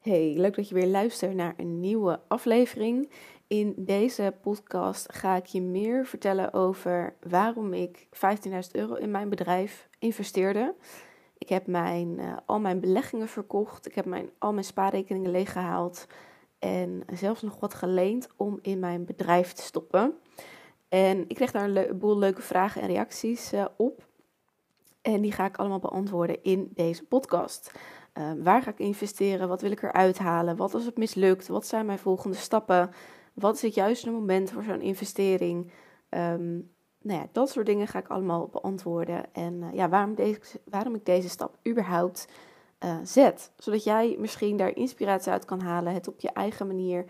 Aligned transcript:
Hey, 0.00 0.34
leuk 0.36 0.56
dat 0.56 0.68
je 0.68 0.74
weer 0.74 0.86
luistert 0.86 1.34
naar 1.34 1.54
een 1.56 1.80
nieuwe 1.80 2.20
aflevering. 2.28 3.10
In 3.46 3.74
deze 3.76 4.34
podcast 4.42 5.12
ga 5.12 5.36
ik 5.36 5.46
je 5.46 5.60
meer 5.62 6.06
vertellen 6.06 6.52
over 6.52 7.14
waarom 7.28 7.72
ik 7.72 8.06
15.000 8.06 8.50
euro 8.72 8.94
in 8.94 9.10
mijn 9.10 9.28
bedrijf 9.28 9.88
investeerde. 9.98 10.74
Ik 11.38 11.48
heb 11.48 11.66
mijn, 11.66 12.18
uh, 12.18 12.36
al 12.46 12.60
mijn 12.60 12.80
beleggingen 12.80 13.28
verkocht, 13.28 13.86
ik 13.86 13.94
heb 13.94 14.04
mijn, 14.04 14.30
al 14.38 14.52
mijn 14.52 14.64
spaarrekeningen 14.64 15.30
leeggehaald 15.30 16.06
en 16.58 17.02
zelfs 17.12 17.42
nog 17.42 17.60
wat 17.60 17.74
geleend 17.74 18.28
om 18.36 18.58
in 18.62 18.78
mijn 18.78 19.04
bedrijf 19.04 19.52
te 19.52 19.62
stoppen. 19.62 20.14
En 20.88 21.24
ik 21.28 21.36
kreeg 21.36 21.50
daar 21.50 21.68
een, 21.68 21.98
boel 21.98 22.18
leuke 22.18 22.42
vragen 22.42 22.82
en 22.82 22.88
reacties 22.88 23.52
uh, 23.52 23.64
op. 23.76 24.08
En 25.02 25.20
die 25.20 25.32
ga 25.32 25.44
ik 25.44 25.56
allemaal 25.56 25.78
beantwoorden 25.78 26.42
in 26.42 26.70
deze 26.74 27.04
podcast. 27.04 27.72
Uh, 28.18 28.30
waar 28.42 28.62
ga 28.62 28.70
ik 28.70 28.78
investeren? 28.78 29.48
Wat 29.48 29.60
wil 29.60 29.70
ik 29.70 29.82
eruit 29.82 30.18
halen? 30.18 30.56
Wat 30.56 30.74
als 30.74 30.84
het 30.84 30.98
mislukt? 30.98 31.48
Wat 31.48 31.66
zijn 31.66 31.86
mijn 31.86 31.98
volgende 31.98 32.36
stappen? 32.36 32.90
Wat 33.34 33.54
is 33.54 33.62
het 33.62 33.74
juiste 33.74 34.10
moment 34.10 34.50
voor 34.50 34.62
zo'n 34.62 34.80
investering? 34.80 35.70
Um, 36.10 36.70
nou 37.02 37.20
ja, 37.20 37.26
dat 37.32 37.50
soort 37.50 37.66
dingen 37.66 37.86
ga 37.86 37.98
ik 37.98 38.08
allemaal 38.08 38.48
beantwoorden. 38.48 39.34
En 39.34 39.54
uh, 39.54 39.72
ja, 39.72 39.88
waarom, 39.88 40.14
deze, 40.14 40.40
waarom 40.64 40.94
ik 40.94 41.06
deze 41.06 41.28
stap 41.28 41.58
überhaupt 41.68 42.28
uh, 42.84 42.96
zet. 43.02 43.52
Zodat 43.56 43.84
jij 43.84 44.16
misschien 44.18 44.56
daar 44.56 44.76
inspiratie 44.76 45.32
uit 45.32 45.44
kan 45.44 45.60
halen, 45.60 45.94
het 45.94 46.08
op 46.08 46.20
je 46.20 46.30
eigen 46.30 46.66
manier 46.66 47.04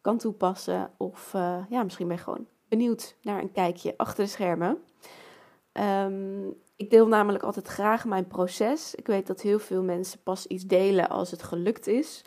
kan 0.00 0.18
toepassen. 0.18 0.90
Of 0.96 1.30
ja, 1.68 1.82
misschien 1.82 2.08
ben 2.08 2.16
je 2.16 2.22
gewoon 2.22 2.46
benieuwd 2.68 3.16
naar 3.22 3.42
een 3.42 3.52
kijkje 3.52 3.94
achter 3.96 4.24
de 4.24 4.30
schermen. 4.30 4.78
Um, 5.72 6.54
ik 6.82 6.90
deel 6.90 7.08
namelijk 7.08 7.44
altijd 7.44 7.66
graag 7.66 8.04
mijn 8.04 8.26
proces. 8.26 8.94
Ik 8.94 9.06
weet 9.06 9.26
dat 9.26 9.40
heel 9.40 9.58
veel 9.58 9.82
mensen 9.82 10.22
pas 10.22 10.46
iets 10.46 10.64
delen 10.64 11.08
als 11.08 11.30
het 11.30 11.42
gelukt 11.42 11.86
is. 11.86 12.24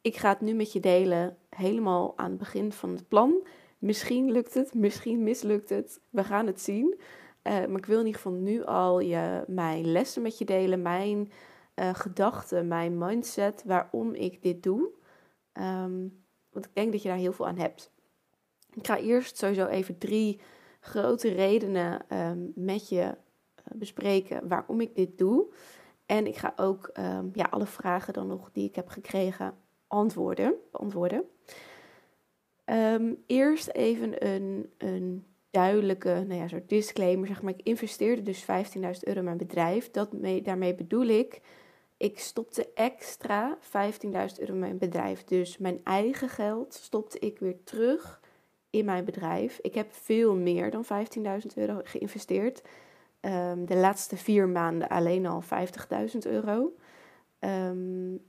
Ik 0.00 0.16
ga 0.16 0.28
het 0.28 0.40
nu 0.40 0.52
met 0.52 0.72
je 0.72 0.80
delen 0.80 1.36
helemaal 1.48 2.12
aan 2.16 2.30
het 2.30 2.38
begin 2.38 2.72
van 2.72 2.90
het 2.90 3.08
plan. 3.08 3.46
Misschien 3.78 4.32
lukt 4.32 4.54
het, 4.54 4.74
misschien 4.74 5.22
mislukt 5.22 5.68
het. 5.68 6.00
We 6.10 6.24
gaan 6.24 6.46
het 6.46 6.60
zien. 6.60 6.94
Uh, 6.98 7.52
maar 7.52 7.78
ik 7.78 7.86
wil 7.86 7.98
in 7.98 8.06
ieder 8.06 8.20
geval 8.20 8.38
nu 8.38 8.64
al 8.64 9.00
je, 9.00 9.44
mijn 9.46 9.92
lessen 9.92 10.22
met 10.22 10.38
je 10.38 10.44
delen, 10.44 10.82
mijn 10.82 11.32
uh, 11.74 11.94
gedachten, 11.94 12.68
mijn 12.68 12.98
mindset, 12.98 13.62
waarom 13.66 14.14
ik 14.14 14.42
dit 14.42 14.62
doe. 14.62 14.90
Um, 15.52 16.24
want 16.50 16.66
ik 16.66 16.74
denk 16.74 16.92
dat 16.92 17.02
je 17.02 17.08
daar 17.08 17.16
heel 17.16 17.32
veel 17.32 17.46
aan 17.46 17.58
hebt. 17.58 17.92
Ik 18.74 18.86
ga 18.86 18.98
eerst 18.98 19.36
sowieso 19.36 19.66
even 19.66 19.98
drie 19.98 20.40
grote 20.80 21.28
redenen 21.28 22.16
um, 22.18 22.52
met 22.54 22.88
je 22.88 23.14
bespreken 23.74 24.48
waarom 24.48 24.80
ik 24.80 24.94
dit 24.94 25.18
doe. 25.18 25.46
En 26.06 26.26
ik 26.26 26.36
ga 26.36 26.52
ook 26.56 26.90
um, 26.98 27.30
ja, 27.34 27.46
alle 27.50 27.66
vragen 27.66 28.12
dan 28.12 28.26
nog 28.26 28.50
die 28.52 28.68
ik 28.68 28.74
heb 28.74 28.88
gekregen 28.88 29.54
antwoorden, 29.86 30.54
beantwoorden. 30.70 31.24
Um, 32.64 33.22
eerst 33.26 33.68
even 33.68 34.26
een, 34.26 34.70
een 34.78 35.24
duidelijke 35.50 36.24
nou 36.26 36.40
ja, 36.40 36.48
soort 36.48 36.68
disclaimer. 36.68 37.26
Zeg 37.26 37.42
maar, 37.42 37.52
ik 37.52 37.66
investeerde 37.66 38.22
dus 38.22 38.42
15.000 38.42 38.48
euro 39.00 39.18
in 39.18 39.24
mijn 39.24 39.36
bedrijf. 39.36 39.90
Dat 39.90 40.12
mee, 40.12 40.42
daarmee 40.42 40.74
bedoel 40.74 41.06
ik, 41.06 41.40
ik 41.96 42.18
stopte 42.18 42.68
extra 42.74 43.58
15.000 43.62 43.70
euro 44.38 44.52
in 44.52 44.58
mijn 44.58 44.78
bedrijf. 44.78 45.24
Dus 45.24 45.58
mijn 45.58 45.80
eigen 45.84 46.28
geld 46.28 46.74
stopte 46.74 47.18
ik 47.18 47.38
weer 47.38 47.56
terug 47.64 48.20
in 48.70 48.84
mijn 48.84 49.04
bedrijf. 49.04 49.58
Ik 49.62 49.74
heb 49.74 49.92
veel 49.92 50.34
meer 50.34 50.70
dan 50.70 50.84
15.000 50.84 50.90
euro 51.54 51.80
geïnvesteerd. 51.84 52.62
Um, 53.24 53.66
de 53.66 53.76
laatste 53.76 54.16
vier 54.16 54.48
maanden 54.48 54.88
alleen 54.88 55.26
al 55.26 55.42
50.000 55.42 56.18
euro. 56.18 56.76
Um, 57.40 58.20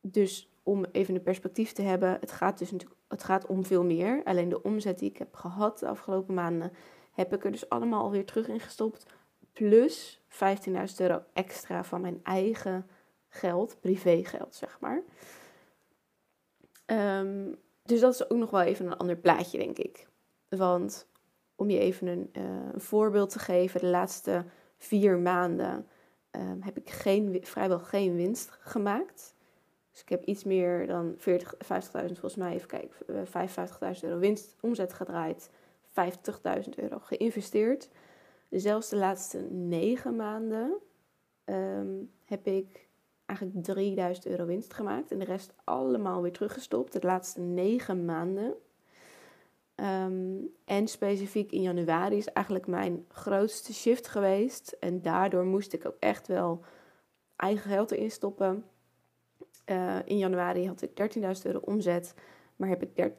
dus 0.00 0.52
om 0.62 0.84
even 0.92 1.14
een 1.14 1.22
perspectief 1.22 1.72
te 1.72 1.82
hebben, 1.82 2.16
het 2.20 2.32
gaat 2.32 2.58
dus 2.58 2.70
natuurlijk 2.70 3.00
het 3.08 3.24
gaat 3.24 3.46
om 3.46 3.64
veel 3.64 3.84
meer. 3.84 4.20
Alleen 4.24 4.48
de 4.48 4.62
omzet 4.62 4.98
die 4.98 5.10
ik 5.10 5.16
heb 5.16 5.34
gehad 5.34 5.78
de 5.78 5.88
afgelopen 5.88 6.34
maanden, 6.34 6.72
heb 7.12 7.34
ik 7.34 7.44
er 7.44 7.50
dus 7.50 7.68
allemaal 7.68 8.02
alweer 8.02 8.24
terug 8.24 8.48
in 8.48 8.60
gestopt. 8.60 9.06
Plus 9.52 10.20
15.000 10.28 10.74
euro 10.96 11.22
extra 11.32 11.84
van 11.84 12.00
mijn 12.00 12.20
eigen 12.22 12.86
geld, 13.28 13.80
privégeld 13.80 14.54
zeg 14.54 14.78
maar. 14.80 15.02
Um, 16.86 17.58
dus 17.82 18.00
dat 18.00 18.14
is 18.14 18.30
ook 18.30 18.38
nog 18.38 18.50
wel 18.50 18.60
even 18.60 18.86
een 18.86 18.96
ander 18.96 19.16
plaatje, 19.16 19.58
denk 19.58 19.78
ik. 19.78 20.08
Want 20.48 21.06
om 21.56 21.70
je 21.70 21.78
even 21.78 22.06
een, 22.06 22.30
uh, 22.32 22.42
een 22.72 22.80
voorbeeld 22.80 23.30
te 23.30 23.38
geven, 23.38 23.80
de 23.80 23.86
laatste 23.86 24.44
vier 24.76 25.18
maanden 25.18 25.86
um, 26.30 26.62
heb 26.62 26.76
ik 26.76 26.90
geen, 26.90 27.38
vrijwel 27.42 27.78
geen 27.78 28.16
winst 28.16 28.50
gemaakt. 28.60 29.34
Dus 29.90 30.00
ik 30.00 30.08
heb 30.08 30.24
iets 30.24 30.44
meer 30.44 30.86
dan 30.86 31.14
50.000 31.18 31.24
volgens 31.92 32.36
mij, 32.36 32.54
even 32.54 32.68
kijken, 32.68 33.26
55.000 33.26 34.00
euro 34.00 34.18
winst, 34.18 34.56
omzet 34.60 34.92
gedraaid, 34.92 35.50
50.000 35.88 36.68
euro 36.76 36.98
geïnvesteerd. 36.98 37.88
Zelfs 38.50 38.88
de 38.88 38.96
laatste 38.96 39.38
negen 39.50 40.16
maanden 40.16 40.78
um, 41.44 42.10
heb 42.24 42.46
ik 42.46 42.88
eigenlijk 43.26 43.64
3000 43.64 44.26
euro 44.26 44.44
winst 44.44 44.74
gemaakt. 44.74 45.10
En 45.10 45.18
de 45.18 45.24
rest 45.24 45.54
allemaal 45.64 46.22
weer 46.22 46.32
teruggestopt. 46.32 46.92
De 46.92 47.06
laatste 47.06 47.40
negen 47.40 48.04
maanden. 48.04 48.54
Um, 49.82 50.48
en 50.64 50.88
specifiek 50.88 51.52
in 51.52 51.62
januari 51.62 52.16
is 52.16 52.32
eigenlijk 52.32 52.66
mijn 52.66 53.04
grootste 53.08 53.74
shift 53.74 54.08
geweest. 54.08 54.76
En 54.80 55.02
daardoor 55.02 55.44
moest 55.44 55.72
ik 55.72 55.86
ook 55.86 55.96
echt 55.98 56.26
wel 56.26 56.64
eigen 57.36 57.70
geld 57.70 57.90
erin 57.90 58.10
stoppen. 58.10 58.64
Uh, 59.66 59.96
in 60.04 60.18
januari 60.18 60.66
had 60.66 60.82
ik 60.82 60.90
13.000 61.14 61.22
euro 61.42 61.58
omzet, 61.58 62.14
maar 62.56 62.68
heb 62.68 62.82
ik 62.82 63.14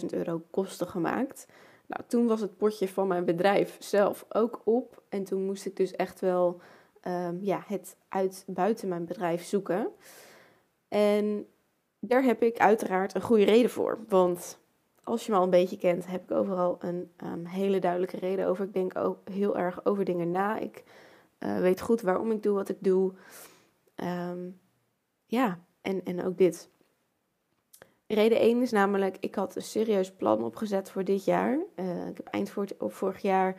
30.000 0.00 0.06
euro 0.06 0.42
kosten 0.50 0.86
gemaakt. 0.86 1.46
Nou, 1.86 2.02
toen 2.06 2.26
was 2.26 2.40
het 2.40 2.56
potje 2.56 2.88
van 2.88 3.08
mijn 3.08 3.24
bedrijf 3.24 3.76
zelf 3.78 4.24
ook 4.28 4.60
op. 4.64 5.02
En 5.08 5.24
toen 5.24 5.44
moest 5.44 5.66
ik 5.66 5.76
dus 5.76 5.92
echt 5.92 6.20
wel 6.20 6.60
um, 7.06 7.38
ja, 7.42 7.62
het 7.66 7.96
uit 8.08 8.44
buiten 8.46 8.88
mijn 8.88 9.04
bedrijf 9.04 9.44
zoeken. 9.44 9.88
En 10.88 11.46
daar 11.98 12.22
heb 12.22 12.42
ik 12.42 12.58
uiteraard 12.58 13.14
een 13.14 13.20
goede 13.20 13.44
reden 13.44 13.70
voor. 13.70 13.98
Want 14.08 14.58
als 15.04 15.26
je 15.26 15.32
me 15.32 15.38
al 15.38 15.44
een 15.44 15.50
beetje 15.50 15.76
kent, 15.76 16.06
heb 16.06 16.22
ik 16.22 16.30
overal 16.30 16.76
een 16.80 17.10
um, 17.24 17.44
hele 17.44 17.78
duidelijke 17.78 18.16
reden 18.16 18.46
over. 18.46 18.64
Ik 18.64 18.72
denk 18.72 18.98
ook 18.98 19.18
heel 19.30 19.58
erg 19.58 19.84
over 19.84 20.04
dingen 20.04 20.30
na. 20.30 20.58
Ik 20.58 20.84
uh, 21.38 21.58
weet 21.58 21.80
goed 21.80 22.00
waarom 22.00 22.30
ik 22.30 22.42
doe 22.42 22.54
wat 22.54 22.68
ik 22.68 22.78
doe. 22.80 23.12
Um, 23.96 24.60
ja, 25.26 25.58
en, 25.80 26.04
en 26.04 26.24
ook 26.24 26.38
dit. 26.38 26.68
Reden 28.06 28.38
1 28.38 28.62
is 28.62 28.70
namelijk, 28.70 29.16
ik 29.20 29.34
had 29.34 29.56
een 29.56 29.62
serieus 29.62 30.12
plan 30.12 30.44
opgezet 30.44 30.90
voor 30.90 31.04
dit 31.04 31.24
jaar. 31.24 31.58
Uh, 31.76 32.06
ik 32.06 32.16
heb 32.16 32.26
eind 32.26 32.50
voor, 32.50 32.66
vorig 32.78 33.22
jaar 33.22 33.56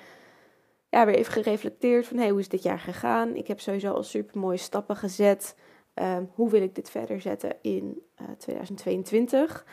ja, 0.89 1.05
weer 1.05 1.16
even 1.16 1.34
gereflecteerd 1.34 2.07
van 2.07 2.17
hey, 2.17 2.29
hoe 2.29 2.39
is 2.39 2.50
dit 2.50 2.63
jaar 2.63 2.79
gegaan. 2.79 3.35
Ik 3.35 3.47
heb 3.47 3.59
sowieso 3.59 3.94
al 3.94 4.03
super 4.03 4.39
mooie 4.39 4.57
stappen 4.57 4.95
gezet. 4.95 5.55
Um, 5.94 6.29
hoe 6.34 6.50
wil 6.50 6.61
ik 6.61 6.75
dit 6.75 6.89
verder 6.89 7.22
zetten 7.22 7.55
in 7.61 8.01
uh, 8.22 8.28
2022? 8.38 9.66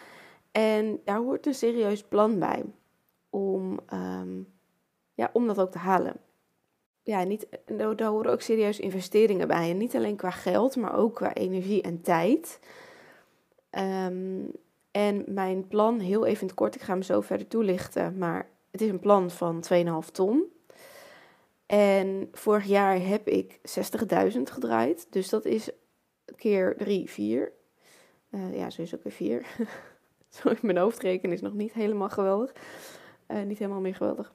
En 0.53 1.01
daar 1.05 1.19
hoort 1.19 1.47
een 1.47 1.55
serieus 1.55 2.03
plan 2.03 2.39
bij 2.39 2.65
om, 3.31 3.81
um, 3.93 4.53
ja, 5.15 5.31
om 5.33 5.47
dat 5.47 5.61
ook 5.61 5.71
te 5.71 5.79
halen. 5.79 6.17
Ja, 7.03 7.23
niet, 7.23 7.47
daar 7.67 8.05
horen 8.05 8.33
ook 8.33 8.41
serieus 8.41 8.81
investeringen 8.81 9.49
bij. 9.49 9.71
En 9.71 9.77
niet 9.77 9.97
alleen 9.97 10.17
qua 10.17 10.31
geld, 10.31 10.77
maar 10.77 10.97
ook 10.97 11.15
qua 11.15 11.35
energie 11.35 11.83
en 11.83 12.01
tijd. 12.01 12.61
Um, 13.71 14.51
en 14.91 15.25
mijn 15.27 15.69
plan, 15.69 16.01
heel 16.01 16.27
even 16.27 16.41
in 16.41 16.47
het 16.47 16.57
kort, 16.57 16.75
ik 16.75 16.81
ga 16.81 16.93
hem 16.93 17.03
zo 17.03 17.21
verder 17.21 17.49
toelichten. 17.49 18.19
Maar 18.19 18.51
het 18.71 18.81
is 18.81 18.89
een 18.89 19.01
plan 19.01 19.31
van 19.31 19.65
2,5 20.05 20.11
ton. 20.13 20.45
En 21.67 22.29
vorig 22.33 22.65
jaar 22.65 23.07
heb 23.07 23.29
ik 23.29 23.59
60.000 24.33 24.43
gedraaid. 24.43 25.07
Dus 25.11 25.29
dat 25.29 25.45
is 25.45 25.71
keer 26.37 26.77
3, 26.77 27.11
4. 27.11 27.53
Uh, 28.31 28.57
ja, 28.57 28.71
sowieso 28.71 28.97
keer 28.97 29.13
4. 29.13 29.47
Zo 30.37 30.53
mijn 30.63 30.79
hoofdrekenen 30.79 31.35
is 31.35 31.41
nog 31.43 31.53
niet 31.53 31.73
helemaal 31.73 32.09
geweldig. 32.09 32.53
Uh, 33.29 33.43
niet 33.43 33.59
helemaal 33.59 33.81
meer 33.81 33.95
geweldig. 33.95 34.33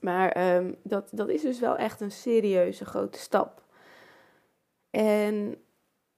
Maar 0.00 0.56
um, 0.56 0.76
dat, 0.82 1.08
dat 1.12 1.28
is 1.28 1.42
dus 1.42 1.60
wel 1.60 1.76
echt 1.76 2.00
een 2.00 2.10
serieuze 2.10 2.84
grote 2.84 3.18
stap. 3.18 3.62
En 4.90 5.56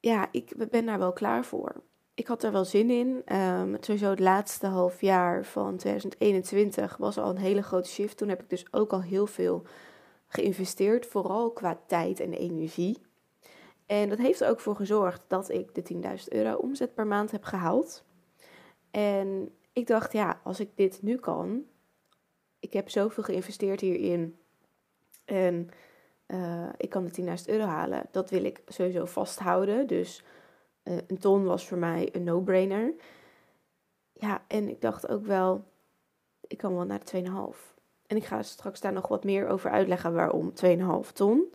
ja, 0.01 0.29
ik 0.31 0.71
ben 0.71 0.87
daar 0.87 0.99
wel 0.99 1.13
klaar 1.13 1.45
voor. 1.45 1.83
Ik 2.15 2.27
had 2.27 2.43
er 2.43 2.53
wel 2.53 2.65
zin 2.65 2.91
in. 2.91 3.37
Um, 3.37 3.77
sowieso 3.81 4.11
het 4.11 4.21
laatste 4.21 4.67
half 4.67 5.01
jaar 5.01 5.45
van 5.45 5.77
2021 5.77 6.97
was 6.97 7.19
al 7.19 7.31
een 7.31 7.37
hele 7.37 7.63
grote 7.63 7.89
shift. 7.89 8.17
Toen 8.17 8.29
heb 8.29 8.43
ik 8.43 8.51
dus 8.51 8.67
ook 8.71 8.93
al 8.93 9.03
heel 9.03 9.27
veel 9.27 9.63
geïnvesteerd, 10.27 11.07
vooral 11.07 11.51
qua 11.51 11.81
tijd 11.87 12.21
en 12.21 12.33
energie. 12.33 13.03
En 13.87 14.09
dat 14.09 14.19
heeft 14.19 14.41
er 14.41 14.49
ook 14.49 14.61
voor 14.61 14.77
gezorgd 14.77 15.23
dat 15.27 15.51
ik 15.51 15.75
de 15.75 15.95
10.000 15.95 16.25
euro 16.29 16.55
omzet 16.57 16.95
per 16.95 17.07
maand 17.07 17.31
heb 17.31 17.45
gehaald. 17.45 18.05
En 18.95 19.55
ik 19.73 19.87
dacht, 19.87 20.13
ja, 20.13 20.41
als 20.43 20.61
ik 20.61 20.77
dit 20.77 21.03
nu 21.03 21.17
kan, 21.17 21.65
ik 22.59 22.73
heb 22.73 22.91
zoveel 22.91 23.23
geïnvesteerd 23.23 23.81
hierin 23.81 24.39
en 25.25 25.71
uh, 26.27 26.69
ik 26.77 26.91
kan 26.91 27.05
de 27.05 27.23
10.000 27.23 27.45
euro 27.47 27.65
halen, 27.65 28.07
dat 28.11 28.31
wil 28.31 28.45
ik 28.45 28.63
sowieso 28.67 29.05
vasthouden. 29.05 29.87
Dus 29.87 30.25
een 30.83 31.19
ton 31.19 31.45
was 31.45 31.69
voor 31.69 31.79
mij 31.79 32.09
een 32.13 32.25
no-brainer. 32.25 32.95
Ja, 34.13 34.45
en 34.49 34.69
ik 34.69 34.81
dacht 34.81 35.09
ook 35.09 35.27
wel, 35.27 35.65
ik 36.47 36.59
kan 36.59 36.75
wel 36.75 36.85
naar 36.85 37.01
de 37.05 37.23
2,5. 37.53 37.75
En 38.07 38.17
ik 38.17 38.25
ga 38.25 38.43
straks 38.43 38.81
daar 38.81 38.93
nog 38.93 39.09
wat 39.09 39.25
meer 39.25 39.49
over 39.49 39.71
uitleggen 39.71 40.15
waarom 40.15 40.53
2,5 41.05 41.13
ton. 41.13 41.53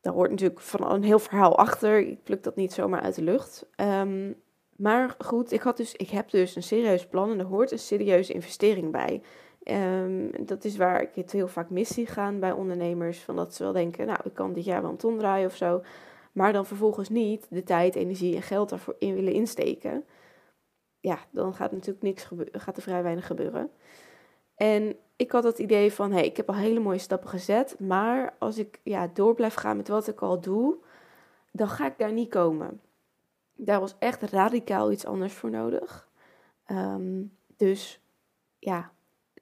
Daar 0.00 0.12
hoort 0.12 0.30
natuurlijk 0.30 0.60
van 0.60 0.90
een 0.90 1.02
heel 1.02 1.18
verhaal 1.18 1.58
achter. 1.58 1.98
Ik 1.98 2.22
pluk 2.22 2.42
dat 2.42 2.56
niet 2.56 2.72
zomaar 2.72 3.00
uit 3.00 3.14
de 3.14 3.22
lucht. 3.22 3.66
Um, 3.76 4.36
maar 4.78 5.14
goed, 5.18 5.52
ik, 5.52 5.60
had 5.60 5.76
dus, 5.76 5.94
ik 5.94 6.10
heb 6.10 6.30
dus 6.30 6.56
een 6.56 6.62
serieus 6.62 7.06
plan 7.06 7.30
en 7.30 7.38
er 7.38 7.44
hoort 7.44 7.70
een 7.70 7.78
serieuze 7.78 8.32
investering 8.32 8.92
bij. 8.92 9.22
Um, 9.64 10.46
dat 10.46 10.64
is 10.64 10.76
waar 10.76 11.02
ik 11.02 11.14
het 11.14 11.32
heel 11.32 11.48
vaak 11.48 11.70
mis 11.70 11.88
zie 11.88 12.06
gaan 12.06 12.40
bij 12.40 12.52
ondernemers. 12.52 13.18
Van 13.18 13.36
dat 13.36 13.54
ze 13.54 13.62
wel 13.62 13.72
denken, 13.72 14.06
nou, 14.06 14.18
ik 14.24 14.34
kan 14.34 14.52
dit 14.52 14.64
jaar 14.64 14.82
wel 14.82 14.90
een 14.90 14.96
ton 14.96 15.18
draaien 15.18 15.46
of 15.46 15.56
zo. 15.56 15.82
Maar 16.32 16.52
dan 16.52 16.66
vervolgens 16.66 17.08
niet 17.08 17.46
de 17.50 17.62
tijd, 17.62 17.94
energie 17.94 18.36
en 18.36 18.42
geld 18.42 18.68
daarvoor 18.68 18.96
in 18.98 19.14
willen 19.14 19.32
insteken. 19.32 20.04
Ja, 21.00 21.18
dan 21.30 21.54
gaat 21.54 21.72
natuurlijk 21.72 22.02
niks 22.02 22.24
gebeuren, 22.24 22.60
gaat 22.60 22.76
er 22.76 22.82
vrij 22.82 23.02
weinig 23.02 23.26
gebeuren. 23.26 23.70
En 24.54 24.96
ik 25.16 25.32
had 25.32 25.44
het 25.44 25.58
idee 25.58 25.92
van, 25.92 26.10
hé, 26.10 26.16
hey, 26.16 26.26
ik 26.26 26.36
heb 26.36 26.48
al 26.48 26.54
hele 26.54 26.80
mooie 26.80 26.98
stappen 26.98 27.28
gezet. 27.28 27.76
Maar 27.78 28.34
als 28.38 28.58
ik 28.58 28.80
ja, 28.82 29.10
door 29.14 29.34
blijf 29.34 29.54
gaan 29.54 29.76
met 29.76 29.88
wat 29.88 30.08
ik 30.08 30.20
al 30.20 30.40
doe, 30.40 30.76
dan 31.52 31.68
ga 31.68 31.86
ik 31.86 31.98
daar 31.98 32.12
niet 32.12 32.30
komen 32.30 32.80
daar 33.60 33.80
was 33.80 33.96
echt 33.98 34.22
radicaal 34.22 34.92
iets 34.92 35.06
anders 35.06 35.32
voor 35.32 35.50
nodig. 35.50 36.08
Ehm, 36.64 37.22
dus 37.56 38.00
ja, 38.58 38.92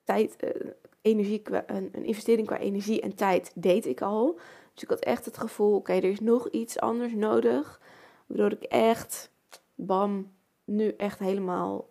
tijd, 0.05 0.37
uh, 0.45 0.71
energie, 1.01 1.43
een, 1.67 1.89
een, 1.93 2.05
investering 2.05 2.47
qua 2.47 2.59
energie 2.59 3.01
en 3.01 3.15
tijd 3.15 3.53
deed 3.55 3.87
ik 3.87 4.03
al. 4.03 4.39
Dus 4.73 4.83
ik 4.83 4.89
had 4.89 5.01
echt 5.01 5.25
het 5.25 5.39
gevoel, 5.39 5.75
oké, 5.75 5.93
er 5.93 6.05
is 6.05 6.21
nog 6.21 6.49
iets 6.49 6.81
anders 6.81 7.13
nodig. 7.13 7.81
Waardoor 8.27 8.53
ik 8.53 8.63
echt, 8.63 9.31
bam, 9.75 10.33
nu 10.65 10.89
echt 10.89 11.19
helemaal 11.19 11.89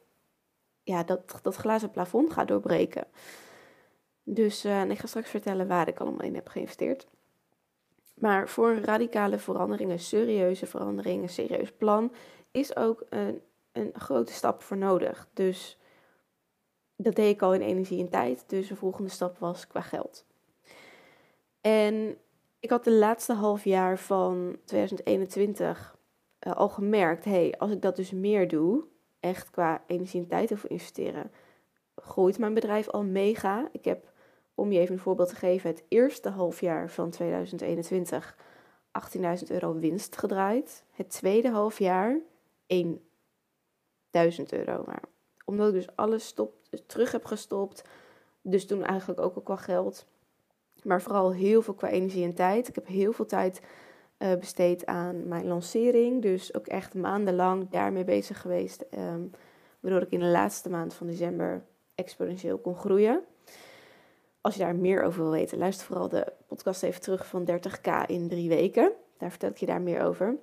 ja, 0.83 1.03
dat, 1.03 1.39
dat 1.41 1.55
glazen 1.55 1.91
plafond 1.91 2.33
ga 2.33 2.45
doorbreken. 2.45 3.07
Dus 4.23 4.65
uh, 4.65 4.89
ik 4.89 4.99
ga 4.99 5.07
straks 5.07 5.29
vertellen 5.29 5.67
waar 5.67 5.87
ik 5.87 5.99
allemaal 5.99 6.25
in 6.25 6.35
heb 6.35 6.47
geïnvesteerd. 6.47 7.07
Maar 8.15 8.49
voor 8.49 8.69
een 8.69 8.83
radicale 8.83 9.39
verandering, 9.39 9.91
een 9.91 9.99
serieuze 9.99 10.65
verandering, 10.65 11.21
een 11.21 11.29
serieus 11.29 11.71
plan, 11.71 12.11
is 12.51 12.75
ook 12.75 13.05
een, 13.09 13.41
een 13.71 13.91
grote 13.93 14.33
stap 14.33 14.61
voor 14.61 14.77
nodig. 14.77 15.27
Dus 15.33 15.77
dat 16.95 17.15
deed 17.15 17.33
ik 17.33 17.41
al 17.41 17.53
in 17.53 17.61
energie 17.61 17.99
en 17.99 18.09
tijd. 18.09 18.43
Dus 18.47 18.67
de 18.67 18.75
volgende 18.75 19.09
stap 19.09 19.37
was 19.37 19.67
qua 19.67 19.81
geld. 19.81 20.25
En 21.61 22.17
ik 22.59 22.69
had 22.69 22.83
de 22.83 22.91
laatste 22.91 23.33
half 23.33 23.63
jaar 23.63 23.99
van 23.99 24.57
2021 24.65 25.95
uh, 26.39 26.51
eh, 26.51 26.57
al 26.57 26.69
gemerkt: 26.69 27.25
hey, 27.25 27.55
als 27.57 27.71
ik 27.71 27.81
dat 27.81 27.95
dus 27.95 28.11
meer 28.11 28.47
doe, 28.47 28.83
echt 29.19 29.49
qua 29.49 29.83
energie 29.87 30.21
en 30.21 30.27
tijd 30.27 30.53
over 30.53 30.69
investeren, 30.69 31.31
groeit 31.95 32.37
mijn 32.37 32.53
bedrijf 32.53 32.89
al 32.89 33.03
mega. 33.03 33.69
Ik 33.71 33.85
heb 33.85 34.11
om 34.55 34.71
je 34.71 34.79
even 34.79 34.93
een 34.93 34.99
voorbeeld 35.01 35.29
te 35.29 35.35
geven, 35.35 35.69
het 35.69 35.83
eerste 35.87 36.29
halfjaar 36.29 36.89
van 36.89 37.09
2021 37.09 38.35
18.000 39.17 39.21
euro 39.47 39.73
winst 39.73 40.17
gedraaid. 40.17 40.83
Het 40.91 41.09
tweede 41.09 41.49
halfjaar 41.49 42.19
1.000 42.73 42.83
euro. 44.49 44.83
Maar 44.85 45.03
omdat 45.45 45.67
ik 45.67 45.73
dus 45.73 45.95
alles 45.95 46.33
terug 46.85 47.11
heb 47.11 47.25
gestopt, 47.25 47.83
dus 48.41 48.65
toen 48.65 48.83
eigenlijk 48.83 49.19
ook 49.19 49.35
al 49.35 49.41
qua 49.41 49.55
geld, 49.55 50.05
maar 50.83 51.01
vooral 51.01 51.33
heel 51.33 51.61
veel 51.61 51.73
qua 51.73 51.89
energie 51.89 52.23
en 52.23 52.33
tijd. 52.33 52.67
Ik 52.67 52.75
heb 52.75 52.87
heel 52.87 53.13
veel 53.13 53.25
tijd 53.25 53.61
uh, 54.17 54.35
besteed 54.35 54.85
aan 54.85 55.27
mijn 55.27 55.47
lancering, 55.47 56.21
dus 56.21 56.55
ook 56.55 56.67
echt 56.67 56.93
maandenlang 56.93 57.69
daarmee 57.69 58.03
bezig 58.03 58.41
geweest, 58.41 58.85
um, 58.97 59.31
waardoor 59.79 60.01
ik 60.01 60.11
in 60.11 60.19
de 60.19 60.25
laatste 60.25 60.69
maand 60.69 60.93
van 60.93 61.07
december 61.07 61.63
exponentieel 61.95 62.57
kon 62.57 62.75
groeien. 62.75 63.23
Als 64.45 64.55
je 64.55 64.59
daar 64.59 64.75
meer 64.75 65.03
over 65.03 65.21
wil 65.21 65.31
weten, 65.31 65.57
luister 65.57 65.85
vooral 65.85 66.09
de 66.09 66.33
podcast 66.47 66.83
even 66.83 67.01
terug 67.01 67.27
van 67.27 67.49
30k 67.51 68.05
in 68.05 68.27
drie 68.27 68.49
weken. 68.49 68.91
Daar 69.17 69.29
vertel 69.29 69.49
ik 69.49 69.57
je 69.57 69.65
daar 69.65 69.81
meer 69.81 70.01
over. 70.01 70.35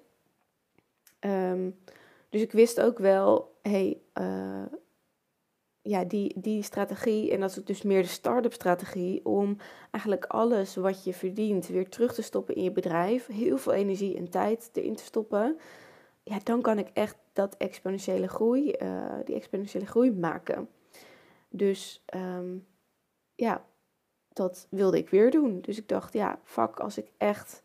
Ehm, 1.19 1.71
dus 2.29 2.41
ik 2.41 2.53
wist 2.53 2.81
ook 2.81 2.99
wel, 2.99 3.59
hey, 3.63 4.01
uh, 4.21 4.65
ja, 5.83 6.05
die, 6.05 6.41
die 6.41 6.63
strategie, 6.63 7.31
en 7.31 7.41
dat 7.41 7.51
is 7.51 7.65
dus 7.65 7.83
meer 7.83 8.03
de 8.03 8.09
start-up 8.09 8.53
strategie, 8.53 9.25
om 9.25 9.57
eigenlijk 9.91 10.25
alles 10.25 10.77
wat 10.77 11.05
je 11.05 11.15
verdient 11.15 11.67
weer 11.67 11.89
terug 11.89 12.15
te 12.15 12.23
stoppen 12.23 12.55
in 12.55 12.63
je 12.63 12.73
bedrijf, 12.73 13.27
heel 13.27 13.59
veel 13.59 13.73
energie 13.73 14.17
en 14.17 14.31
tijd 14.31 14.71
erin 14.73 14.97
te 14.97 15.05
stoppen, 15.05 15.59
ja, 16.23 16.39
dan 16.43 16.61
kan 16.61 16.79
ik 16.79 16.89
echt 16.93 17.17
dat 17.33 17.57
exponentiële 17.57 18.29
groei, 18.29 18.75
uh, 18.83 19.15
die 19.25 19.35
exponentiële 19.35 19.87
groei 19.87 20.13
maken. 20.13 20.69
Dus 21.49 22.05
um, 22.15 22.67
ja, 23.35 23.65
dat 24.33 24.67
wilde 24.71 24.97
ik 24.97 25.09
weer 25.09 25.31
doen. 25.31 25.61
Dus 25.61 25.79
ik 25.79 25.89
dacht, 25.89 26.13
ja, 26.13 26.39
fuck, 26.45 26.81
als 26.81 26.99
ik 26.99 27.07
echt 27.17 27.63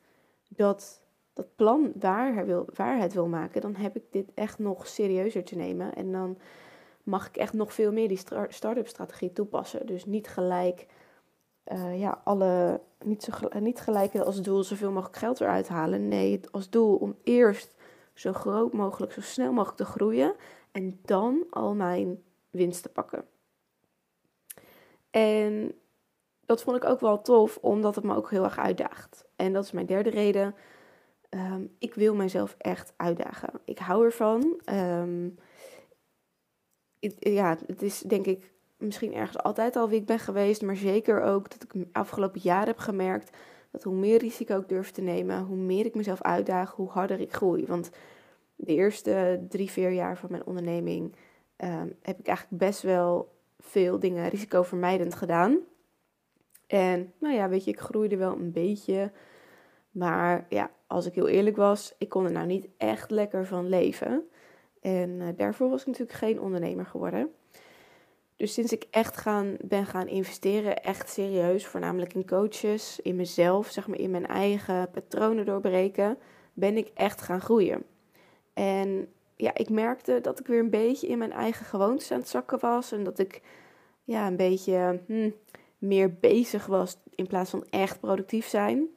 dat, 0.47 1.01
dat 1.33 1.55
plan 1.55 1.91
waar, 1.99 2.45
wil, 2.45 2.65
waar 2.73 2.99
het 2.99 3.13
wil 3.13 3.27
maken, 3.27 3.61
dan 3.61 3.75
heb 3.75 3.95
ik 3.95 4.03
dit 4.11 4.29
echt 4.33 4.59
nog 4.59 4.87
serieuzer 4.87 5.43
te 5.43 5.55
nemen. 5.55 5.95
En 5.95 6.11
dan 6.11 6.37
mag 7.03 7.27
ik 7.27 7.37
echt 7.37 7.53
nog 7.53 7.73
veel 7.73 7.91
meer 7.91 8.07
die 8.07 8.21
start-up 8.47 8.87
strategie 8.87 9.33
toepassen. 9.33 9.85
Dus 9.85 10.05
niet 10.05 10.27
gelijk, 10.27 10.85
uh, 11.71 11.99
ja, 11.99 12.21
alle, 12.23 12.81
niet, 13.03 13.23
zo, 13.23 13.59
niet 13.59 13.79
gelijk 13.79 14.15
als 14.15 14.41
doel 14.41 14.63
zoveel 14.63 14.91
mogelijk 14.91 15.17
geld 15.17 15.41
eruit 15.41 15.67
halen. 15.67 16.07
Nee, 16.07 16.39
als 16.51 16.69
doel 16.69 16.95
om 16.95 17.15
eerst 17.23 17.75
zo 18.13 18.33
groot 18.33 18.73
mogelijk, 18.73 19.11
zo 19.11 19.21
snel 19.21 19.51
mogelijk 19.51 19.77
te 19.77 19.85
groeien. 19.85 20.35
En 20.71 20.99
dan 21.05 21.45
al 21.49 21.73
mijn 21.73 22.23
winst 22.49 22.83
te 22.83 22.89
pakken. 22.89 23.25
En 25.09 25.73
dat 26.47 26.63
vond 26.63 26.77
ik 26.77 26.85
ook 26.85 26.99
wel 26.99 27.21
tof, 27.21 27.57
omdat 27.61 27.95
het 27.95 28.03
me 28.03 28.15
ook 28.15 28.29
heel 28.29 28.43
erg 28.43 28.57
uitdaagt. 28.57 29.25
En 29.35 29.53
dat 29.53 29.63
is 29.63 29.71
mijn 29.71 29.85
derde 29.85 30.09
reden. 30.09 30.55
Ehm, 31.29 31.65
ik 31.79 31.93
wil 31.93 32.15
mezelf 32.15 32.55
echt 32.57 32.93
uitdagen. 32.97 33.49
Ik 33.65 33.77
hou 33.77 34.05
ervan. 34.05 34.61
Um, 34.71 35.35
ja, 37.19 37.57
het 37.65 37.81
is 37.81 37.99
denk 37.99 38.25
ik 38.25 38.51
misschien 38.77 39.13
ergens 39.13 39.43
altijd 39.43 39.75
al 39.75 39.89
wie 39.89 39.99
ik 39.99 40.05
ben 40.05 40.19
geweest, 40.19 40.61
maar 40.61 40.75
zeker 40.75 41.21
ook 41.21 41.49
dat 41.49 41.63
ik 41.63 41.85
afgelopen 41.91 42.41
jaar 42.43 42.65
heb 42.65 42.77
gemerkt 42.77 43.37
dat 43.71 43.83
hoe 43.83 43.93
meer 43.93 44.19
risico 44.19 44.59
ik 44.59 44.69
durf 44.69 44.91
te 44.91 45.01
nemen, 45.01 45.43
hoe 45.43 45.57
meer 45.57 45.85
ik 45.85 45.95
mezelf 45.95 46.21
uitdaag, 46.21 46.71
hoe 46.71 46.89
harder 46.89 47.19
ik 47.19 47.33
groei. 47.33 47.65
Want 47.65 47.89
de 48.55 48.73
eerste 48.73 49.45
drie, 49.49 49.71
vier 49.71 49.91
jaar 49.91 50.17
van 50.17 50.31
mijn 50.31 50.45
onderneming 50.45 51.15
um, 51.57 51.95
heb 52.01 52.19
ik 52.19 52.27
eigenlijk 52.27 52.57
best 52.57 52.81
wel 52.81 53.35
veel 53.59 53.99
dingen 53.99 54.29
risicovermijdend 54.29 55.15
gedaan. 55.15 55.59
En 56.67 57.13
nou 57.19 57.35
ja, 57.35 57.49
weet 57.49 57.63
je, 57.63 57.71
ik 57.71 57.79
groeide 57.79 58.17
wel 58.17 58.33
een 58.33 58.51
beetje. 58.51 59.11
Maar 59.91 60.45
ja, 60.49 60.71
als 60.87 61.05
ik 61.05 61.13
heel 61.13 61.27
eerlijk 61.27 61.55
was, 61.55 61.95
ik 61.97 62.09
kon 62.09 62.25
er 62.25 62.31
nou 62.31 62.45
niet 62.45 62.67
echt 62.77 63.11
lekker 63.11 63.45
van 63.45 63.69
leven. 63.69 64.27
En 64.81 65.09
uh, 65.09 65.27
daarvoor 65.35 65.69
was 65.69 65.81
ik 65.81 65.87
natuurlijk 65.87 66.17
geen 66.17 66.41
ondernemer 66.41 66.85
geworden. 66.85 67.31
Dus 68.35 68.53
sinds 68.53 68.71
ik 68.71 68.85
echt 68.91 69.17
gaan, 69.17 69.57
ben 69.61 69.85
gaan 69.85 70.07
investeren, 70.07 70.83
echt 70.83 71.09
serieus, 71.09 71.65
voornamelijk 71.65 72.13
in 72.13 72.27
coaches, 72.27 72.99
in 72.99 73.15
mezelf, 73.15 73.67
zeg 73.67 73.87
maar 73.87 73.99
in 73.99 74.11
mijn 74.11 74.27
eigen 74.27 74.89
patronen 74.91 75.45
doorbreken, 75.45 76.17
ben 76.53 76.77
ik 76.77 76.91
echt 76.93 77.21
gaan 77.21 77.41
groeien. 77.41 77.83
En 78.53 79.07
ja, 79.35 79.51
ik 79.53 79.69
merkte 79.69 80.21
dat 80.21 80.39
ik 80.39 80.47
weer 80.47 80.59
een 80.59 80.69
beetje 80.69 81.07
in 81.07 81.17
mijn 81.17 81.31
eigen 81.31 81.65
gewoontes 81.65 82.11
aan 82.11 82.19
het 82.19 82.29
zakken 82.29 82.59
was. 82.59 82.91
En 82.91 83.03
dat 83.03 83.19
ik 83.19 83.41
ja, 84.03 84.27
een 84.27 84.35
beetje 84.35 84.99
hm, 85.07 85.29
meer 85.77 86.13
bezig 86.13 86.65
was 86.65 86.97
in 87.15 87.27
plaats 87.27 87.49
van 87.49 87.65
echt 87.69 87.99
productief 87.99 88.47
zijn. 88.47 88.87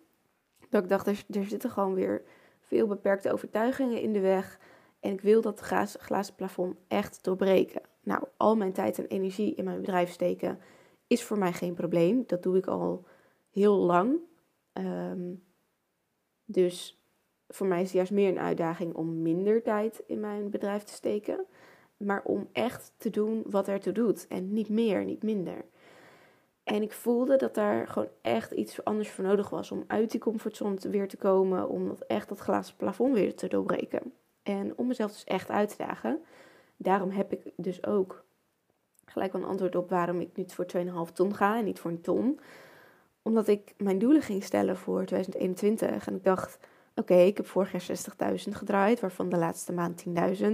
Dat 0.69 0.83
ik 0.83 0.89
dacht, 0.89 1.07
er, 1.07 1.45
zitten 1.45 1.71
gewoon 1.71 1.95
weer 1.95 2.23
veel 2.61 2.87
beperkte 2.87 3.33
overtuigingen 3.33 4.01
in 4.01 4.13
de 4.13 4.21
weg. 4.21 4.59
En 5.01 5.13
ik 5.13 5.21
wil 5.21 5.41
dat 5.41 5.61
glazen 5.99 6.35
plafond 6.35 6.77
echt 6.89 7.25
doorbreken. 7.25 7.83
Nou, 8.03 8.25
al 8.37 8.57
mijn 8.57 8.73
tijd 8.73 8.99
en 8.99 9.07
energie 9.07 9.55
in 9.55 9.65
mijn 9.65 9.81
bedrijf 9.81 10.11
steken 10.11 10.59
is 11.07 11.25
voor 11.25 11.39
mij 11.39 11.53
geen 11.53 11.75
probleem. 11.75 12.25
Dat 12.27 12.43
doe 12.43 12.57
ik 12.57 12.67
al 12.67 13.07
heel 13.51 13.77
lang. 13.77 14.17
Ehm, 14.73 15.35
dus 16.45 17.03
voor 17.49 17.67
mij 17.67 17.79
is 17.79 17.87
het 17.87 17.97
juist 17.97 18.13
meer 18.13 18.29
een 18.29 18.39
uitdaging 18.39 18.95
om 18.95 19.23
minder 19.23 19.63
tijd 19.63 20.03
in 20.07 20.21
mijn 20.21 20.51
bedrijf 20.51 20.83
te 20.83 20.93
steken. 20.93 21.47
Maar 21.97 22.23
om 22.25 22.49
echt 22.53 22.93
te 22.97 23.11
doen 23.11 23.43
wat 23.47 23.69
er 23.69 23.81
toe 23.81 23.93
doet. 23.93 24.27
En 24.27 24.53
niet 24.53 24.69
meer, 24.69 25.05
niet 25.05 25.23
minder. 25.23 25.65
En 26.71 26.83
ik 26.83 26.93
voelde 26.93 27.37
dat 27.37 27.55
daar 27.55 27.89
gewoon 27.89 28.09
echt 28.23 28.51
iets 28.51 28.85
anders 28.85 29.11
voor 29.11 29.25
nodig 29.25 29.51
was 29.51 29.71
om 29.71 29.85
uit 29.87 30.11
die 30.11 30.21
comfortzone 30.21 30.77
weer 30.91 31.09
te 31.09 31.17
komen, 31.17 31.69
om 31.69 31.89
dat 31.89 32.01
echt 32.01 32.29
dat 32.29 32.39
glazen 32.39 32.77
plafond 32.77 33.15
weer 33.15 33.35
te 33.35 33.49
doorbreken. 33.49 34.13
En 34.43 34.73
om 34.77 34.87
mezelf 34.87 35.13
dus 35.13 35.25
echt 35.25 35.51
uit 35.51 35.69
te 35.69 35.85
dagen. 35.87 36.23
Daarom 36.77 37.11
heb 37.11 37.33
ik 37.33 37.41
dus 37.57 37.87
ook 37.87 38.25
gelijk 39.05 39.35
een 39.35 39.45
antwoord 39.45 39.77
op 39.77 39.91
waarom 39.91 40.21
ik 40.21 40.37
niet 40.37 40.55
voor 40.55 40.67
2,5 41.09 41.13
ton 41.13 41.35
ga 41.35 41.59
en 41.59 41.65
niet 41.65 41.79
voor 41.79 41.91
een 41.91 42.01
ton. 42.01 42.41
Omdat 43.23 43.49
ik 43.49 43.75
mijn 43.77 43.99
doelen 43.99 44.23
ging 44.23 44.45
stellen 44.45 44.77
voor 44.77 45.05
2021 45.05 46.07
en 46.07 46.15
ik 46.15 46.25
dacht, 46.25 46.59
oké, 46.95 47.15
ik 47.15 47.37
heb 47.37 47.47
vorig 47.47 47.73
jaar 47.73 48.31
60.000 48.31 48.37
gedraaid, 48.51 49.01
waarvan 49.01 49.29
de 49.29 49.37
laatste 49.37 49.73
maand 49.73 50.05
10.000. 50.41 50.53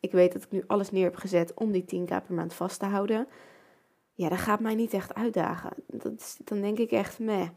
Ik 0.00 0.12
weet 0.12 0.32
dat 0.32 0.42
ik 0.42 0.50
nu 0.50 0.64
alles 0.66 0.90
neer 0.90 1.04
heb 1.04 1.16
gezet 1.16 1.54
om 1.54 1.72
die 1.72 1.84
10k 1.94 2.08
per 2.08 2.34
maand 2.34 2.54
vast 2.54 2.78
te 2.78 2.86
houden. 2.86 3.26
Ja, 4.14 4.28
dat 4.28 4.38
gaat 4.38 4.60
mij 4.60 4.74
niet 4.74 4.92
echt 4.92 5.14
uitdagen. 5.14 5.72
Dat 5.86 6.12
is, 6.20 6.38
dan 6.44 6.60
denk 6.60 6.78
ik 6.78 6.90
echt, 6.90 7.18
meh. 7.18 7.48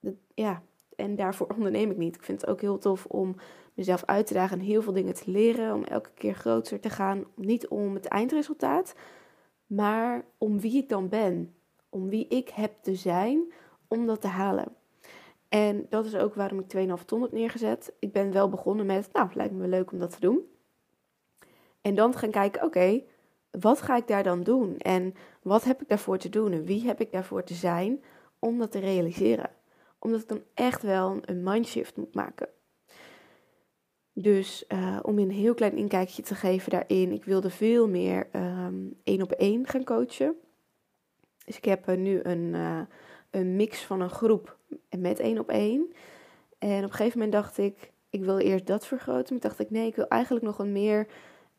Dat, 0.00 0.14
ja, 0.34 0.62
en 0.96 1.16
daarvoor 1.16 1.46
onderneem 1.56 1.90
ik 1.90 1.96
niet. 1.96 2.14
Ik 2.14 2.22
vind 2.24 2.40
het 2.40 2.50
ook 2.50 2.60
heel 2.60 2.78
tof 2.78 3.06
om 3.06 3.36
mezelf 3.74 4.04
uit 4.04 4.26
te 4.26 4.34
dagen 4.34 4.58
en 4.58 4.64
heel 4.64 4.82
veel 4.82 4.92
dingen 4.92 5.14
te 5.14 5.30
leren. 5.30 5.74
Om 5.74 5.84
elke 5.84 6.10
keer 6.14 6.34
groter 6.34 6.80
te 6.80 6.90
gaan. 6.90 7.24
Niet 7.34 7.68
om 7.68 7.94
het 7.94 8.06
eindresultaat, 8.06 8.94
maar 9.66 10.24
om 10.38 10.60
wie 10.60 10.76
ik 10.76 10.88
dan 10.88 11.08
ben. 11.08 11.54
Om 11.88 12.08
wie 12.08 12.28
ik 12.28 12.48
heb 12.48 12.72
te 12.82 12.94
zijn 12.94 13.52
om 13.88 14.06
dat 14.06 14.20
te 14.20 14.26
halen. 14.26 14.76
En 15.48 15.86
dat 15.88 16.04
is 16.04 16.14
ook 16.16 16.34
waarom 16.34 16.58
ik 16.58 16.98
2,5 16.98 17.04
ton 17.04 17.22
heb 17.22 17.32
neergezet. 17.32 17.92
Ik 17.98 18.12
ben 18.12 18.32
wel 18.32 18.48
begonnen 18.48 18.86
met, 18.86 19.08
nou, 19.12 19.28
lijkt 19.34 19.54
me 19.54 19.68
leuk 19.68 19.92
om 19.92 19.98
dat 19.98 20.10
te 20.10 20.20
doen. 20.20 20.40
En 21.80 21.94
dan 21.94 22.14
gaan 22.14 22.30
kijken, 22.30 22.62
oké, 22.62 23.02
wat 23.60 23.82
ga 23.82 23.96
ik 23.96 24.06
daar 24.06 24.22
dan 24.22 24.42
doen? 24.42 24.78
En 24.78 25.14
wat 25.42 25.64
heb 25.64 25.82
ik 25.82 25.88
daarvoor 25.88 26.18
te 26.18 26.28
doen? 26.28 26.52
En 26.52 26.64
wie 26.64 26.86
heb 26.86 27.00
ik 27.00 27.12
daarvoor 27.12 27.44
te 27.44 27.54
zijn 27.54 28.02
om 28.38 28.58
dat 28.58 28.72
te 28.72 28.78
realiseren? 28.78 29.50
Omdat 29.98 30.20
ik 30.20 30.28
dan 30.28 30.42
echt 30.54 30.82
wel 30.82 31.18
een 31.24 31.42
mindshift 31.42 31.96
moet 31.96 32.14
maken. 32.14 32.48
Dus 34.12 34.64
uh, 34.68 34.98
om 35.02 35.18
een 35.18 35.30
heel 35.30 35.54
klein 35.54 35.76
inkijkje 35.76 36.22
te 36.22 36.34
geven 36.34 36.70
daarin, 36.70 37.12
ik 37.12 37.24
wilde 37.24 37.50
veel 37.50 37.88
meer 37.88 38.28
um, 38.32 39.00
één 39.04 39.22
op 39.22 39.32
één 39.32 39.66
gaan 39.66 39.84
coachen. 39.84 40.36
Dus 41.44 41.56
ik 41.56 41.64
heb 41.64 41.88
uh, 41.88 41.96
nu 41.96 42.20
een, 42.22 42.54
uh, 42.54 42.80
een 43.30 43.56
mix 43.56 43.82
van 43.82 44.00
een 44.00 44.10
groep 44.10 44.58
met 44.98 45.18
één 45.18 45.38
op 45.38 45.48
één. 45.48 45.92
En 46.58 46.84
op 46.84 46.90
een 46.90 46.96
gegeven 46.96 47.18
moment 47.18 47.32
dacht 47.32 47.58
ik, 47.58 47.92
ik 48.10 48.24
wil 48.24 48.38
eerst 48.38 48.66
dat 48.66 48.86
vergroten. 48.86 49.32
Maar 49.32 49.42
dacht 49.42 49.58
ik, 49.58 49.70
nee, 49.70 49.86
ik 49.86 49.96
wil 49.96 50.08
eigenlijk 50.08 50.44
nog 50.44 50.58
een 50.58 50.72
meer 50.72 51.06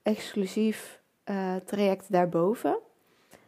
exclusief 0.04 1.04
traject 1.66 2.12
daarboven. 2.12 2.78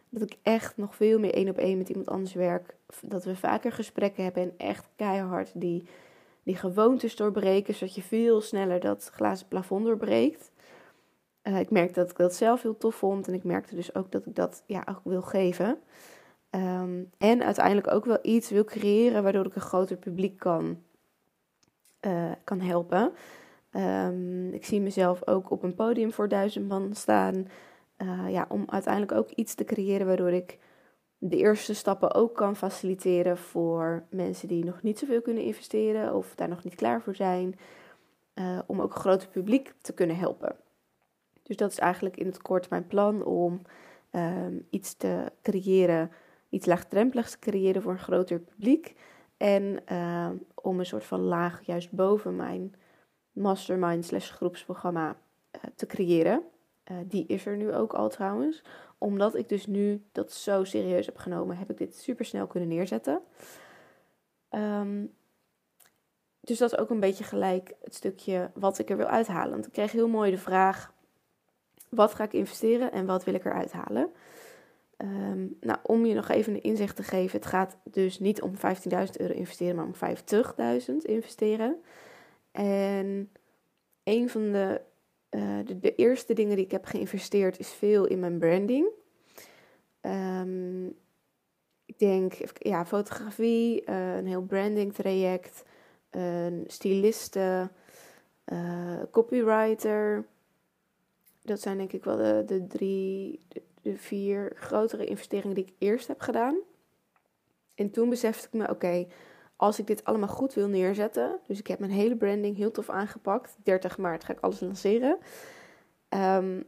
Dat 0.10 0.22
ik 0.22 0.38
echt 0.42 0.78
nog 0.78 0.96
veel 0.96 1.20
meer 1.20 1.34
één 1.34 1.50
op 1.50 1.58
één 1.58 1.78
met 1.78 1.90
iemand 1.90 2.10
anders 2.10 2.34
werk. 2.34 2.76
Dat 3.02 3.24
we 3.24 3.36
vaker 3.36 3.72
gesprekken 3.72 4.24
hebben 4.24 4.44
en 4.44 4.54
echt 4.58 4.88
keihard 4.96 5.52
die, 5.54 5.84
die 6.44 6.56
gewoontes 6.56 7.16
doorbreken. 7.16 7.74
Zodat 7.74 7.96
je 7.96 8.02
veel 8.02 8.42
sneller 8.42 8.80
dat 8.80 9.10
glazen 9.14 9.48
plafond 9.48 9.86
doorbreekt. 9.86 10.52
Uh, 11.44 11.60
ik 11.60 11.70
merkte 11.70 12.00
dat 12.00 12.10
ik 12.10 12.18
dat 12.18 12.36
zelf 12.36 12.62
heel 12.62 12.78
tof 12.78 12.96
vond. 12.96 13.28
En 13.28 13.34
ik 13.34 13.44
merkte 13.44 13.76
dus 13.76 13.96
ook 13.96 14.12
dat 14.12 14.26
ik 14.26 14.36
dat 14.36 14.64
ja, 14.66 14.84
ook 14.90 15.02
wil 15.04 15.22
geven. 15.22 15.80
Um, 16.52 17.10
en 17.18 17.44
uiteindelijk 17.44 17.92
ook 17.92 18.06
wel 18.06 18.20
iets 18.22 18.50
wil 18.50 18.64
creëren 18.64 19.24
waardoor 19.24 19.46
ik 19.46 19.56
een 19.56 19.62
groter 19.62 19.98
publiek 19.98 20.40
kan, 20.40 20.82
uh, 22.02 22.32
kan 22.44 22.60
helpen. 22.60 23.12
Um, 23.78 24.54
ik 24.54 24.66
zie 24.66 24.82
mezelf 24.82 25.28
ook 25.28 25.52
op 25.52 25.64
een 25.64 25.76
podium 25.76 26.12
voor 26.12 26.28
duizend 26.28 26.68
man 26.68 26.96
staan. 26.96 27.48
Uh, 27.98 28.30
ja, 28.30 28.46
om 28.50 28.64
uiteindelijk 28.68 29.12
ook 29.12 29.30
iets 29.30 29.56
te 29.56 29.64
creëren 29.64 30.08
waardoor 30.08 30.32
ik 30.32 30.60
de 31.18 31.38
eerste 31.38 31.74
stappen 31.74 32.14
ook 32.14 32.36
kan 32.36 32.56
faciliteren 32.56 33.38
voor 33.38 34.04
mensen 34.10 34.48
die 34.48 34.64
nog 34.64 34.82
niet 34.82 35.00
zoveel 35.00 35.22
kunnen 35.22 35.44
investeren 35.44 36.16
of 36.16 36.36
daar 36.36 36.50
nog 36.50 36.64
niet 36.64 36.76
klaar 36.76 37.02
voor 37.02 37.16
zijn. 37.16 37.56
Uh, 38.36 38.60
om 38.68 38.82
ook 38.82 38.94
een 38.94 39.00
groter 39.00 39.28
publiek 39.28 39.74
te 39.82 39.94
kunnen 39.94 40.18
helpen. 40.18 40.56
Dus 41.44 41.58
dat 41.58 41.72
is 41.72 41.80
eigenlijk 41.80 42.18
in 42.18 42.26
het 42.26 42.42
kort 42.42 42.70
mijn 42.70 42.88
plan 42.88 43.24
om 43.24 43.62
um, 44.12 44.66
iets 44.70 44.94
te 44.94 45.32
creëren, 45.42 46.12
iets 46.50 46.66
laagdrempeligs 46.66 47.32
te 47.32 47.40
creëren 47.40 47.82
voor 47.82 47.92
een 47.92 48.00
groter 48.00 48.40
publiek. 48.40 48.96
En 49.38 49.80
uh, 49.92 50.30
om 50.56 50.80
een 50.80 50.86
soort 50.86 51.06
van 51.06 51.20
laag 51.20 51.62
juist 51.66 51.92
boven 51.92 52.36
mijn 52.36 52.76
mastermind 53.38 54.06
slash 54.06 54.32
groepsprogramma 54.32 55.16
uh, 55.56 55.62
te 55.76 55.86
creëren. 55.86 56.44
Uh, 56.92 56.98
die 57.06 57.26
is 57.28 57.46
er 57.46 57.58
nu 57.58 57.74
ook 57.74 57.94
al 57.94 58.10
trouwens. 58.10 58.64
Omdat 58.98 59.36
ik 59.36 59.50
dus 59.50 59.66
nu 59.66 60.04
dat 60.12 60.32
zo 60.32 60.64
serieus 60.64 61.06
heb 61.06 61.18
genomen, 61.18 61.58
heb 61.58 61.70
ik 61.70 61.78
dit 61.78 61.96
super 61.96 62.26
snel 62.26 62.48
kunnen 62.48 62.70
neerzetten. 62.70 63.22
Um, 64.52 65.16
dus 66.48 66.58
dat 66.58 66.72
is 66.72 66.78
ook 66.78 66.90
een 66.90 67.00
beetje 67.00 67.24
gelijk 67.24 67.74
het 67.84 67.96
stukje 67.96 68.52
wat 68.54 68.80
ik 68.80 68.90
er 68.90 68.98
wil 68.98 69.06
uithalen. 69.06 69.52
Want 69.52 69.66
ik 69.66 69.72
kreeg 69.72 69.92
heel 69.92 70.08
mooi 70.08 70.32
de 70.32 70.38
vraag: 70.38 70.94
wat 71.90 72.14
ga 72.14 72.24
ik 72.24 72.34
investeren 72.34 72.92
en 72.92 73.06
wat 73.06 73.24
wil 73.24 73.34
ik 73.34 73.46
eruit 73.46 73.72
halen? 73.72 74.10
Um, 74.98 75.58
nou, 75.62 75.80
om 75.84 76.06
je 76.06 76.14
nog 76.14 76.30
even 76.30 76.54
een 76.54 76.64
inzicht 76.64 76.96
te 76.96 77.04
geven, 77.04 77.40
het 77.40 77.48
gaat 77.48 77.78
dus 77.84 78.20
niet 78.20 78.42
om 78.42 78.54
15.000 78.56 78.62
euro 79.18 79.34
investeren, 79.34 79.76
maar 79.76 79.86
om 79.86 80.18
50.000 80.90 80.96
investeren. 81.02 81.82
En 82.58 83.32
een 84.04 84.30
van 84.30 84.52
de 84.52 84.82
uh, 85.32 85.60
de, 85.66 85.80
de, 85.80 85.96
eerste 85.96 86.34
dingen 86.34 86.56
die 86.56 86.66
ik 86.66 86.72
heb 86.72 86.86
geïnvesteerd 86.86 87.60
is 87.60 87.74
veel 87.74 88.06
in 88.06 88.20
mijn 88.20 88.40
branding. 88.40 88.88
Um, 90.02 90.86
ik 91.86 92.00
denk, 92.00 92.34
ja, 92.58 92.86
fotografie, 92.86 93.84
uh, 93.90 94.16
een 94.16 94.28
heel 94.28 94.42
branding 94.42 94.94
traject, 94.94 95.64
een 96.10 96.64
styliste, 96.68 97.70
uh, 98.46 99.02
copywriter. 99.12 100.26
Dat 101.42 101.62
zijn 101.62 101.78
denk 101.78 101.92
ik 101.92 102.04
wel 102.04 102.18
de, 102.18 102.44
de 102.46 102.68
drie, 102.68 103.40
de, 103.82 103.98
vier 103.98 104.52
grotere 104.56 105.06
investeringen 105.06 105.56
die 105.56 105.66
ik 105.66 105.74
eerst 105.78 106.08
heb 106.08 106.22
gedaan. 106.22 106.58
En 107.76 107.92
toen 107.92 108.10
besefte 108.10 108.48
ik 108.48 108.54
me, 108.54 108.70
oké, 108.70 109.08
als 109.58 109.80
ik 109.80 109.88
dit 109.88 110.04
allemaal 110.04 110.28
goed 110.28 110.54
wil 110.54 110.68
neerzetten. 110.68 111.40
Dus 111.48 111.60
ik 111.60 111.68
heb 111.68 111.80
mijn 111.80 111.92
hele 111.92 112.16
branding 112.16 112.58
heel 112.58 112.72
tof 112.72 112.90
aangepakt. 112.90 113.58
30 113.64 113.98
maart 113.98 114.24
ga 114.24 114.34
ik 114.34 114.40
alles 114.40 114.60
lanceren. 114.60 115.18
Um, 116.10 116.64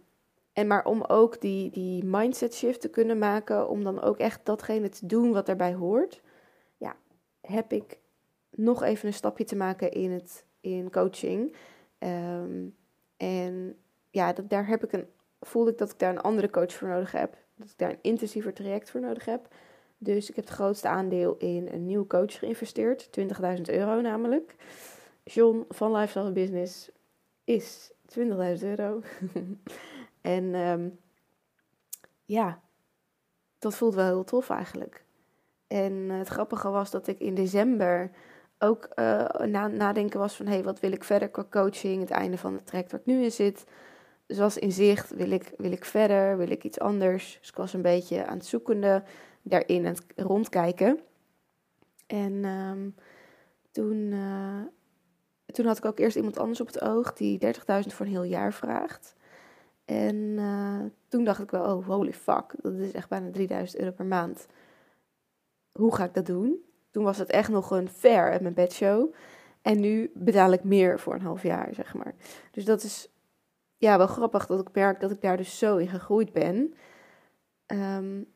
en 0.54 0.68
maar 0.68 0.86
om 0.86 1.04
ook 1.04 1.42
die, 1.42 1.72
die 1.72 2.04
mindset 2.06 2.56
shift 2.56 2.82
te 2.82 2.90
kunnen 2.90 3.18
maken, 3.18 3.70
om 3.70 3.84
dan 3.84 4.02
ook 4.02 4.18
echt 4.18 4.46
datgene 4.46 4.90
te 4.90 5.06
doen 5.06 5.32
wat 5.32 5.46
daarbij 5.46 5.74
hoort, 5.74 6.22
ja, 6.78 6.96
heb 7.42 7.74
ik 7.74 7.98
nog 8.50 8.84
even 8.84 9.08
een 9.08 9.14
stapje 9.14 9.44
te 9.44 9.56
maken 9.56 9.92
in, 9.92 10.12
het, 10.12 10.46
in 10.62 10.92
coaching. 10.92 11.56
Um, 12.00 12.76
en 13.18 13.78
ja, 14.10 14.34
daar 14.48 14.68
heb 14.68 14.84
ik 14.84 14.92
een, 14.92 15.08
voelde 15.40 15.72
ik 15.72 15.78
dat 15.78 15.92
ik 15.92 16.00
daar 16.00 16.10
een 16.10 16.22
andere 16.22 16.50
coach 16.50 16.74
voor 16.74 16.88
nodig 16.88 17.12
heb. 17.12 17.38
Dat 17.56 17.70
ik 17.70 17.78
daar 17.78 17.90
een 17.90 18.00
intensiever 18.02 18.54
traject 18.54 18.90
voor 18.90 19.02
nodig 19.02 19.26
heb. 19.26 19.48
Dus 20.02 20.30
ik 20.30 20.36
heb 20.36 20.46
het 20.46 20.54
grootste 20.54 20.88
aandeel 20.88 21.36
in 21.38 21.68
een 21.72 21.86
nieuwe 21.86 22.08
coach 22.08 22.40
geïnvesteerd. 22.40 23.10
20.000 23.20 23.62
euro 23.62 24.02
namelijk. 24.02 24.56
John 25.24 25.66
van 25.70 25.92
Lifestyle 25.92 26.32
Business 26.32 26.90
is 27.44 27.92
20.000 28.20 28.24
euro. 28.62 29.02
en 30.22 30.56
um, 30.56 31.00
ja, 32.26 32.62
dat 33.60 33.76
voelt 33.76 33.96
wel 33.96 34.06
heel 34.06 34.24
tof 34.24 34.50
eigenlijk. 34.50 35.04
En 35.68 35.94
het 35.94 36.28
grappige 36.28 36.70
was 36.70 36.92
dat 36.92 37.08
ik 37.08 37.20
in 37.20 37.36
december 37.36 38.12
ook 38.60 38.90
uh, 38.96 39.26
na 39.26 39.68
nadenken 39.68 40.20
was 40.20 40.36
van... 40.36 40.46
hé, 40.46 40.54
hey, 40.54 40.64
wat 40.64 40.80
wil 40.80 40.92
ik 40.92 41.04
verder 41.04 41.30
qua 41.30 41.46
coaching? 41.50 42.02
Het 42.02 42.10
einde 42.10 42.38
van 42.38 42.54
het 42.54 42.66
traject 42.66 42.92
waar 42.92 43.00
ik 43.00 43.06
nu 43.06 43.24
in 43.24 43.32
zit. 43.32 43.66
Dus 44.26 44.38
was 44.38 44.58
in 44.58 44.72
zicht, 44.72 45.16
wil 45.16 45.32
ik, 45.32 45.54
wil 45.58 45.72
ik 45.72 45.86
verder? 45.86 46.38
Wil 46.38 46.50
ik 46.50 46.64
iets 46.64 46.80
anders? 46.80 47.38
Dus 47.40 47.50
ik 47.50 47.56
was 47.56 47.74
een 47.74 47.82
beetje 47.82 48.26
aan 48.26 48.38
het 48.38 48.46
zoekende 48.46 49.04
daarin 49.50 49.86
het 49.86 50.04
rondkijken. 50.16 51.00
En 52.08 52.46
um, 52.46 52.96
toen, 53.72 54.12
uh, 54.12 54.62
toen 55.46 55.66
had 55.66 55.78
ik 55.78 55.86
ook 55.86 56.00
eerst 56.00 56.16
iemand 56.16 56.38
anders 56.38 56.62
op 56.62 56.68
het 56.68 56.82
oog 56.82 57.14
die 57.14 57.40
30.000 57.46 57.52
voor 57.88 58.06
een 58.06 58.12
heel 58.12 58.24
jaar 58.24 58.54
vraagt. 58.54 59.16
En 59.86 60.16
uh, 60.16 60.82
toen 61.08 61.24
dacht 61.24 61.42
ik 61.42 61.52
wel, 61.52 61.76
oh 61.76 61.86
holy 61.86 62.14
fuck, 62.14 62.54
dat 62.62 62.74
is 62.74 62.92
echt 62.92 63.10
bijna 63.10 63.32
3000 63.32 63.80
euro 63.80 63.92
per 63.94 64.06
maand. 64.06 64.48
Hoe 65.72 65.96
ga 65.96 66.04
ik 66.04 66.14
dat 66.14 66.26
doen? 66.26 66.64
Toen 66.92 67.04
was 67.04 67.18
het 67.18 67.30
echt 67.30 67.50
nog 67.50 67.72
een 67.72 67.90
fair 67.90 68.34
at 68.34 68.42
mijn 68.42 68.54
bedshow. 68.54 69.14
En 69.62 69.80
nu 69.80 70.12
betaal 70.14 70.52
ik 70.52 70.64
meer 70.64 71.00
voor 71.00 71.14
een 71.14 71.22
half 71.22 71.44
jaar, 71.44 71.74
zeg 71.74 71.94
maar. 71.94 72.14
Dus 72.52 72.66
dat 72.66 72.84
is 72.84 73.10
ja, 73.78 73.98
wel 73.98 74.08
grappig 74.08 74.46
dat 74.46 74.60
ik 74.60 74.76
merk 74.76 75.00
dat 75.00 75.12
ik 75.12 75.22
daar 75.22 75.38
dus 75.38 75.58
zo 75.58 75.78
in 75.78 75.88
gegroeid 75.88 76.34
ben. 76.34 76.74
Um, 77.68 78.28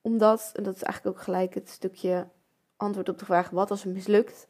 omdat, 0.00 0.52
en 0.54 0.62
dat 0.62 0.76
is 0.76 0.82
eigenlijk 0.82 1.16
ook 1.16 1.22
gelijk 1.22 1.54
het 1.54 1.68
stukje 1.68 2.28
antwoord 2.76 3.08
op 3.08 3.18
de 3.18 3.24
vraag: 3.24 3.50
wat 3.50 3.70
als 3.70 3.84
het 3.84 3.92
mislukt? 3.92 4.48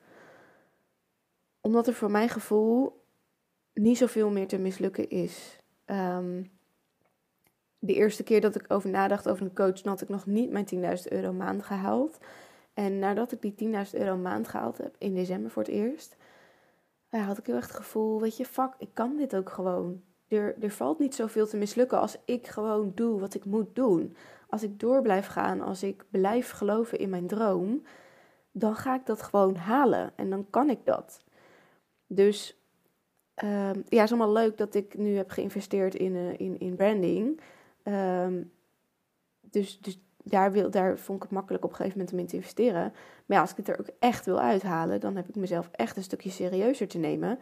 Omdat 1.60 1.86
er 1.86 1.94
voor 1.94 2.10
mijn 2.10 2.28
gevoel 2.28 3.04
niet 3.74 3.98
zoveel 3.98 4.30
meer 4.30 4.48
te 4.48 4.58
mislukken 4.58 5.10
is. 5.10 5.58
Um, 5.86 6.50
de 7.78 7.94
eerste 7.94 8.22
keer 8.22 8.40
dat 8.40 8.54
ik 8.54 8.64
over 8.68 8.90
nadacht 8.90 9.28
over 9.28 9.44
een 9.44 9.54
coach, 9.54 9.82
had 9.82 10.00
ik 10.00 10.08
nog 10.08 10.26
niet 10.26 10.50
mijn 10.50 10.96
10.000 10.98 11.02
euro 11.08 11.32
maand 11.32 11.62
gehaald. 11.62 12.18
En 12.74 12.98
nadat 12.98 13.32
ik 13.32 13.42
die 13.42 13.72
10.000 13.86 13.90
euro 13.92 14.16
maand 14.16 14.48
gehaald 14.48 14.78
heb, 14.78 14.94
in 14.98 15.14
december 15.14 15.50
voor 15.50 15.62
het 15.62 15.72
eerst, 15.72 16.16
had 17.08 17.38
ik 17.38 17.46
heel 17.46 17.54
erg 17.54 17.66
het 17.66 17.76
gevoel, 17.76 18.20
weet 18.20 18.36
je, 18.36 18.44
fuck, 18.44 18.74
ik 18.78 18.88
kan 18.92 19.16
dit 19.16 19.36
ook 19.36 19.50
gewoon. 19.50 20.02
Er, 20.28 20.62
er 20.62 20.70
valt 20.70 20.98
niet 20.98 21.14
zoveel 21.14 21.46
te 21.46 21.56
mislukken 21.56 22.00
als 22.00 22.16
ik 22.24 22.46
gewoon 22.46 22.92
doe 22.94 23.20
wat 23.20 23.34
ik 23.34 23.44
moet 23.44 23.74
doen 23.74 24.16
als 24.48 24.62
ik 24.62 24.80
door 24.80 25.02
blijf 25.02 25.26
gaan, 25.26 25.60
als 25.60 25.82
ik 25.82 26.04
blijf 26.10 26.50
geloven 26.50 26.98
in 26.98 27.08
mijn 27.08 27.26
droom, 27.26 27.82
dan 28.52 28.74
ga 28.74 28.94
ik 28.94 29.06
dat 29.06 29.22
gewoon 29.22 29.56
halen 29.56 30.12
en 30.16 30.30
dan 30.30 30.46
kan 30.50 30.70
ik 30.70 30.78
dat. 30.84 31.24
Dus 32.06 32.62
um, 33.44 33.84
ja, 33.88 34.02
is 34.02 34.10
allemaal 34.10 34.32
leuk 34.32 34.56
dat 34.58 34.74
ik 34.74 34.96
nu 34.96 35.16
heb 35.16 35.30
geïnvesteerd 35.30 35.94
in, 35.94 36.14
uh, 36.14 36.38
in, 36.38 36.58
in 36.58 36.76
branding. 36.76 37.40
Um, 37.84 38.52
dus, 39.40 39.80
dus 39.80 40.00
daar, 40.22 40.52
wil, 40.52 40.70
daar 40.70 40.98
vond 40.98 41.16
ik 41.16 41.22
het 41.22 41.32
makkelijk 41.32 41.64
op 41.64 41.70
een 41.70 41.76
gegeven 41.76 41.98
moment 41.98 42.14
om 42.14 42.20
in 42.22 42.26
te 42.26 42.36
investeren. 42.36 42.92
Maar 43.26 43.36
ja, 43.36 43.40
als 43.40 43.50
ik 43.50 43.56
het 43.56 43.68
er 43.68 43.78
ook 43.78 43.90
echt 43.98 44.24
wil 44.24 44.38
uithalen, 44.40 45.00
dan 45.00 45.16
heb 45.16 45.28
ik 45.28 45.34
mezelf 45.34 45.68
echt 45.72 45.96
een 45.96 46.02
stukje 46.02 46.30
serieuzer 46.30 46.88
te 46.88 46.98
nemen. 46.98 47.38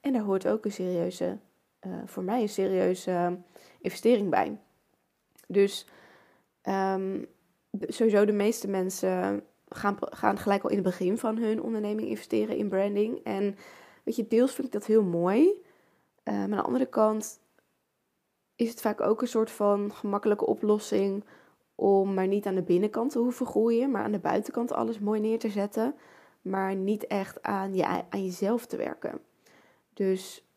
En 0.00 0.12
daar 0.12 0.22
hoort 0.22 0.46
ook 0.46 0.64
een 0.64 0.72
serieuze, 0.72 1.38
uh, 1.86 1.92
voor 2.04 2.22
mij 2.22 2.42
een 2.42 2.48
serieuze 2.48 3.38
investering 3.80 4.30
bij. 4.30 4.58
Dus 5.46 5.86
um, 6.62 7.26
sowieso 7.72 8.24
de 8.24 8.32
meeste 8.32 8.68
mensen 8.68 9.44
gaan, 9.68 9.96
gaan 10.00 10.38
gelijk 10.38 10.62
al 10.62 10.70
in 10.70 10.76
het 10.76 10.84
begin 10.84 11.18
van 11.18 11.36
hun 11.36 11.62
onderneming 11.62 12.08
investeren 12.08 12.56
in 12.56 12.68
branding. 12.68 13.24
En 13.24 13.56
weet 14.04 14.16
je, 14.16 14.26
deels 14.26 14.52
vind 14.52 14.66
ik 14.66 14.72
dat 14.72 14.86
heel 14.86 15.02
mooi. 15.02 15.62
Maar 16.24 16.34
aan 16.34 16.50
de 16.50 16.62
andere 16.62 16.86
kant 16.86 17.40
is 18.56 18.70
het 18.70 18.80
vaak 18.80 19.00
ook 19.00 19.20
een 19.20 19.28
soort 19.28 19.50
van 19.50 19.92
gemakkelijke 19.92 20.46
oplossing 20.46 21.24
om 21.74 22.14
maar 22.14 22.26
niet 22.26 22.46
aan 22.46 22.54
de 22.54 22.62
binnenkant 22.62 23.10
te 23.10 23.18
hoeven 23.18 23.46
groeien, 23.46 23.90
maar 23.90 24.02
aan 24.02 24.12
de 24.12 24.18
buitenkant 24.18 24.72
alles 24.72 24.98
mooi 24.98 25.20
neer 25.20 25.38
te 25.38 25.48
zetten, 25.48 25.94
maar 26.42 26.74
niet 26.74 27.06
echt 27.06 27.42
aan, 27.42 27.74
je, 27.74 27.84
aan 27.84 28.24
jezelf 28.24 28.66
te 28.66 28.76
werken. 28.76 29.20
Dus 29.94 30.49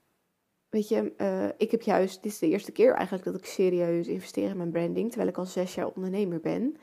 weet 0.73 0.87
je, 0.87 1.13
uh, 1.17 1.49
ik 1.57 1.71
heb 1.71 1.81
juist, 1.81 2.23
dit 2.23 2.31
is 2.31 2.39
de 2.39 2.47
eerste 2.47 2.71
keer 2.71 2.93
eigenlijk 2.93 3.25
dat 3.25 3.35
ik 3.35 3.45
serieus 3.45 4.07
investeer 4.07 4.49
in 4.49 4.57
mijn 4.57 4.71
branding, 4.71 5.07
terwijl 5.07 5.29
ik 5.29 5.37
al 5.37 5.45
zes 5.45 5.75
jaar 5.75 5.87
ondernemer 5.87 6.39
ben. 6.39 6.75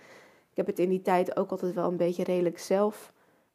Ik 0.50 0.56
heb 0.56 0.66
het 0.66 0.78
in 0.78 0.88
die 0.88 1.02
tijd 1.02 1.36
ook 1.36 1.50
altijd 1.50 1.74
wel 1.74 1.88
een 1.88 1.96
beetje 1.96 2.24
redelijk 2.24 2.58
zelf 2.58 3.12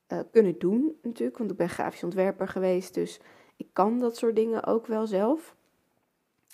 uh, 0.08 0.20
kunnen 0.32 0.60
doen 0.60 0.98
natuurlijk, 1.02 1.38
want 1.38 1.52
ik 1.52 1.58
ben 1.58 1.70
grafisch 1.70 2.04
ontwerper 2.04 2.48
geweest, 2.48 2.94
dus 2.94 3.20
ik 3.58 3.68
kan 3.74 4.00
dat 4.00 4.18
soort 4.18 4.36
dingen 4.36 4.66
ook 4.66 4.88
wel 4.88 5.08
zelf. 5.08 5.56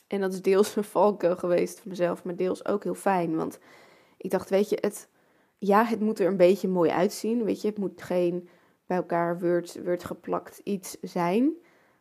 En 0.08 0.22
dat 0.22 0.34
is 0.34 0.42
deels 0.42 0.76
een 0.76 0.84
valkuil 0.84 1.36
geweest 1.36 1.80
voor 1.80 1.90
mezelf, 1.90 2.24
maar 2.24 2.36
deels 2.36 2.66
ook 2.66 2.84
heel 2.84 2.96
fijn, 2.96 3.36
want 3.36 3.60
ik 4.18 4.32
dacht, 4.32 4.50
weet 4.50 4.70
je, 4.70 4.78
het, 4.82 5.10
ja, 5.58 5.84
het 5.84 6.00
moet 6.00 6.20
er 6.20 6.28
een 6.28 6.38
beetje 6.38 6.68
mooi 6.68 6.90
uitzien. 6.90 7.44
Weet 7.44 7.62
je, 7.62 7.68
het 7.68 7.78
moet 7.78 8.02
geen 8.02 8.50
bij 8.86 8.98
elkaar 8.98 9.40
Word, 9.40 9.84
Word 9.84 10.04
geplakt 10.04 10.62
iets 10.64 10.98
zijn. 11.02 11.54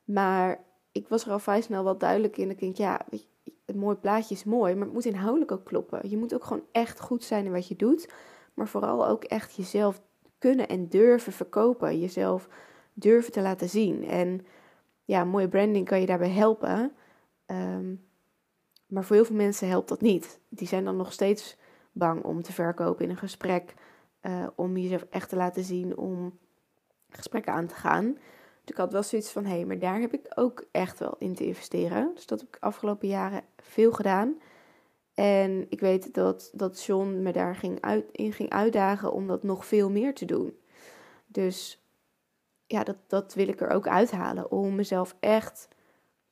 Maar 0.05 0.65
ik 1.01 1.09
was 1.09 1.25
er 1.25 1.33
al 1.33 1.39
vrij 1.39 1.61
snel 1.61 1.85
wat 1.85 2.01
duidelijk 2.01 2.37
in. 2.37 2.51
Ik 2.51 2.61
denk, 2.61 2.77
ja, 2.77 3.01
weet 3.11 3.23
je, 3.23 3.53
het 3.65 3.77
mooie 3.77 3.97
plaatje 3.97 4.35
is 4.35 4.45
mooi, 4.45 4.75
maar 4.75 4.85
het 4.85 4.93
moet 4.93 5.05
inhoudelijk 5.05 5.53
ook 5.53 5.65
kloppen. 5.65 6.11
Je 6.11 6.17
moet 6.17 6.35
ook 6.35 6.45
gewoon 6.45 6.65
echt 6.73 7.01
goed 7.01 7.25
zijn 7.25 7.45
in 7.45 7.53
wat 7.53 7.69
je 7.69 7.77
doet. 7.77 8.13
Maar 8.55 8.69
vooral 8.69 9.07
ook 9.07 9.25
echt 9.25 9.55
jezelf 9.55 10.03
kunnen 10.39 10.69
en 10.69 10.89
durven 10.89 11.33
verkopen. 11.33 12.01
Jezelf 12.01 12.49
durven 12.93 13.33
te 13.33 13.41
laten 13.41 13.69
zien. 13.69 14.05
En 14.05 14.47
ja, 15.05 15.25
mooie 15.25 15.49
branding 15.49 15.87
kan 15.87 16.01
je 16.01 16.07
daarbij 16.07 16.31
helpen. 16.31 16.93
Ehm, 17.47 17.95
maar 18.87 19.05
voor 19.05 19.17
heel 19.17 19.25
veel 19.25 19.37
mensen 19.37 19.69
helpt 19.69 19.89
dat 19.89 20.01
niet. 20.01 20.41
Die 20.49 20.69
zijn 20.69 20.85
dan 20.85 20.97
nog 20.97 21.13
steeds 21.13 21.57
bang 21.93 22.23
om 22.23 22.43
te 22.43 22.53
verkopen 22.53 23.05
in 23.05 23.11
een 23.11 23.17
gesprek, 23.17 23.75
uh, 24.23 24.47
om 24.55 24.77
jezelf 24.77 25.07
echt 25.11 25.29
te 25.29 25.37
laten 25.37 25.65
zien, 25.65 25.97
om 25.97 26.39
gesprekken 27.11 27.53
aan 27.53 27.67
te 27.67 27.75
gaan. 27.75 28.19
Ik 28.71 28.77
had 28.77 28.93
wel 28.93 29.03
zoiets 29.03 29.31
van, 29.31 29.45
hé, 29.45 29.55
hey, 29.55 29.65
maar 29.65 29.79
daar 29.79 30.01
heb 30.01 30.13
ik 30.13 30.27
ook 30.35 30.65
echt 30.71 30.99
wel 30.99 31.15
in 31.19 31.35
te 31.35 31.45
investeren. 31.45 32.11
Dus 32.15 32.27
dat 32.27 32.41
heb 32.41 32.49
ik 32.49 32.57
afgelopen 32.61 33.09
jaren 33.09 33.43
veel 33.57 33.93
gedaan. 33.93 34.41
En 35.15 35.67
ik 35.69 35.81
weet 35.81 36.15
dat, 36.15 36.51
dat 36.53 36.85
John 36.85 37.23
me 37.23 37.33
daar 37.33 37.57
ging 37.57 37.81
uit, 37.81 38.05
in 38.13 38.33
ging 38.33 38.51
uitdagen 38.51 39.13
om 39.13 39.27
dat 39.27 39.43
nog 39.43 39.67
veel 39.67 39.91
meer 39.91 40.15
te 40.15 40.25
doen. 40.25 40.57
Dus 41.27 41.85
ja, 42.67 42.85
dat, 42.85 42.97
dat 43.07 43.35
wil 43.35 43.49
ik 43.49 43.61
er 43.61 43.71
ook 43.71 43.89
uithalen. 43.89 44.51
Om 44.51 44.75
mezelf 44.75 45.17
echt 45.21 45.69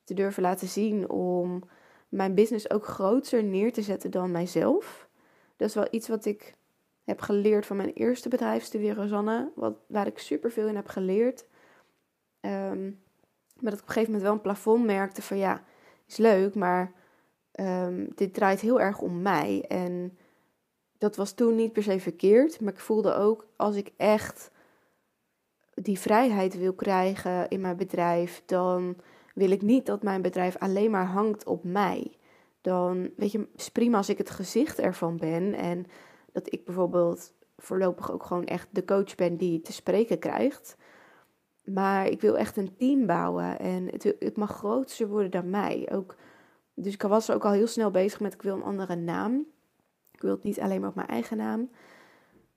te 0.03 0.13
durven 0.13 0.43
laten 0.43 0.67
zien. 0.67 1.09
Om 1.09 1.63
mijn 2.09 2.33
business 2.33 2.69
ook 2.69 2.85
groter 2.85 3.43
neer 3.43 3.73
te 3.73 3.81
zetten 3.81 4.11
dan 4.11 4.31
mijzelf. 4.31 5.09
Dat 5.55 5.67
is 5.67 5.75
wel 5.75 5.87
iets 5.91 6.07
wat 6.07 6.25
ik 6.25 6.55
heb 7.03 7.21
geleerd 7.21 7.65
van 7.65 7.77
mijn 7.77 7.93
eerste 7.93 8.29
bedrijf, 8.29 8.63
Studie 8.63 8.93
Rosanne. 8.93 9.51
Wat, 9.55 9.73
waar 9.87 10.07
ik 10.07 10.19
super 10.19 10.51
veel 10.51 10.67
in 10.67 10.75
heb 10.75 10.87
geleerd. 10.87 11.45
Um, 12.41 13.01
maar 13.59 13.71
dat 13.71 13.79
ik 13.79 13.81
op 13.81 13.87
een 13.87 13.93
gegeven 13.93 14.05
moment 14.05 14.21
wel 14.21 14.33
een 14.33 14.41
plafond 14.41 14.85
merkte 14.85 15.21
van 15.21 15.37
ja, 15.37 15.63
is 16.07 16.17
leuk, 16.17 16.55
maar 16.55 16.91
um, 17.59 18.07
dit 18.15 18.33
draait 18.33 18.59
heel 18.59 18.81
erg 18.81 18.99
om 18.99 19.21
mij. 19.21 19.65
En 19.67 20.17
dat 20.97 21.15
was 21.15 21.31
toen 21.31 21.55
niet 21.55 21.73
per 21.73 21.83
se 21.83 21.99
verkeerd, 21.99 22.61
maar 22.61 22.73
ik 22.73 22.79
voelde 22.79 23.13
ook 23.13 23.47
als 23.55 23.75
ik 23.75 23.91
echt 23.97 24.51
die 25.73 25.99
vrijheid 25.99 26.57
wil 26.57 26.73
krijgen 26.73 27.49
in 27.49 27.61
mijn 27.61 27.77
bedrijf, 27.77 28.43
dan 28.45 28.95
wil 29.33 29.51
ik 29.51 29.61
niet 29.61 29.85
dat 29.85 30.03
mijn 30.03 30.21
bedrijf 30.21 30.57
alleen 30.57 30.91
maar 30.91 31.07
hangt 31.07 31.45
op 31.45 31.63
mij 31.63 32.17
dan 32.61 33.09
weet 33.15 33.31
je, 33.31 33.47
is 33.55 33.69
prima 33.69 33.97
als 33.97 34.09
ik 34.09 34.17
het 34.17 34.29
gezicht 34.29 34.79
ervan 34.79 35.17
ben. 35.17 35.53
En 35.53 35.85
dat 36.31 36.53
ik 36.53 36.65
bijvoorbeeld 36.65 37.33
voorlopig 37.57 38.11
ook 38.11 38.23
gewoon 38.23 38.45
echt 38.45 38.67
de 38.71 38.85
coach 38.85 39.15
ben 39.15 39.37
die 39.37 39.61
te 39.61 39.73
spreken 39.73 40.19
krijgt. 40.19 40.77
Maar 41.73 42.07
ik 42.07 42.21
wil 42.21 42.37
echt 42.37 42.57
een 42.57 42.75
team 42.77 43.05
bouwen 43.05 43.59
en 43.59 43.87
het, 43.87 44.15
het 44.19 44.37
mag 44.37 44.51
groter 44.51 45.07
worden 45.07 45.31
dan 45.31 45.49
mij. 45.49 45.89
Ook, 45.91 46.15
dus 46.73 46.93
ik 46.93 47.01
was 47.01 47.31
ook 47.31 47.45
al 47.45 47.51
heel 47.51 47.67
snel 47.67 47.91
bezig 47.91 48.19
met 48.19 48.33
ik 48.33 48.41
wil 48.41 48.55
een 48.55 48.63
andere 48.63 48.95
naam. 48.95 49.45
Ik 50.11 50.21
wil 50.21 50.31
het 50.31 50.43
niet 50.43 50.59
alleen 50.59 50.79
maar 50.79 50.89
op 50.89 50.95
mijn 50.95 51.07
eigen 51.07 51.37
naam. 51.37 51.69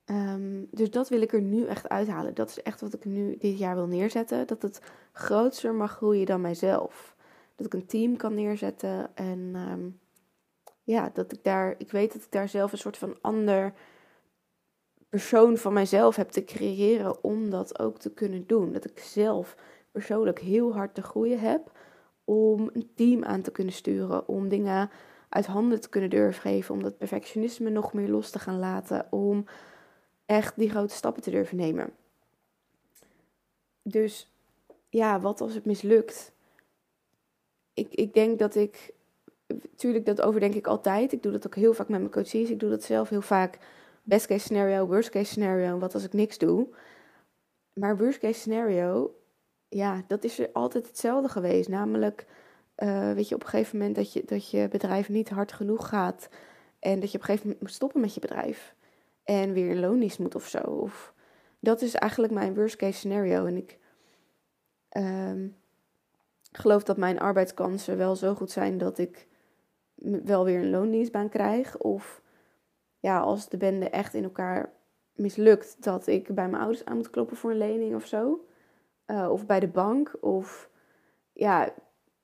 Um, 0.06 0.68
dus 0.70 0.90
dat 0.90 1.08
wil 1.08 1.20
ik 1.20 1.32
er 1.32 1.42
nu 1.42 1.66
echt 1.66 1.88
uithalen. 1.88 2.34
Dat 2.34 2.48
is 2.48 2.62
echt 2.62 2.80
wat 2.80 2.94
ik 2.94 3.04
nu 3.04 3.36
dit 3.36 3.58
jaar 3.58 3.74
wil 3.74 3.86
neerzetten. 3.86 4.46
Dat 4.46 4.62
het 4.62 4.80
groter 5.12 5.74
mag 5.74 5.92
groeien 5.92 6.26
dan 6.26 6.40
mijzelf. 6.40 7.16
Dat 7.56 7.66
ik 7.66 7.74
een 7.74 7.86
team 7.86 8.16
kan 8.16 8.34
neerzetten 8.34 9.16
en 9.16 9.54
um, 9.70 10.00
ja, 10.82 11.10
dat 11.12 11.32
ik 11.32 11.44
daar, 11.44 11.74
ik 11.78 11.90
weet 11.90 12.12
dat 12.12 12.22
ik 12.22 12.30
daar 12.30 12.48
zelf 12.48 12.72
een 12.72 12.78
soort 12.78 12.96
van 12.96 13.16
ander 13.20 13.72
persoon 15.12 15.56
van 15.56 15.72
mijzelf 15.72 16.16
heb 16.16 16.30
te 16.30 16.44
creëren 16.44 17.24
om 17.24 17.50
dat 17.50 17.78
ook 17.78 17.98
te 17.98 18.12
kunnen 18.12 18.46
doen. 18.46 18.72
Dat 18.72 18.84
ik 18.84 18.98
zelf 18.98 19.56
persoonlijk 19.90 20.38
heel 20.38 20.74
hard 20.74 20.94
te 20.94 21.02
groeien 21.02 21.40
heb 21.40 21.70
om 22.24 22.70
een 22.72 22.90
team 22.94 23.24
aan 23.24 23.42
te 23.42 23.50
kunnen 23.50 23.72
sturen, 23.72 24.28
om 24.28 24.48
dingen 24.48 24.90
uit 25.28 25.46
handen 25.46 25.80
te 25.80 25.88
kunnen 25.88 26.10
durven 26.10 26.40
geven, 26.40 26.74
om 26.74 26.82
dat 26.82 26.98
perfectionisme 26.98 27.70
nog 27.70 27.92
meer 27.92 28.08
los 28.08 28.30
te 28.30 28.38
gaan 28.38 28.58
laten, 28.58 29.06
om 29.10 29.44
echt 30.26 30.56
die 30.56 30.70
grote 30.70 30.94
stappen 30.94 31.22
te 31.22 31.30
durven 31.30 31.56
nemen. 31.56 31.90
Dus 33.82 34.32
ja, 34.88 35.20
wat 35.20 35.40
als 35.40 35.54
het 35.54 35.64
mislukt? 35.64 36.32
Ik, 37.74 37.94
ik 37.94 38.14
denk 38.14 38.38
dat 38.38 38.54
ik 38.54 38.94
tuurlijk, 39.76 40.06
dat 40.06 40.22
overdenk 40.22 40.54
ik 40.54 40.66
altijd. 40.66 41.12
Ik 41.12 41.22
doe 41.22 41.32
dat 41.32 41.46
ook 41.46 41.54
heel 41.54 41.74
vaak 41.74 41.88
met 41.88 42.00
mijn 42.00 42.12
coaches. 42.12 42.50
Ik 42.50 42.60
doe 42.60 42.70
dat 42.70 42.82
zelf 42.82 43.08
heel 43.08 43.22
vaak. 43.22 43.58
Best 44.02 44.26
case 44.26 44.44
scenario, 44.44 44.86
worst 44.86 45.10
case 45.10 45.30
scenario. 45.30 45.78
Wat 45.78 45.94
als 45.94 46.04
ik 46.04 46.12
niks 46.12 46.38
doe? 46.38 46.68
Maar 47.72 47.96
worst 47.96 48.18
case 48.18 48.40
scenario, 48.40 49.14
ja, 49.68 50.04
dat 50.06 50.24
is 50.24 50.38
er 50.38 50.50
altijd 50.52 50.86
hetzelfde 50.86 51.28
geweest. 51.28 51.68
Namelijk, 51.68 52.26
uh, 52.76 53.12
weet 53.12 53.28
je, 53.28 53.34
op 53.34 53.42
een 53.42 53.48
gegeven 53.48 53.78
moment 53.78 53.96
dat 53.96 54.12
je, 54.12 54.22
dat 54.24 54.50
je 54.50 54.68
bedrijf 54.68 55.08
niet 55.08 55.28
hard 55.28 55.52
genoeg 55.52 55.88
gaat. 55.88 56.28
En 56.78 57.00
dat 57.00 57.10
je 57.10 57.16
op 57.16 57.20
een 57.20 57.28
gegeven 57.28 57.46
moment 57.46 57.60
moet 57.60 57.72
stoppen 57.72 58.00
met 58.00 58.14
je 58.14 58.20
bedrijf. 58.20 58.74
En 59.24 59.52
weer 59.52 59.70
in 59.70 59.80
loondienst 59.80 60.18
moet 60.18 60.34
of 60.34 60.46
zo. 60.46 60.58
Of, 60.58 61.14
dat 61.58 61.82
is 61.82 61.94
eigenlijk 61.94 62.32
mijn 62.32 62.54
worst 62.54 62.76
case 62.76 62.98
scenario. 62.98 63.44
En 63.44 63.56
ik 63.56 63.78
um, 64.96 65.56
geloof 66.52 66.82
dat 66.82 66.96
mijn 66.96 67.20
arbeidskansen 67.20 67.96
wel 67.96 68.16
zo 68.16 68.34
goed 68.34 68.50
zijn 68.50 68.78
dat 68.78 68.98
ik 68.98 69.28
wel 70.24 70.44
weer 70.44 70.58
een 70.58 70.70
loondienstbaan 70.70 71.28
krijg. 71.28 71.78
Of 71.78 72.21
ja, 73.02 73.20
als 73.20 73.48
de 73.48 73.56
bende 73.56 73.90
echt 73.90 74.14
in 74.14 74.24
elkaar 74.24 74.72
mislukt, 75.12 75.82
dat 75.82 76.06
ik 76.06 76.34
bij 76.34 76.48
mijn 76.48 76.62
ouders 76.62 76.84
aan 76.84 76.96
moet 76.96 77.10
kloppen 77.10 77.36
voor 77.36 77.50
een 77.50 77.58
lening 77.58 77.94
of 77.94 78.06
zo. 78.06 78.46
Uh, 79.06 79.28
of 79.30 79.46
bij 79.46 79.60
de 79.60 79.68
bank. 79.68 80.16
Of 80.20 80.70
ja, 81.32 81.72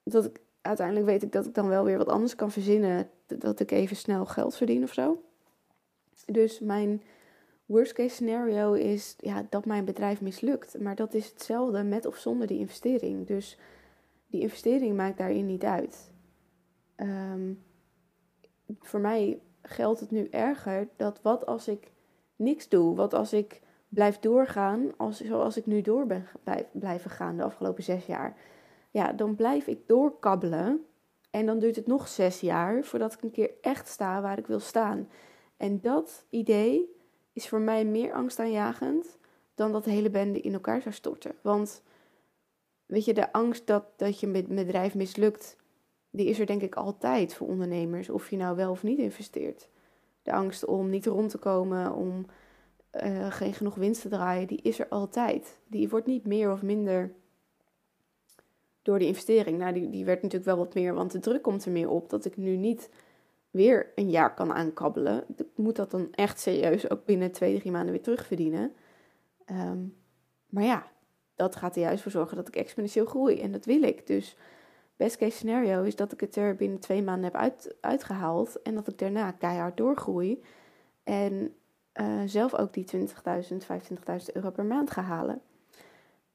dat 0.04 0.24
ik 0.24 0.40
uiteindelijk 0.60 1.06
weet 1.06 1.22
ik 1.22 1.32
dat 1.32 1.46
ik 1.46 1.54
dan 1.54 1.68
wel 1.68 1.84
weer 1.84 1.98
wat 1.98 2.08
anders 2.08 2.34
kan 2.34 2.50
verzinnen. 2.50 3.10
Dat 3.26 3.60
ik 3.60 3.70
even 3.70 3.96
snel 3.96 4.26
geld 4.26 4.56
verdien 4.56 4.82
of 4.82 4.92
zo. 4.92 5.22
Dus 6.26 6.60
mijn 6.60 7.02
worst 7.66 7.92
case 7.92 8.14
scenario 8.14 8.72
is 8.72 9.14
ja, 9.18 9.46
dat 9.50 9.64
mijn 9.64 9.84
bedrijf 9.84 10.20
mislukt. 10.20 10.80
Maar 10.80 10.94
dat 10.94 11.14
is 11.14 11.28
hetzelfde 11.28 11.82
met 11.82 12.06
of 12.06 12.16
zonder 12.16 12.46
die 12.46 12.58
investering. 12.58 13.26
Dus 13.26 13.58
die 14.26 14.40
investering 14.40 14.96
maakt 14.96 15.18
daarin 15.18 15.46
niet 15.46 15.64
uit. 15.64 16.12
Um, 16.96 17.62
voor 18.80 19.00
mij 19.00 19.40
geldt 19.68 20.00
het 20.00 20.10
nu 20.10 20.28
erger 20.30 20.88
dat 20.96 21.22
wat 21.22 21.46
als 21.46 21.68
ik 21.68 21.90
niks 22.36 22.68
doe? 22.68 22.94
Wat 22.94 23.14
als 23.14 23.32
ik 23.32 23.60
blijf 23.88 24.18
doorgaan 24.18 24.96
als, 24.96 25.20
zoals 25.20 25.56
ik 25.56 25.66
nu 25.66 25.80
door 25.80 26.06
ben 26.06 26.26
blijven 26.72 27.10
gaan 27.10 27.36
de 27.36 27.42
afgelopen 27.42 27.82
zes 27.82 28.06
jaar? 28.06 28.36
Ja, 28.90 29.12
dan 29.12 29.34
blijf 29.34 29.66
ik 29.66 29.86
doorkabbelen. 29.86 30.84
En 31.30 31.46
dan 31.46 31.58
duurt 31.58 31.76
het 31.76 31.86
nog 31.86 32.08
zes 32.08 32.40
jaar 32.40 32.84
voordat 32.84 33.12
ik 33.12 33.22
een 33.22 33.30
keer 33.30 33.50
echt 33.60 33.88
sta 33.88 34.20
waar 34.20 34.38
ik 34.38 34.46
wil 34.46 34.60
staan. 34.60 35.08
En 35.56 35.80
dat 35.80 36.24
idee 36.30 36.96
is 37.32 37.48
voor 37.48 37.60
mij 37.60 37.84
meer 37.84 38.12
angstaanjagend 38.12 39.18
dan 39.54 39.72
dat 39.72 39.84
de 39.84 39.90
hele 39.90 40.10
bende 40.10 40.40
in 40.40 40.52
elkaar 40.52 40.82
zou 40.82 40.94
storten. 40.94 41.34
Want 41.42 41.82
weet 42.86 43.04
je, 43.04 43.14
de 43.14 43.32
angst 43.32 43.66
dat, 43.66 43.84
dat 43.96 44.20
je 44.20 44.44
bedrijf 44.48 44.94
mislukt, 44.94 45.56
die 46.18 46.26
is 46.26 46.38
er 46.38 46.46
denk 46.46 46.62
ik 46.62 46.74
altijd 46.74 47.34
voor 47.34 47.48
ondernemers, 47.48 48.10
of 48.10 48.30
je 48.30 48.36
nou 48.36 48.56
wel 48.56 48.70
of 48.70 48.82
niet 48.82 48.98
investeert. 48.98 49.68
De 50.22 50.32
angst 50.32 50.64
om 50.64 50.90
niet 50.90 51.06
rond 51.06 51.30
te 51.30 51.38
komen, 51.38 51.94
om 51.94 52.26
uh, 53.02 53.32
geen 53.32 53.54
genoeg 53.54 53.74
winst 53.74 54.02
te 54.02 54.08
draaien, 54.08 54.46
die 54.46 54.62
is 54.62 54.78
er 54.78 54.88
altijd. 54.88 55.58
Die 55.66 55.88
wordt 55.88 56.06
niet 56.06 56.26
meer 56.26 56.52
of 56.52 56.62
minder 56.62 57.12
door 58.82 58.98
de 58.98 59.06
investering. 59.06 59.58
Nou, 59.58 59.72
die, 59.72 59.90
die 59.90 60.04
werd 60.04 60.22
natuurlijk 60.22 60.50
wel 60.50 60.64
wat 60.64 60.74
meer, 60.74 60.94
want 60.94 61.12
de 61.12 61.18
druk 61.18 61.42
komt 61.42 61.64
er 61.64 61.72
meer 61.72 61.88
op 61.88 62.10
dat 62.10 62.24
ik 62.24 62.36
nu 62.36 62.56
niet 62.56 62.90
weer 63.50 63.92
een 63.94 64.10
jaar 64.10 64.34
kan 64.34 64.52
aankabbelen. 64.52 65.24
Ik 65.36 65.46
moet 65.54 65.76
dat 65.76 65.90
dan 65.90 66.08
echt 66.14 66.40
serieus 66.40 66.90
ook 66.90 67.04
binnen 67.04 67.32
twee, 67.32 67.58
drie 67.58 67.72
maanden 67.72 67.92
weer 67.92 68.02
terugverdienen. 68.02 68.72
Um, 69.50 69.96
maar 70.48 70.64
ja, 70.64 70.90
dat 71.34 71.56
gaat 71.56 71.76
er 71.76 71.82
juist 71.82 72.02
voor 72.02 72.12
zorgen 72.12 72.36
dat 72.36 72.48
ik 72.48 72.56
exponentieel 72.56 73.06
groei. 73.06 73.40
En 73.40 73.52
dat 73.52 73.64
wil 73.64 73.82
ik. 73.82 74.06
Dus 74.06 74.36
best 74.98 75.16
case 75.16 75.36
scenario 75.36 75.82
is 75.82 75.96
dat 75.96 76.12
ik 76.12 76.20
het 76.20 76.36
er 76.36 76.56
binnen 76.56 76.78
twee 76.78 77.02
maanden 77.02 77.24
heb 77.24 77.34
uit, 77.34 77.74
uitgehaald. 77.80 78.62
En 78.62 78.74
dat 78.74 78.88
ik 78.88 78.98
daarna 78.98 79.30
keihard 79.30 79.76
doorgroei. 79.76 80.42
En 81.04 81.54
uh, 82.00 82.22
zelf 82.26 82.54
ook 82.54 82.72
die 82.72 82.86
20.000, 82.96 83.02
25.000 83.02 84.32
euro 84.32 84.50
per 84.50 84.64
maand 84.64 84.90
ga 84.90 85.02
halen. 85.02 85.40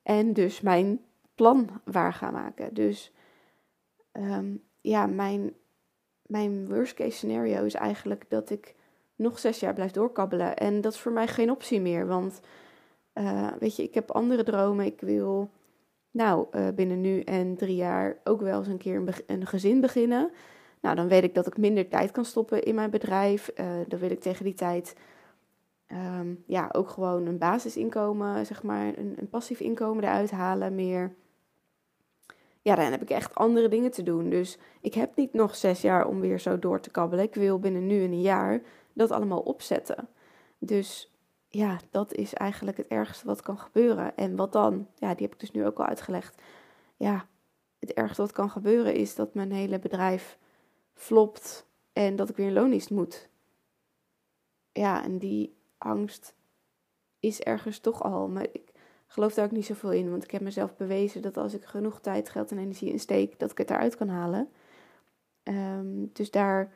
En 0.04 0.34
dus 0.34 0.62
mijn 0.62 1.00
plan 1.36 1.70
waar 1.84 2.14
gaan 2.14 2.34
maken. 2.34 2.74
Dus 2.74 3.14
um, 4.12 4.64
ja, 4.82 5.06
mijn, 5.06 5.54
mijn 6.22 6.68
worst 6.68 6.94
case 6.94 7.18
scenario 7.18 7.64
is 7.64 7.74
eigenlijk 7.74 8.26
dat 8.30 8.50
ik 8.50 8.76
nog 9.16 9.40
zes 9.40 9.60
jaar 9.60 9.74
blijf 9.74 9.92
doorkabbelen. 9.92 10.58
En 10.58 10.82
dat 10.82 10.94
is 10.94 11.00
voor 11.00 11.12
mij 11.12 11.28
geen 11.28 11.52
optie 11.52 11.82
meer. 11.82 12.08
Want 12.08 12.40
uh, 13.14 13.52
weet 13.60 13.76
je, 13.76 13.84
ik 13.84 13.94
heb 13.94 14.12
andere 14.12 14.44
dromen. 14.44 14.86
Ik 14.86 15.02
wil 15.02 15.50
nou 16.14 16.48
uh, 16.52 16.68
binnen 16.76 17.02
nu 17.02 17.20
en 17.20 17.56
drie 17.56 17.76
jaar 17.76 18.18
ook 18.24 18.42
wel 18.42 18.58
eens 18.58 18.68
een 18.68 18.78
keer 18.78 19.24
een, 19.28 19.48
gezin 19.48 19.82
beginnen. 19.82 20.32
Nou, 20.82 20.96
dan 20.96 21.08
weet 21.08 21.24
ik 21.24 21.34
dat 21.34 21.48
ik 21.48 21.58
minder 21.58 21.88
tijd 21.88 22.12
kan 22.12 22.26
stoppen 22.26 22.64
in 22.64 22.76
mijn 22.76 22.90
bedrijf. 22.90 23.52
Uh, 23.56 23.66
dan 23.88 24.00
wil 24.00 24.12
ik 24.12 24.22
tegen 24.22 24.46
die 24.46 24.54
tijd 24.54 24.96
um, 25.92 26.44
ja, 26.48 26.70
ook 26.72 26.90
gewoon 26.90 27.26
een 27.26 27.38
basisinkomen, 27.38 28.46
zeg 28.46 28.64
maar, 28.64 28.98
een, 28.98 29.14
een 29.18 29.30
passief 29.30 29.60
inkomen 29.60 30.04
eruit 30.04 30.32
halen. 30.32 30.76
Meer 30.76 31.16
ja, 32.64 32.76
dan 32.76 32.92
heb 32.92 33.02
ik 33.02 33.10
echt 33.10 33.36
andere 33.36 33.68
dingen 33.68 33.92
te 33.92 34.04
doen. 34.04 34.30
Dus 34.30 34.58
ik 34.82 34.94
heb 34.94 35.16
niet 35.16 35.34
nog 35.34 35.56
zes 35.56 35.82
jaar 35.82 36.08
om 36.08 36.20
weer 36.20 36.40
zo 36.40 36.60
door 36.60 36.80
te 36.80 36.90
kabbelen. 36.90 37.26
Ik 37.26 37.36
wil 37.36 37.60
binnen 37.60 37.88
nu 37.88 38.04
en 38.04 38.12
een 38.12 38.22
jaar 38.22 38.62
dat 38.94 39.12
allemaal 39.12 39.40
opzetten. 39.40 40.08
Dus 40.58 41.13
ja, 41.56 41.80
dat 41.90 42.14
is 42.14 42.34
eigenlijk 42.34 42.78
het 42.78 42.88
ergste 42.88 43.26
wat 43.26 43.42
kan 43.42 43.58
gebeuren. 43.58 44.18
En 44.18 44.36
wat 44.36 44.52
dan? 44.52 44.88
Ja, 44.96 45.14
die 45.14 45.26
heb 45.26 45.34
ik 45.34 45.40
dus 45.40 45.52
nu 45.52 45.66
ook 45.66 45.80
al 45.80 45.86
uitgelegd. 45.86 46.42
Ja, 46.98 47.28
het 47.80 47.94
ergste 47.94 48.22
wat 48.22 48.32
kan 48.32 48.50
gebeuren 48.50 48.96
is 48.96 49.16
dat 49.16 49.34
mijn 49.34 49.52
hele 49.52 49.80
bedrijf 49.80 50.38
flopt 50.94 51.68
en 51.94 52.16
dat 52.16 52.30
ik 52.30 52.36
weer 52.36 52.52
loondienst 52.52 52.90
moet. 52.90 53.30
Ja, 54.72 55.04
en 55.04 55.18
die 55.18 55.56
angst 55.78 56.36
is 57.20 57.42
ergens 57.42 57.80
toch 57.80 58.04
al. 58.04 58.28
Maar 58.28 58.48
ik 58.52 58.72
geloof 59.08 59.34
daar 59.34 59.46
ook 59.46 59.52
niet 59.52 59.66
zoveel 59.66 59.92
in. 59.92 60.10
Want 60.10 60.24
ik 60.24 60.32
heb 60.32 60.42
mezelf 60.42 60.76
bewezen 60.76 61.22
dat 61.22 61.38
als 61.38 61.54
ik 61.54 61.64
genoeg 61.64 62.00
tijd, 62.00 62.30
geld 62.30 62.52
en 62.52 62.58
energie 62.58 62.92
insteek, 62.92 63.40
dat 63.40 63.52
ik 63.52 63.58
het 63.58 63.70
eruit 63.70 63.96
kan 63.96 64.10
halen. 64.10 64.50
Um, 65.44 66.10
dus 66.14 66.32
daar, 66.32 66.72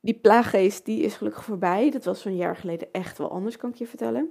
die 0.00 0.14
plaaggeest, 0.14 0.84
die 0.84 1.02
is 1.02 1.14
gelukkig 1.14 1.44
voorbij. 1.44 1.90
Dat 1.90 2.04
was 2.04 2.20
zo'n 2.20 2.36
jaar 2.36 2.56
geleden 2.56 2.92
echt 2.92 3.18
wel 3.18 3.30
anders, 3.30 3.56
kan 3.56 3.70
ik 3.70 3.76
je 3.76 3.86
vertellen. 3.86 4.30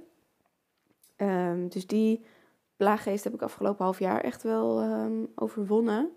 Um, 1.16 1.68
dus 1.68 1.86
die 1.86 2.24
plaaggeest 2.76 3.24
heb 3.24 3.34
ik 3.34 3.42
afgelopen 3.42 3.84
half 3.84 3.98
jaar 3.98 4.20
echt 4.20 4.42
wel 4.42 4.82
um, 4.82 5.32
overwonnen. 5.34 6.10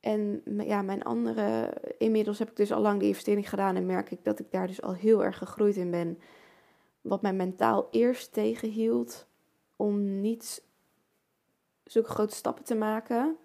en 0.00 0.42
ja, 0.44 0.82
mijn 0.82 1.02
andere, 1.02 1.72
inmiddels 1.98 2.38
heb 2.38 2.50
ik 2.50 2.56
dus 2.56 2.72
al 2.72 2.80
lang 2.80 2.98
die 2.98 3.08
investering 3.08 3.48
gedaan 3.48 3.76
en 3.76 3.86
merk 3.86 4.10
ik 4.10 4.24
dat 4.24 4.38
ik 4.38 4.50
daar 4.50 4.66
dus 4.66 4.82
al 4.82 4.94
heel 4.94 5.24
erg 5.24 5.38
gegroeid 5.38 5.76
in 5.76 5.90
ben 5.90 6.18
wat 7.00 7.22
mij 7.22 7.32
mentaal 7.32 7.88
eerst 7.90 8.32
tegenhield 8.32 9.26
om 9.76 10.20
niet 10.20 10.64
zulke 11.84 12.08
grote 12.08 12.34
stappen 12.34 12.64
te 12.64 12.74
maken, 12.74 13.36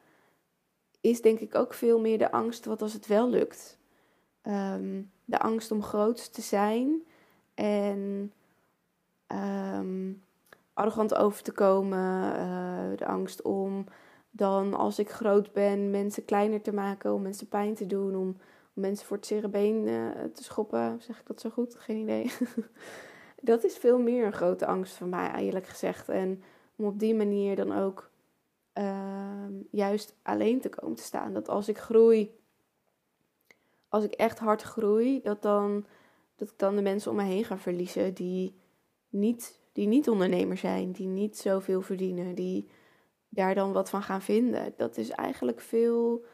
is 1.04 1.22
denk 1.22 1.40
ik 1.40 1.56
ook 1.56 1.74
veel 1.74 2.00
meer 2.00 2.18
de 2.18 2.32
angst 2.32 2.66
wat 2.66 2.82
als 2.82 2.94
het 2.94 3.08
wel 3.08 3.30
lukt. 3.30 3.78
Ehm, 4.42 5.02
de 5.26 5.40
angst 5.40 5.72
om 5.72 5.84
groot 5.84 6.34
te 6.34 6.42
zijn 6.42 7.04
en 7.54 8.32
um, 9.28 10.24
arrogant 10.74 11.16
over 11.16 11.44
te 11.44 11.52
komen. 11.52 12.36
Uh, 12.36 12.98
de 12.98 13.06
angst 13.06 13.42
om 13.42 13.86
dan 14.32 14.74
als 14.74 15.00
ik 15.00 15.10
groot 15.10 15.54
ben 15.54 15.92
mensen 15.92 16.26
kleiner 16.26 16.62
te 16.62 16.74
maken, 16.74 17.14
om 17.14 17.22
mensen 17.22 17.48
pijn 17.48 17.74
te 17.74 17.86
doen, 17.86 18.16
om, 18.16 18.38
mensen 18.74 19.06
voor 19.06 19.18
het 19.18 19.26
zere 19.26 19.48
been 19.48 19.88
uh, 19.88 20.10
te 20.34 20.44
schoppen. 20.44 21.02
Zeg 21.02 21.20
ik 21.20 21.28
dat 21.28 21.42
zo 21.42 21.50
goed? 21.50 21.76
Geen 21.76 21.98
idee. 21.98 22.32
dat 23.42 23.64
is 23.64 23.78
veel 23.78 24.00
meer 24.00 24.26
een 24.26 24.34
grote 24.34 24.66
angst 24.66 24.96
van 24.96 25.10
mij, 25.10 25.34
eerlijk 25.34 25.68
gezegd. 25.68 26.10
En 26.10 26.44
om 26.76 26.86
op 26.86 27.00
die 27.00 27.16
manier 27.16 27.56
dan 27.56 27.78
ook 27.78 28.10
uh, 28.74 29.46
juist 29.72 30.16
alleen 30.22 30.62
te 30.62 30.70
komen 30.70 30.96
te 30.96 31.04
staan. 31.04 31.34
Dat 31.34 31.50
als 31.50 31.68
ik 31.68 31.78
groei, 31.78 32.36
als 33.88 34.04
ik 34.04 34.14
echt 34.14 34.40
hard 34.40 34.62
groei, 34.62 35.22
dat, 35.22 35.42
dan, 35.42 35.86
dat 36.36 36.50
ik 36.50 36.58
dan 36.58 36.76
de 36.76 36.82
mensen 36.82 37.12
om 37.12 37.18
me 37.18 37.24
heen 37.24 37.44
ga 37.44 37.58
verliezen 37.58 38.14
die 38.14 38.56
niet, 39.10 39.60
die 39.72 39.88
niet 39.88 40.10
ondernemer 40.10 40.58
zijn, 40.58 40.92
die 40.92 41.08
niet 41.08 41.38
zoveel 41.38 41.82
verdienen, 41.82 42.36
die 42.36 42.70
daar 43.30 43.56
dan 43.56 43.72
wat 43.72 43.90
van 43.90 44.04
gaan 44.04 44.22
vinden. 44.22 44.74
Dat 44.78 44.98
is 44.98 45.10
eigenlijk 45.10 45.62
veel. 45.62 46.26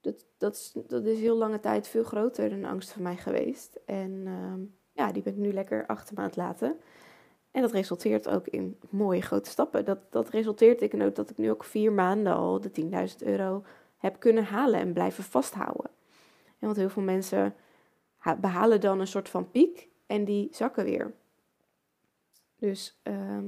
Dat, 0.00 0.26
dat, 0.38 0.54
is, 0.54 0.74
dat 0.86 1.04
is 1.04 1.18
heel 1.18 1.36
lange 1.36 1.60
tijd 1.60 1.88
veel 1.88 2.04
groter 2.04 2.50
dan 2.50 2.64
angst 2.64 2.90
van 2.92 3.02
mij 3.02 3.16
geweest. 3.16 3.78
En. 3.86 4.10
Uh, 4.10 4.68
ja, 4.92 5.12
die 5.12 5.22
ben 5.22 5.32
ik 5.32 5.38
nu 5.38 5.52
lekker 5.52 5.86
achter 5.86 6.14
me 6.14 6.20
aan 6.20 6.26
het 6.26 6.36
laten. 6.36 6.76
En 7.52 7.60
dat 7.60 7.72
resulteert 7.72 8.28
ook 8.28 8.46
in 8.46 8.78
mooie 8.90 9.22
grote 9.22 9.50
stappen. 9.50 9.84
Dat, 9.84 9.98
dat 10.10 10.28
resulteert 10.28 10.80
in 10.80 11.02
ook 11.02 11.14
dat 11.14 11.30
ik 11.30 11.38
nu 11.38 11.50
ook 11.50 11.64
vier 11.64 11.92
maanden 11.92 12.32
al 12.32 12.60
de 12.60 12.70
10.000 13.20 13.26
euro 13.26 13.64
heb 13.98 14.18
kunnen 14.18 14.44
halen 14.44 14.80
en 14.80 14.92
blijven 14.92 15.24
vasthouden. 15.24 15.90
En 16.58 16.66
want 16.66 16.76
heel 16.76 16.88
veel 16.88 17.02
mensen 17.02 17.54
behalen 18.40 18.80
dan 18.80 19.00
een 19.00 19.06
soort 19.06 19.28
van 19.28 19.50
piek 19.50 19.88
en 20.06 20.24
die 20.24 20.48
zakken 20.50 20.84
weer. 20.84 21.12
Dus, 22.56 22.98
ehm, 23.02 23.44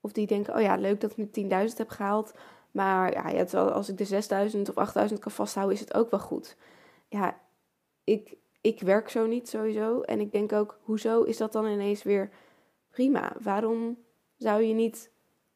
of 0.00 0.12
die 0.12 0.26
denken, 0.26 0.54
oh 0.54 0.60
ja, 0.60 0.76
leuk 0.76 1.00
dat 1.00 1.10
ik 1.10 1.16
nu 1.16 1.26
10.000 1.26 1.78
heb 1.78 1.88
gehaald. 1.88 2.34
Maar 2.70 3.12
ja, 3.12 3.28
ja, 3.28 3.58
als 3.58 3.88
ik 3.88 3.98
de 3.98 4.06
6.000 4.06 4.68
of 4.74 5.08
8.000 5.08 5.18
kan 5.18 5.32
vasthouden, 5.32 5.74
is 5.74 5.80
het 5.80 5.94
ook 5.94 6.10
wel 6.10 6.20
goed. 6.20 6.56
Ja, 7.08 7.40
ik, 8.04 8.36
ik 8.60 8.80
werk 8.80 9.08
zo 9.08 9.26
niet 9.26 9.48
sowieso. 9.48 10.00
En 10.00 10.20
ik 10.20 10.32
denk 10.32 10.52
ook, 10.52 10.78
hoezo 10.82 11.22
is 11.22 11.36
dat 11.36 11.52
dan 11.52 11.66
ineens 11.66 12.02
weer 12.02 12.30
prima? 12.92 13.32
Waarom 13.40 13.98
zou 14.36 14.62
je 14.62 14.74
niet 14.74 15.10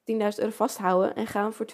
10.000 0.05 0.16
euro 0.16 0.51
vasthouden 0.51 1.14
en 1.14 1.27
gaan 1.27 1.53
voor 1.53 1.66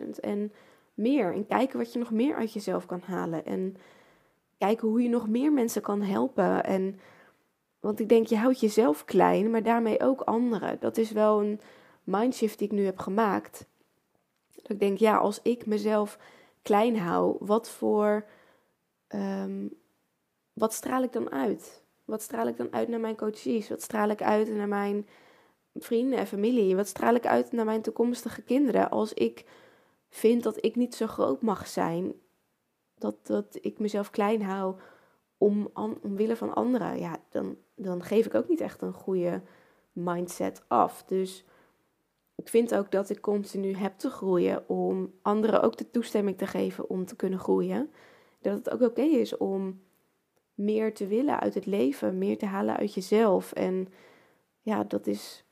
20.000 0.00 0.08
en 0.20 0.52
meer? 0.94 1.32
En 1.32 1.46
kijken 1.46 1.78
wat 1.78 1.92
je 1.92 1.98
nog 1.98 2.10
meer 2.10 2.34
uit 2.34 2.52
jezelf 2.52 2.86
kan 2.86 3.00
halen. 3.04 3.44
En 3.44 3.76
kijken 4.58 4.88
hoe 4.88 5.02
je 5.02 5.08
nog 5.08 5.28
meer 5.28 5.52
mensen 5.52 5.82
kan 5.82 6.02
helpen. 6.02 6.64
En, 6.64 7.00
want 7.80 8.00
ik 8.00 8.08
denk, 8.08 8.26
je 8.26 8.36
houdt 8.36 8.60
jezelf 8.60 9.04
klein, 9.04 9.50
maar 9.50 9.62
daarmee 9.62 10.00
ook 10.00 10.20
anderen. 10.20 10.76
Dat 10.80 10.96
is 10.96 11.10
wel 11.10 11.40
een 11.40 11.60
mindshift 12.04 12.58
die 12.58 12.68
ik 12.68 12.74
nu 12.74 12.84
heb 12.84 12.98
gemaakt. 12.98 13.66
Dat 14.54 14.70
ik 14.70 14.80
denk, 14.80 14.98
ja, 14.98 15.16
als 15.16 15.42
ik 15.42 15.66
mezelf 15.66 16.18
klein 16.62 16.98
hou, 16.98 17.36
wat 17.40 17.70
voor 17.70 18.26
ehm, 19.06 19.66
wat 20.52 20.72
straal 20.72 21.02
ik 21.02 21.12
dan 21.12 21.30
uit? 21.30 21.82
Wat 22.08 22.22
straal 22.22 22.46
ik 22.46 22.56
dan 22.56 22.72
uit 22.72 22.88
naar 22.88 23.00
mijn 23.00 23.16
coaches? 23.16 23.68
Wat 23.68 23.82
straal 23.82 24.08
ik 24.08 24.22
uit 24.22 24.54
naar 24.54 24.68
mijn 24.68 25.06
vrienden 25.74 26.18
en 26.18 26.26
familie? 26.26 26.76
Wat 26.76 26.86
straal 26.86 27.14
ik 27.14 27.26
uit 27.26 27.52
naar 27.52 27.64
mijn 27.64 27.82
toekomstige 27.82 28.42
kinderen? 28.42 28.90
Als 28.90 29.14
ik 29.14 29.44
vind 30.08 30.42
dat 30.42 30.64
ik 30.64 30.76
niet 30.76 30.94
zo 30.94 31.06
groot 31.06 31.42
mag 31.42 31.66
zijn, 31.66 32.12
dat, 32.94 33.26
dat 33.26 33.58
ik 33.60 33.78
mezelf 33.78 34.10
klein 34.10 34.42
hou 34.42 34.74
om, 35.38 35.70
omwille 36.02 36.36
van 36.36 36.54
anderen, 36.54 36.98
ja, 36.98 37.16
dan, 37.28 37.56
dan 37.74 38.02
geef 38.02 38.26
ik 38.26 38.34
ook 38.34 38.48
niet 38.48 38.60
echt 38.60 38.82
een 38.82 38.92
goede 38.92 39.42
mindset 39.92 40.62
af. 40.68 41.04
Dus 41.04 41.44
ik 42.34 42.48
vind 42.48 42.74
ook 42.74 42.90
dat 42.90 43.10
ik 43.10 43.20
continu 43.20 43.74
heb 43.74 43.98
te 43.98 44.10
groeien 44.10 44.68
om 44.68 45.12
anderen 45.22 45.62
ook 45.62 45.76
de 45.76 45.90
toestemming 45.90 46.38
te 46.38 46.46
geven 46.46 46.90
om 46.90 47.06
te 47.06 47.16
kunnen 47.16 47.38
groeien. 47.38 47.90
Dat 48.40 48.54
het 48.54 48.70
ook 48.70 48.80
oké 48.80 49.02
is 49.02 49.36
om 49.36 49.80
meer 50.58 50.94
te 50.94 51.06
willen 51.06 51.40
uit 51.40 51.54
het 51.54 51.66
leven, 51.66 52.18
meer 52.18 52.38
te 52.38 52.46
halen 52.46 52.76
uit 52.76 52.94
jezelf. 52.94 53.52
En 53.52 53.88
ja, 54.62 54.84
dat 54.84 55.06
is 55.06 55.44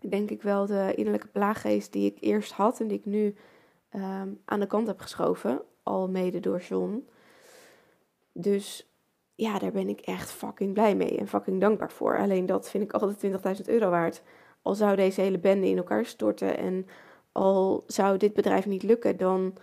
denk 0.00 0.30
ik 0.30 0.42
wel 0.42 0.66
de 0.66 0.92
innerlijke 0.94 1.28
plaaggeest 1.28 1.92
die 1.92 2.10
ik 2.10 2.16
eerst 2.20 2.52
had 2.52 2.80
en 2.80 2.88
die 2.88 2.98
ik 2.98 3.04
nu 3.04 3.34
ehm, 3.88 4.28
aan 4.44 4.60
de 4.60 4.66
kant 4.66 4.86
heb 4.86 5.00
geschoven, 5.00 5.62
al 5.82 6.08
mede 6.08 6.40
door 6.40 6.60
John. 6.60 7.08
Dus 8.32 8.90
ja, 9.34 9.58
daar 9.58 9.72
ben 9.72 9.88
ik 9.88 10.00
echt 10.00 10.30
fucking 10.30 10.72
blij 10.72 10.96
mee 10.96 11.18
en 11.18 11.28
fucking 11.28 11.60
dankbaar 11.60 11.92
voor. 11.92 12.18
Alleen 12.18 12.46
dat 12.46 12.70
vind 12.70 12.84
ik 12.84 12.92
altijd 12.92 13.60
20.000 13.60 13.64
euro 13.64 13.90
waard. 13.90 14.22
al 14.62 14.74
zou 14.74 14.96
deze 14.96 15.20
hele 15.20 15.38
bende 15.38 15.68
in 15.68 15.76
elkaar 15.76 16.04
storten 16.04 16.58
en 16.58 16.86
al 17.32 17.84
zou 17.86 18.16
dit 18.16 18.34
bedrijf 18.34 18.66
niet 18.66 18.82
lukken, 18.82 19.16
dan 19.16 19.54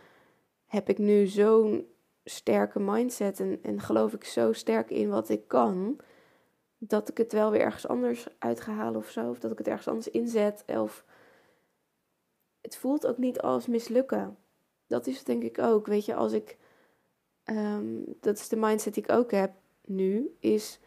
heb 0.65 0.89
ik 0.89 0.97
nu 0.97 1.27
zo'n 1.27 1.85
sterke 2.23 2.79
mindset 2.79 3.39
en, 3.39 3.59
en 3.61 3.79
geloof 3.79 4.13
ik 4.13 4.23
zo 4.23 4.53
sterk 4.53 4.89
in 4.89 5.09
wat 5.09 5.29
ik 5.29 5.47
kan, 5.47 5.99
dat 6.77 7.09
ik 7.09 7.17
het 7.17 7.31
wel 7.31 7.51
weer 7.51 7.61
ergens 7.61 7.87
anders 7.87 8.27
uit 8.37 8.61
halen 8.61 8.99
of 8.99 9.09
zo. 9.09 9.29
Of 9.29 9.39
dat 9.39 9.51
ik 9.51 9.57
het 9.57 9.67
ergens 9.67 9.87
anders 9.87 10.09
inzet. 10.09 10.63
Of 10.67 11.05
het 12.61 12.77
voelt 12.77 13.07
ook 13.07 13.17
niet 13.17 13.41
als 13.41 13.67
mislukken. 13.67 14.37
Dat 14.87 15.07
is 15.07 15.17
het 15.17 15.25
denk 15.25 15.43
ik 15.43 15.59
ook. 15.59 15.87
Weet 15.87 16.05
je, 16.05 16.15
als 16.15 16.31
ik. 16.31 16.57
Ehm, 17.43 18.01
dat 18.19 18.37
is 18.37 18.49
de 18.49 18.55
mindset 18.55 18.93
die 18.93 19.03
ik 19.03 19.11
ook 19.11 19.31
heb 19.31 19.51
nu. 19.85 20.35
Is 20.39 20.79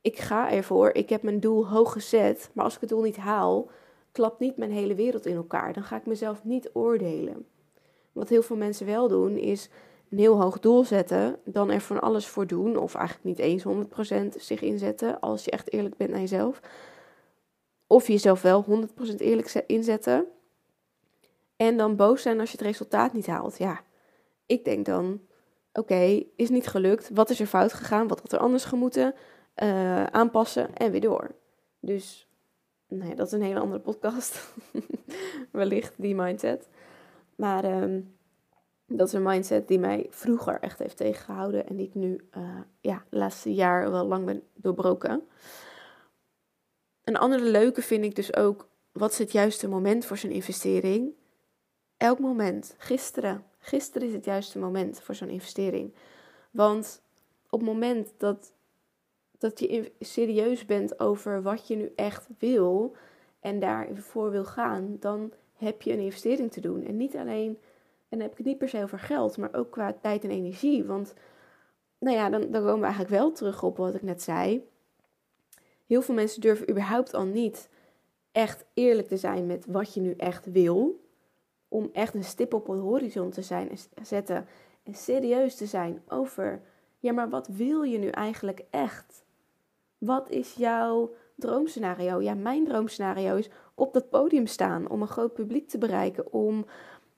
ik 0.00 0.18
ga 0.18 0.50
ervoor. 0.50 0.90
Ik 0.90 1.08
heb 1.08 1.22
mijn 1.22 1.40
doel 1.40 1.68
hoog 1.68 1.92
gezet. 1.92 2.50
Maar 2.52 2.64
als 2.64 2.74
ik 2.74 2.80
het 2.80 2.88
doel 2.88 3.02
niet 3.02 3.16
haal, 3.16 3.70
klapt 4.12 4.38
niet 4.38 4.56
mijn 4.56 4.70
hele 4.70 4.94
wereld 4.94 5.26
in 5.26 5.36
elkaar. 5.36 5.72
Dan 5.72 5.82
ga 5.82 5.96
ik 5.96 6.06
mezelf 6.06 6.44
niet 6.44 6.70
oordelen. 6.72 7.46
Wat 8.12 8.28
heel 8.28 8.42
veel 8.42 8.56
mensen 8.56 8.86
wel 8.86 9.08
doen, 9.08 9.36
is 9.36 9.68
een 10.10 10.18
heel 10.18 10.40
hoog 10.40 10.60
doel 10.60 10.84
zetten, 10.84 11.38
dan 11.44 11.70
er 11.70 11.80
van 11.80 12.00
alles 12.00 12.26
voor 12.26 12.46
doen, 12.46 12.76
of 12.76 12.94
eigenlijk 12.94 13.26
niet 13.26 13.38
eens 13.38 13.64
100% 13.64 14.40
zich 14.40 14.60
inzetten, 14.60 15.20
als 15.20 15.44
je 15.44 15.50
echt 15.50 15.72
eerlijk 15.72 15.96
bent 15.96 16.10
naar 16.10 16.20
jezelf. 16.20 16.60
Of 17.86 18.06
jezelf 18.06 18.42
wel 18.42 18.64
100% 18.64 19.16
eerlijk 19.16 19.52
inzetten. 19.66 20.26
En 21.56 21.76
dan 21.76 21.96
boos 21.96 22.22
zijn 22.22 22.40
als 22.40 22.50
je 22.50 22.56
het 22.56 22.66
resultaat 22.66 23.12
niet 23.12 23.26
haalt. 23.26 23.58
Ja, 23.58 23.80
ik 24.46 24.64
denk 24.64 24.86
dan, 24.86 25.20
oké, 25.72 26.22
is 26.36 26.48
niet 26.48 26.66
gelukt. 26.66 27.10
Wat 27.14 27.30
is 27.30 27.40
er 27.40 27.46
fout 27.46 27.72
gegaan? 27.72 28.08
Wat 28.08 28.20
had 28.20 28.32
er 28.32 28.38
anders 28.38 28.64
gemoeten? 28.64 29.14
Uh, 29.62 30.04
aanpassen 30.04 30.74
en 30.74 30.90
weer 30.90 31.00
door. 31.00 31.34
Dus, 31.80 32.28
nee, 32.88 33.14
dat 33.14 33.26
is 33.26 33.32
een 33.32 33.42
hele 33.42 33.60
andere 33.60 33.80
podcast. 33.80 34.54
Wellicht 35.50 35.94
die 35.96 36.14
mindset. 36.14 36.68
Maar 37.36 37.82
um, 37.82 38.15
dat 38.86 39.06
is 39.06 39.12
een 39.12 39.22
mindset 39.22 39.68
die 39.68 39.78
mij 39.78 40.06
vroeger 40.10 40.60
echt 40.60 40.78
heeft 40.78 40.96
tegengehouden 40.96 41.66
en 41.66 41.76
die 41.76 41.86
ik 41.86 41.94
nu 41.94 42.28
uh, 42.36 42.60
ja, 42.80 43.04
laatste 43.10 43.54
jaar 43.54 43.90
wel 43.90 44.06
lang 44.06 44.24
ben 44.24 44.42
doorbroken. 44.54 45.22
Een 47.04 47.16
andere 47.16 47.44
leuke 47.44 47.82
vind 47.82 48.04
ik 48.04 48.14
dus 48.14 48.36
ook, 48.36 48.68
wat 48.92 49.12
is 49.12 49.18
het 49.18 49.32
juiste 49.32 49.68
moment 49.68 50.04
voor 50.04 50.16
zo'n 50.16 50.30
investering? 50.30 51.14
Elk 51.96 52.18
moment, 52.18 52.74
gisteren. 52.78 53.44
Gisteren 53.58 54.08
is 54.08 54.14
het 54.14 54.24
juiste 54.24 54.58
moment 54.58 55.00
voor 55.00 55.14
zo'n 55.14 55.28
investering. 55.28 55.94
Want 56.50 57.02
op 57.50 57.60
het 57.60 57.68
moment 57.68 58.12
dat, 58.16 58.52
dat 59.38 59.60
je 59.60 59.92
serieus 60.00 60.64
bent 60.64 61.00
over 61.00 61.42
wat 61.42 61.68
je 61.68 61.76
nu 61.76 61.92
echt 61.96 62.28
wil 62.38 62.96
en 63.40 63.60
daarvoor 63.60 64.30
wil 64.30 64.44
gaan, 64.44 64.96
dan 65.00 65.32
heb 65.54 65.82
je 65.82 65.92
een 65.92 65.98
investering 65.98 66.52
te 66.52 66.60
doen. 66.60 66.84
En 66.84 66.96
niet 66.96 67.16
alleen 67.16 67.58
en 68.08 68.18
dan 68.18 68.20
heb 68.20 68.30
ik 68.30 68.36
het 68.38 68.46
niet 68.46 68.58
per 68.58 68.68
se 68.68 68.82
over 68.82 68.98
geld, 68.98 69.36
maar 69.36 69.54
ook 69.54 69.70
qua 69.70 69.92
tijd 70.00 70.24
en 70.24 70.30
energie. 70.30 70.84
Want, 70.84 71.14
nou 71.98 72.16
ja, 72.16 72.30
dan, 72.30 72.40
dan 72.40 72.62
komen 72.62 72.78
we 72.78 72.84
eigenlijk 72.84 73.14
wel 73.14 73.32
terug 73.32 73.62
op 73.62 73.76
wat 73.76 73.94
ik 73.94 74.02
net 74.02 74.22
zei. 74.22 74.68
Heel 75.86 76.02
veel 76.02 76.14
mensen 76.14 76.40
durven 76.40 76.70
überhaupt 76.70 77.14
al 77.14 77.24
niet 77.24 77.68
echt 78.32 78.64
eerlijk 78.74 79.08
te 79.08 79.16
zijn 79.16 79.46
met 79.46 79.66
wat 79.66 79.94
je 79.94 80.00
nu 80.00 80.14
echt 80.16 80.52
wil. 80.52 81.04
Om 81.68 81.90
echt 81.92 82.14
een 82.14 82.24
stip 82.24 82.54
op 82.54 82.66
de 82.66 82.72
horizon 82.72 83.30
te 83.30 83.42
zijn 83.42 83.70
en 83.94 84.06
zetten. 84.06 84.46
En 84.82 84.94
serieus 84.94 85.56
te 85.56 85.66
zijn 85.66 86.02
over, 86.08 86.60
ja, 86.98 87.12
maar 87.12 87.28
wat 87.28 87.48
wil 87.48 87.82
je 87.82 87.98
nu 87.98 88.08
eigenlijk 88.08 88.64
echt? 88.70 89.24
Wat 89.98 90.30
is 90.30 90.54
jouw 90.54 91.14
droomscenario? 91.34 92.20
Ja, 92.20 92.34
mijn 92.34 92.64
droomscenario 92.64 93.36
is 93.36 93.50
op 93.74 93.92
dat 93.92 94.10
podium 94.10 94.46
staan, 94.46 94.88
om 94.88 95.02
een 95.02 95.08
groot 95.08 95.32
publiek 95.32 95.68
te 95.68 95.78
bereiken, 95.78 96.32
om 96.32 96.66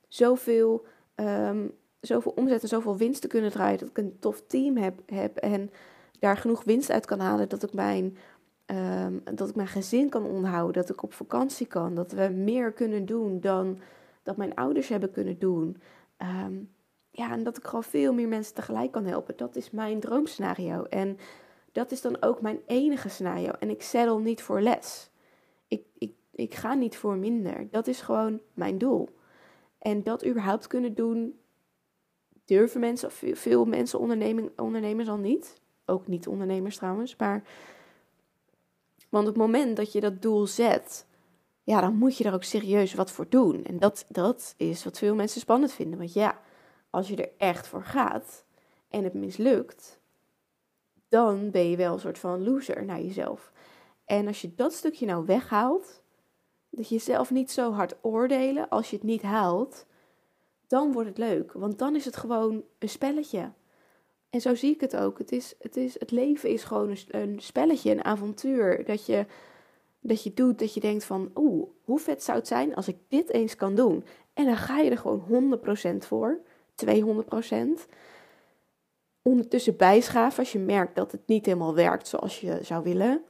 zoveel, 0.08 0.86
um, 1.14 1.72
zoveel 2.00 2.32
omzet 2.36 2.62
en 2.62 2.68
zoveel 2.68 2.96
winst 2.96 3.20
te 3.20 3.28
kunnen 3.28 3.50
draaien. 3.50 3.78
Dat 3.78 3.88
ik 3.88 3.98
een 3.98 4.16
tof 4.18 4.42
team 4.46 4.76
heb, 4.76 5.00
heb 5.06 5.36
en 5.36 5.70
daar 6.18 6.36
genoeg 6.36 6.64
winst 6.64 6.90
uit 6.90 7.06
kan 7.06 7.20
halen. 7.20 7.48
Dat 7.48 7.62
ik 7.62 7.72
mijn, 7.72 8.16
um, 8.66 9.22
dat 9.34 9.48
ik 9.48 9.54
mijn 9.54 9.68
gezin 9.68 10.08
kan 10.08 10.24
onderhouden. 10.24 10.82
Dat 10.82 10.90
ik 10.90 11.02
op 11.02 11.12
vakantie 11.12 11.66
kan. 11.66 11.94
Dat 11.94 12.12
we 12.12 12.28
meer 12.28 12.72
kunnen 12.72 13.06
doen 13.06 13.40
dan 13.40 13.78
dat 14.22 14.36
mijn 14.36 14.54
ouders 14.54 14.88
hebben 14.88 15.10
kunnen 15.10 15.38
doen. 15.38 15.76
Um, 16.46 16.70
ja, 17.10 17.32
en 17.32 17.42
dat 17.42 17.56
ik 17.56 17.64
gewoon 17.64 17.84
veel 17.84 18.12
meer 18.12 18.28
mensen 18.28 18.54
tegelijk 18.54 18.90
kan 18.92 19.04
helpen. 19.04 19.36
Dat 19.36 19.56
is 19.56 19.70
mijn 19.70 20.00
droomscenario. 20.00 20.84
En 20.84 21.18
dat 21.72 21.90
is 21.92 22.00
dan 22.00 22.22
ook 22.22 22.40
mijn 22.40 22.60
enige 22.66 23.08
scenario. 23.08 23.50
En 23.50 23.70
ik 23.70 23.82
settle 23.82 24.20
niet 24.20 24.42
voor 24.42 24.60
les. 24.60 25.10
Ik, 25.68 25.82
ik, 25.98 26.12
ik 26.30 26.54
ga 26.54 26.74
niet 26.74 26.96
voor 26.96 27.16
minder. 27.16 27.68
Dat 27.70 27.86
is 27.86 28.00
gewoon 28.00 28.40
mijn 28.54 28.78
doel. 28.78 29.08
En 29.78 30.02
dat 30.02 30.26
überhaupt 30.26 30.66
kunnen 30.66 30.94
doen, 30.94 31.40
durven 32.44 32.80
mensen, 32.80 33.10
veel, 33.36 33.64
mensen, 33.64 33.98
onderneming, 33.98 34.58
ondernemers 34.58 35.08
al 35.08 35.16
niet. 35.16 35.60
Ook 35.84 36.06
niet 36.06 36.26
ondernemers 36.26 36.76
trouwens, 36.76 37.16
maar. 37.16 37.42
Want 39.08 39.28
op 39.28 39.34
het 39.34 39.42
moment 39.42 39.76
dat 39.76 39.92
je 39.92 40.00
dat 40.00 40.22
doel 40.22 40.46
zet, 40.46 41.06
ja, 41.62 41.80
dan 41.80 41.96
moet 41.96 42.16
je 42.16 42.24
er 42.24 42.34
ook 42.34 42.44
serieus 42.44 42.94
wat 42.94 43.10
voor 43.10 43.28
doen. 43.28 43.64
En 43.64 43.78
dat, 43.78 44.04
dat 44.08 44.54
is 44.56 44.84
wat 44.84 44.98
veel 44.98 45.14
mensen 45.14 45.40
spannend 45.40 45.72
vinden. 45.72 45.98
Want 45.98 46.12
ja, 46.12 46.40
als 46.90 47.08
je 47.08 47.16
er 47.16 47.30
echt 47.38 47.66
voor 47.66 47.84
gaat 47.84 48.44
en 48.88 49.04
het 49.04 49.14
mislukt, 49.14 50.00
dan 51.08 51.50
ben 51.50 51.70
je 51.70 51.76
wel 51.76 51.92
een 51.92 52.00
soort 52.00 52.18
van 52.18 52.44
loser 52.44 52.84
naar 52.84 53.00
jezelf. 53.00 53.52
En 54.04 54.26
als 54.26 54.40
je 54.40 54.54
dat 54.54 54.72
stukje 54.72 55.06
nou 55.06 55.24
weghaalt, 55.26 56.02
dat 56.78 56.88
je 56.88 56.94
jezelf 56.94 57.30
niet 57.30 57.50
zo 57.50 57.72
hard 57.72 57.96
oordelen 58.00 58.68
als 58.68 58.90
je 58.90 58.96
het 58.96 59.04
niet 59.04 59.22
haalt, 59.22 59.86
dan 60.66 60.92
wordt 60.92 61.08
het 61.08 61.18
leuk. 61.18 61.52
Want 61.52 61.78
dan 61.78 61.96
is 61.96 62.04
het 62.04 62.16
gewoon 62.16 62.62
een 62.78 62.88
spelletje. 62.88 63.52
En 64.30 64.40
zo 64.40 64.54
zie 64.54 64.74
ik 64.74 64.80
het 64.80 64.96
ook. 64.96 65.18
Het, 65.18 65.32
is, 65.32 65.54
het, 65.58 65.76
is, 65.76 66.00
het 66.00 66.10
leven 66.10 66.48
is 66.48 66.64
gewoon 66.64 66.96
een, 67.08 67.40
spelletje, 67.40 67.90
een 67.90 68.04
avontuur. 68.04 68.84
Dat 68.84 69.06
je, 69.06 69.26
dat 70.00 70.22
je 70.22 70.34
doet, 70.34 70.58
dat 70.58 70.74
je 70.74 70.80
denkt 70.80 71.04
van, 71.04 71.30
oeh, 71.34 71.68
hoe 71.84 71.98
vet 71.98 72.22
zou 72.22 72.38
het 72.38 72.46
zijn 72.46 72.74
als 72.74 72.88
ik 72.88 72.96
dit 73.08 73.30
eens 73.30 73.56
kan 73.56 73.74
doen? 73.74 74.04
En 74.34 74.44
dan 74.44 74.56
ga 74.56 74.78
je 74.78 74.90
er 74.90 74.98
gewoon 74.98 75.60
100% 75.94 75.96
voor, 75.98 76.40
200%. 76.86 76.86
Ondertussen 79.22 79.76
bijschaven 79.76 80.38
als 80.38 80.52
je 80.52 80.58
merkt 80.58 80.96
dat 80.96 81.12
het 81.12 81.26
niet 81.26 81.46
helemaal 81.46 81.74
werkt 81.74 82.08
zoals 82.08 82.40
je 82.40 82.58
zou 82.62 82.82
willen. 82.82 83.24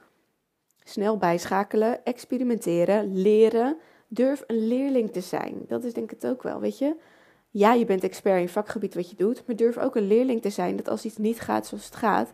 Snel 0.89 1.17
bijschakelen, 1.17 2.05
experimenteren, 2.05 3.21
leren. 3.21 3.77
Durf 4.07 4.43
een 4.47 4.67
leerling 4.67 5.11
te 5.11 5.21
zijn. 5.21 5.55
Dat 5.67 5.83
is 5.83 5.93
denk 5.93 6.11
ik 6.11 6.21
het 6.21 6.31
ook 6.31 6.43
wel, 6.43 6.59
weet 6.59 6.77
je. 6.77 6.95
Ja, 7.49 7.73
je 7.73 7.85
bent 7.85 8.03
expert 8.03 8.41
in 8.41 8.49
vakgebied 8.49 8.95
wat 8.95 9.09
je 9.09 9.15
doet, 9.15 9.43
maar 9.45 9.55
durf 9.55 9.77
ook 9.77 9.95
een 9.95 10.07
leerling 10.07 10.41
te 10.41 10.49
zijn. 10.49 10.75
Dat 10.75 10.89
als 10.89 11.05
iets 11.05 11.17
niet 11.17 11.39
gaat 11.39 11.67
zoals 11.67 11.85
het 11.85 11.95
gaat, 11.95 12.31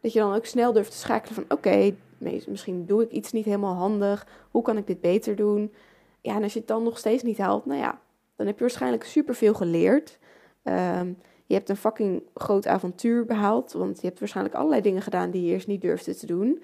dat 0.00 0.12
je 0.12 0.18
dan 0.18 0.34
ook 0.34 0.44
snel 0.44 0.72
durft 0.72 0.90
te 0.90 0.96
schakelen 0.96 1.34
van 1.34 1.44
oké, 1.48 1.94
misschien 2.46 2.86
doe 2.86 3.02
ik 3.02 3.10
iets 3.10 3.32
niet 3.32 3.44
helemaal 3.44 3.74
handig. 3.74 4.26
Hoe 4.50 4.62
kan 4.62 4.76
ik 4.76 4.86
dit 4.86 5.00
beter 5.00 5.36
doen? 5.36 5.72
Ja, 6.20 6.34
en 6.34 6.42
als 6.42 6.52
je 6.52 6.58
het 6.58 6.68
dan 6.68 6.82
nog 6.82 6.98
steeds 6.98 7.22
niet 7.22 7.38
haalt, 7.38 7.66
nou 7.66 7.80
ja, 7.80 8.00
dan 8.36 8.46
heb 8.46 8.54
je 8.54 8.64
waarschijnlijk 8.64 9.04
superveel 9.04 9.54
geleerd. 9.54 10.18
Um, 10.62 11.18
je 11.46 11.54
hebt 11.54 11.68
een 11.68 11.76
fucking 11.76 12.22
groot 12.34 12.66
avontuur 12.66 13.24
behaald, 13.24 13.72
want 13.72 14.00
je 14.00 14.06
hebt 14.06 14.18
waarschijnlijk 14.18 14.56
allerlei 14.56 14.82
dingen 14.82 15.02
gedaan 15.02 15.30
die 15.30 15.44
je 15.44 15.52
eerst 15.52 15.66
niet 15.66 15.80
durfde 15.80 16.14
te 16.14 16.26
doen 16.26 16.62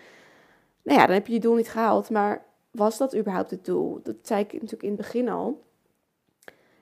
nou 0.85 0.99
ja, 0.99 1.07
dan 1.07 1.14
heb 1.14 1.27
je 1.27 1.33
je 1.33 1.40
doel 1.40 1.55
niet 1.55 1.70
gehaald. 1.70 2.11
Maar 2.11 2.47
was 2.70 2.99
dat 2.99 3.16
überhaupt 3.16 3.51
het 3.51 3.64
doel? 3.64 4.01
Dat 4.03 4.16
zei 4.23 4.40
ik 4.40 4.53
natuurlijk 4.53 4.83
in 4.83 4.88
het 4.88 4.99
begin 4.99 5.29
al. 5.29 5.62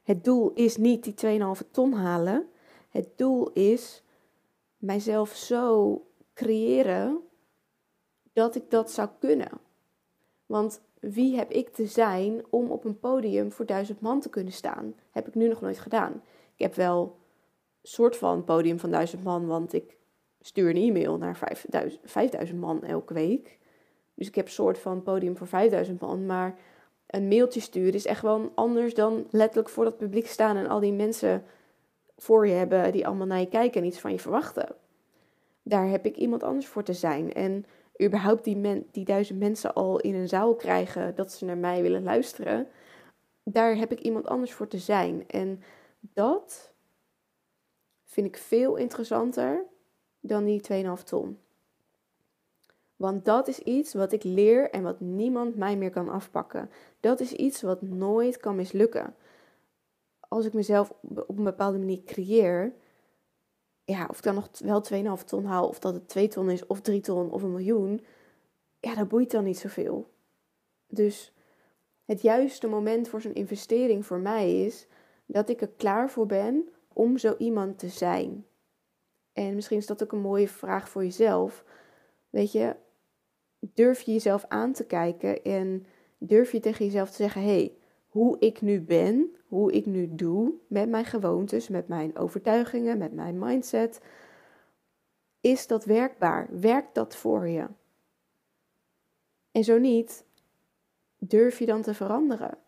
Het 0.03 0.25
doel 0.25 0.53
is 0.55 0.77
niet 0.77 1.05
die 1.05 1.41
2,5 1.63 1.71
ton 1.71 1.93
halen. 1.93 2.49
Het 2.89 3.09
doel 3.17 3.53
is 3.53 4.03
mijzelf 4.77 5.31
zo 5.31 5.97
creëren 6.35 7.19
dat 8.33 8.55
ik 8.55 8.71
dat 8.71 8.91
zou 8.91 9.09
kunnen. 9.19 9.51
Want 10.47 10.81
wie 11.01 11.37
heb 11.37 11.51
ik 11.51 11.69
te 11.69 11.87
zijn 11.87 12.45
om 12.51 12.71
op 12.71 12.85
een 12.85 12.99
podium 12.99 13.53
voor 13.53 13.67
duizend 13.67 14.01
man 14.01 14.21
te 14.21 14.29
kunnen 14.29 14.53
staan? 14.53 14.95
Heb 15.11 15.29
ik 15.29 15.35
nu 15.35 15.49
nog 15.49 15.61
nooit 15.61 15.79
gedaan. 15.79 16.13
Ik 16.55 16.63
heb 16.63 16.75
wel 16.75 17.03
een 17.83 17.89
soort 17.89 18.17
van 18.17 18.45
podium 18.45 18.79
van 18.79 18.91
duizend 18.91 19.25
man, 19.25 19.47
want 19.47 19.73
ik 19.73 19.97
stuur 20.41 20.71
een 20.71 20.77
e-mail 20.77 21.17
naar 21.17 21.37
5000, 21.37 22.01
5000 22.11 22.61
man 22.61 22.83
elke 22.83 23.15
week. 23.15 23.59
Dus 24.23 24.31
ik 24.31 24.37
heb 24.37 24.47
een 24.47 24.53
soort 24.53 24.79
van 24.79 25.03
podium 25.03 25.37
voor 25.37 25.47
5000 25.47 26.01
man. 26.01 26.27
Maar 26.27 26.59
een 27.07 27.29
mailtje 27.29 27.61
sturen 27.61 27.93
is 27.93 28.07
echt 28.07 28.23
wel 28.23 28.53
anders 28.55 28.95
dan 28.95 29.27
letterlijk 29.31 29.69
voor 29.69 29.85
dat 29.85 29.97
publiek 29.97 30.27
staan 30.27 30.57
en 30.57 30.67
al 30.67 30.81
die 30.81 30.93
mensen 30.93 31.45
voor 32.17 32.47
je 32.47 32.53
hebben 32.53 32.93
die 32.93 33.07
allemaal 33.07 33.27
naar 33.27 33.41
je 33.41 33.49
kijken 33.49 33.81
en 33.81 33.87
iets 33.87 34.01
van 34.01 34.13
je 34.13 34.19
verwachten. 34.19 34.75
Daar 35.63 35.89
heb 35.89 36.07
ik 36.07 36.17
iemand 36.17 36.43
anders 36.43 36.67
voor 36.67 36.83
te 36.83 36.93
zijn. 36.93 37.33
En 37.33 37.65
überhaupt 38.03 38.45
die, 38.45 38.57
men, 38.57 38.87
die 38.91 39.05
duizend 39.05 39.39
mensen 39.39 39.75
al 39.75 40.01
in 40.01 40.15
een 40.15 40.29
zaal 40.29 40.55
krijgen 40.55 41.15
dat 41.15 41.33
ze 41.33 41.45
naar 41.45 41.59
mij 41.59 41.83
willen 41.83 42.03
luisteren. 42.03 42.69
Daar 43.43 43.77
heb 43.77 43.93
ik 43.93 44.01
iemand 44.01 44.27
anders 44.27 44.53
voor 44.53 44.69
te 44.69 44.79
zijn. 44.79 45.25
En 45.29 45.63
dat 46.01 46.73
vind 48.05 48.27
ik 48.27 48.37
veel 48.37 48.77
interessanter 48.77 49.65
dan 50.21 50.45
die 50.45 50.85
2,5 50.99 51.03
ton. 51.05 51.42
Want 53.03 53.25
dat 53.25 53.49
is 53.49 53.59
iets 53.59 53.95
wat 53.95 54.13
ik 54.13 54.25
leer 54.25 54.71
en 54.71 54.83
wat 54.83 55.01
niemand 55.01 55.57
mij 55.57 55.77
meer 55.77 55.91
kan 55.91 56.09
afpakken. 56.09 56.71
Dat 57.01 57.21
is 57.21 57.33
iets 57.33 57.63
wat 57.63 57.83
nooit 57.83 58.37
kan 58.37 58.57
mislukken. 58.57 59.15
Als 60.21 60.45
ik 60.47 60.53
mezelf 60.53 60.93
op 61.27 61.39
een 61.39 61.45
bepaalde 61.45 61.79
manier 61.79 62.03
creëer, 62.05 62.73
ja, 63.85 64.07
of 64.11 64.17
ik 64.17 64.23
dan 64.23 64.35
nog 64.35 64.49
wel 64.59 65.17
2,5 65.19 65.25
ton 65.25 65.45
haal, 65.45 65.69
of 65.69 65.79
dat 65.79 65.95
het 65.95 66.09
2 66.09 66.29
ton 66.29 66.51
is, 66.51 66.67
of 66.67 66.81
3 66.81 67.01
ton, 67.01 67.31
of 67.31 67.43
een 67.43 67.51
miljoen, 67.51 68.05
ja, 68.81 68.95
dat 68.95 69.09
boeit 69.09 69.31
dan 69.31 69.45
niet 69.45 69.59
zoveel. 69.59 70.11
Dus 70.87 71.33
het 72.05 72.23
juiste 72.23 72.67
moment 72.67 73.09
voor 73.09 73.21
zo'n 73.21 73.35
investering 73.35 74.07
voor 74.07 74.19
mij 74.19 74.65
is 74.65 74.87
dat 75.27 75.49
ik 75.49 75.61
er 75.61 75.71
klaar 75.77 76.11
voor 76.11 76.27
ben 76.27 76.69
om 76.93 77.19
zo 77.19 77.35
iemand 77.39 77.79
te 77.79 77.89
zijn. 77.89 78.47
En 79.33 79.55
misschien 79.55 79.79
is 79.79 79.87
dat 79.87 80.03
ook 80.03 80.13
een 80.13 80.21
mooie 80.21 80.49
vraag 80.49 80.89
voor 80.89 81.03
jezelf. 81.03 81.65
Weet 82.31 82.53
je, 82.53 82.77
durf 83.75 84.01
je 84.01 84.13
jezelf 84.13 84.45
aan 84.49 84.73
te 84.73 84.85
kijken 84.85 85.43
en 85.43 85.87
durf 86.19 86.53
je 86.53 86.61
tegen 86.61 86.85
jezelf 86.85 87.11
te 87.11 87.17
zeggen: 87.17 87.43
hey, 87.43 87.73
hoe 88.09 88.37
ik 88.39 88.61
nu 88.61 88.81
ben, 88.81 89.37
hoe 89.47 89.73
ik 89.73 89.87
nu 89.87 90.15
doe 90.15 90.53
met 90.67 90.89
mijn 90.89 91.05
gewoontes, 91.05 91.69
met 91.69 91.89
mijn 91.89 92.17
overtuigingen, 92.17 92.99
met 92.99 93.13
mijn 93.13 93.39
mindset, 93.39 94.01
is 95.41 95.67
dat 95.67 95.85
werkbaar? 95.85 96.49
Werkt 96.51 96.95
dat 96.95 97.17
voor 97.17 97.49
je? 97.49 97.67
En 99.53 99.65
zo 99.65 99.79
niet, 99.79 100.25
durf 101.19 101.59
je 101.59 101.67
dan 101.67 101.83
te 101.83 101.95
veranderen? 101.95 102.59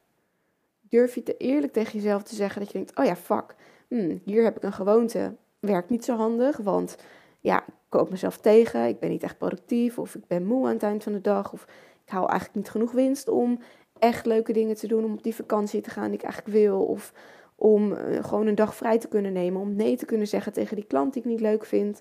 Durf 0.81 1.15
je 1.15 1.23
te 1.23 1.37
eerlijk 1.37 1.73
tegen 1.73 1.93
jezelf 1.93 2.23
te 2.23 2.35
zeggen 2.35 2.61
dat 2.61 2.73
je 2.73 2.79
denkt: 2.79 2.99
oh 2.99 3.05
ja, 3.05 3.17
fuck, 3.17 3.55
hmm, 3.89 4.21
hier 4.25 4.45
heb 4.45 4.57
ik 4.57 4.63
een 4.63 4.73
gewoonte, 4.73 5.37
werkt 5.61 5.91
niet 5.91 6.05
zo 6.05 6.17
handig, 6.17 6.57
want 6.57 6.97
ja, 7.45 7.67
ik 7.67 7.75
koop 7.89 8.11
mezelf 8.11 8.39
tegen, 8.39 8.89
ik 8.89 8.99
ben 8.99 9.11
niet 9.11 9.23
echt 9.23 9.39
productief, 9.39 9.99
of 9.99 10.15
ik 10.15 10.27
ben 10.27 10.47
moe 10.47 10.67
aan 10.67 10.73
het 10.73 10.83
eind 10.83 11.03
van 11.03 11.13
de 11.13 11.21
dag, 11.21 11.53
of 11.53 11.63
ik 12.05 12.13
hou 12.13 12.29
eigenlijk 12.29 12.59
niet 12.59 12.71
genoeg 12.71 12.93
winst 12.93 13.29
om 13.29 13.59
echt 13.99 14.27
leuke 14.27 14.53
dingen 14.53 14.77
te 14.77 14.87
doen, 14.87 15.05
om 15.05 15.13
op 15.13 15.23
die 15.23 15.35
vakantie 15.35 15.81
te 15.81 15.91
gaan 15.91 16.07
die 16.07 16.19
ik 16.19 16.23
eigenlijk 16.23 16.57
wil, 16.57 16.85
of 16.85 17.13
om 17.55 17.93
eh, 17.93 18.25
gewoon 18.25 18.47
een 18.47 18.55
dag 18.55 18.75
vrij 18.75 18.99
te 18.99 19.09
kunnen 19.09 19.33
nemen, 19.33 19.61
om 19.61 19.75
nee 19.75 19.97
te 19.97 20.05
kunnen 20.05 20.27
zeggen 20.27 20.53
tegen 20.53 20.77
die 20.77 20.85
klant 20.85 21.13
die 21.13 21.23
ik 21.23 21.29
niet 21.29 21.41
leuk 21.41 21.65
vind, 21.65 22.01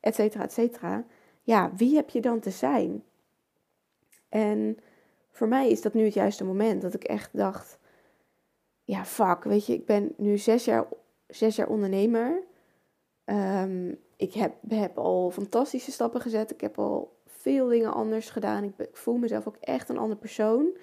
et 0.00 0.14
cetera, 0.14 0.44
et 0.44 0.52
cetera. 0.52 1.04
Ja, 1.42 1.70
wie 1.76 1.94
heb 1.94 2.10
je 2.10 2.20
dan 2.20 2.40
te 2.40 2.50
zijn? 2.50 3.02
En 4.28 4.78
voor 5.30 5.48
mij 5.48 5.70
is 5.70 5.82
dat 5.82 5.94
nu 5.94 6.04
het 6.04 6.14
juiste 6.14 6.44
moment 6.44 6.82
dat 6.82 6.94
ik 6.94 7.04
echt 7.04 7.30
dacht, 7.32 7.78
ja, 8.84 9.04
fuck, 9.04 9.44
weet 9.44 9.66
je, 9.66 9.72
ik 9.72 9.86
ben 9.86 10.14
nu 10.16 10.38
zes 10.38 10.64
jaar, 10.64 10.86
zes 11.26 11.56
jaar 11.56 11.68
ondernemer. 11.68 12.50
Um, 13.32 13.98
ik 14.16 14.32
heb, 14.32 14.54
heb 14.68 14.98
al 14.98 15.30
fantastische 15.30 15.92
stappen 15.92 16.20
gezet. 16.20 16.50
Ik 16.50 16.60
heb 16.60 16.78
al 16.78 17.16
veel 17.26 17.68
dingen 17.68 17.92
anders 17.92 18.30
gedaan. 18.30 18.64
Ik, 18.64 18.88
voel 18.92 19.16
mezelf 19.16 19.46
ook 19.46 19.56
echt 19.60 19.88
een 19.88 19.98
andere 19.98 20.20
persoon. 20.20 20.76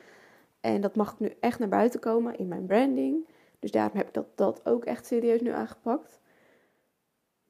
En 0.62 0.81
dat 0.81 0.95
mag 0.95 1.12
ik 1.12 1.19
nu 1.19 1.33
echt 1.39 1.59
naar 1.59 1.69
buiten 1.69 1.99
komen 1.99 2.38
in 2.38 2.47
mijn 2.47 2.65
branding. 2.65 3.27
Dus 3.59 3.71
daarom 3.71 3.97
heb 3.97 4.07
ik 4.07 4.13
dat, 4.13 4.25
dat 4.35 4.65
ook 4.65 4.85
echt 4.85 5.05
serieus 5.05 5.41
nu 5.41 5.51
aangepakt. 5.51 6.19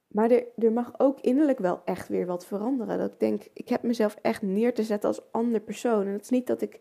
Maar 0.07 0.31
er, 0.31 0.45
er 0.57 0.71
mag 0.71 0.99
ook 0.99 1.19
innerlijk 1.19 1.59
wel 1.59 1.81
echt 1.85 2.07
weer 2.07 2.25
wat 2.25 2.45
veranderen. 2.45 2.97
Dat 2.97 3.12
ik 3.12 3.19
denk, 3.19 3.47
ik 3.53 3.69
heb 3.69 3.83
mezelf 3.83 4.17
echt 4.21 4.41
neer 4.41 4.73
te 4.73 4.83
zetten 4.83 5.09
als 5.09 5.31
ander 5.31 5.59
persoon. 5.62 6.05
En 6.05 6.13
het 6.13 6.21
is 6.21 6.29
niet 6.29 6.47
dat 6.47 6.62
ik 6.62 6.79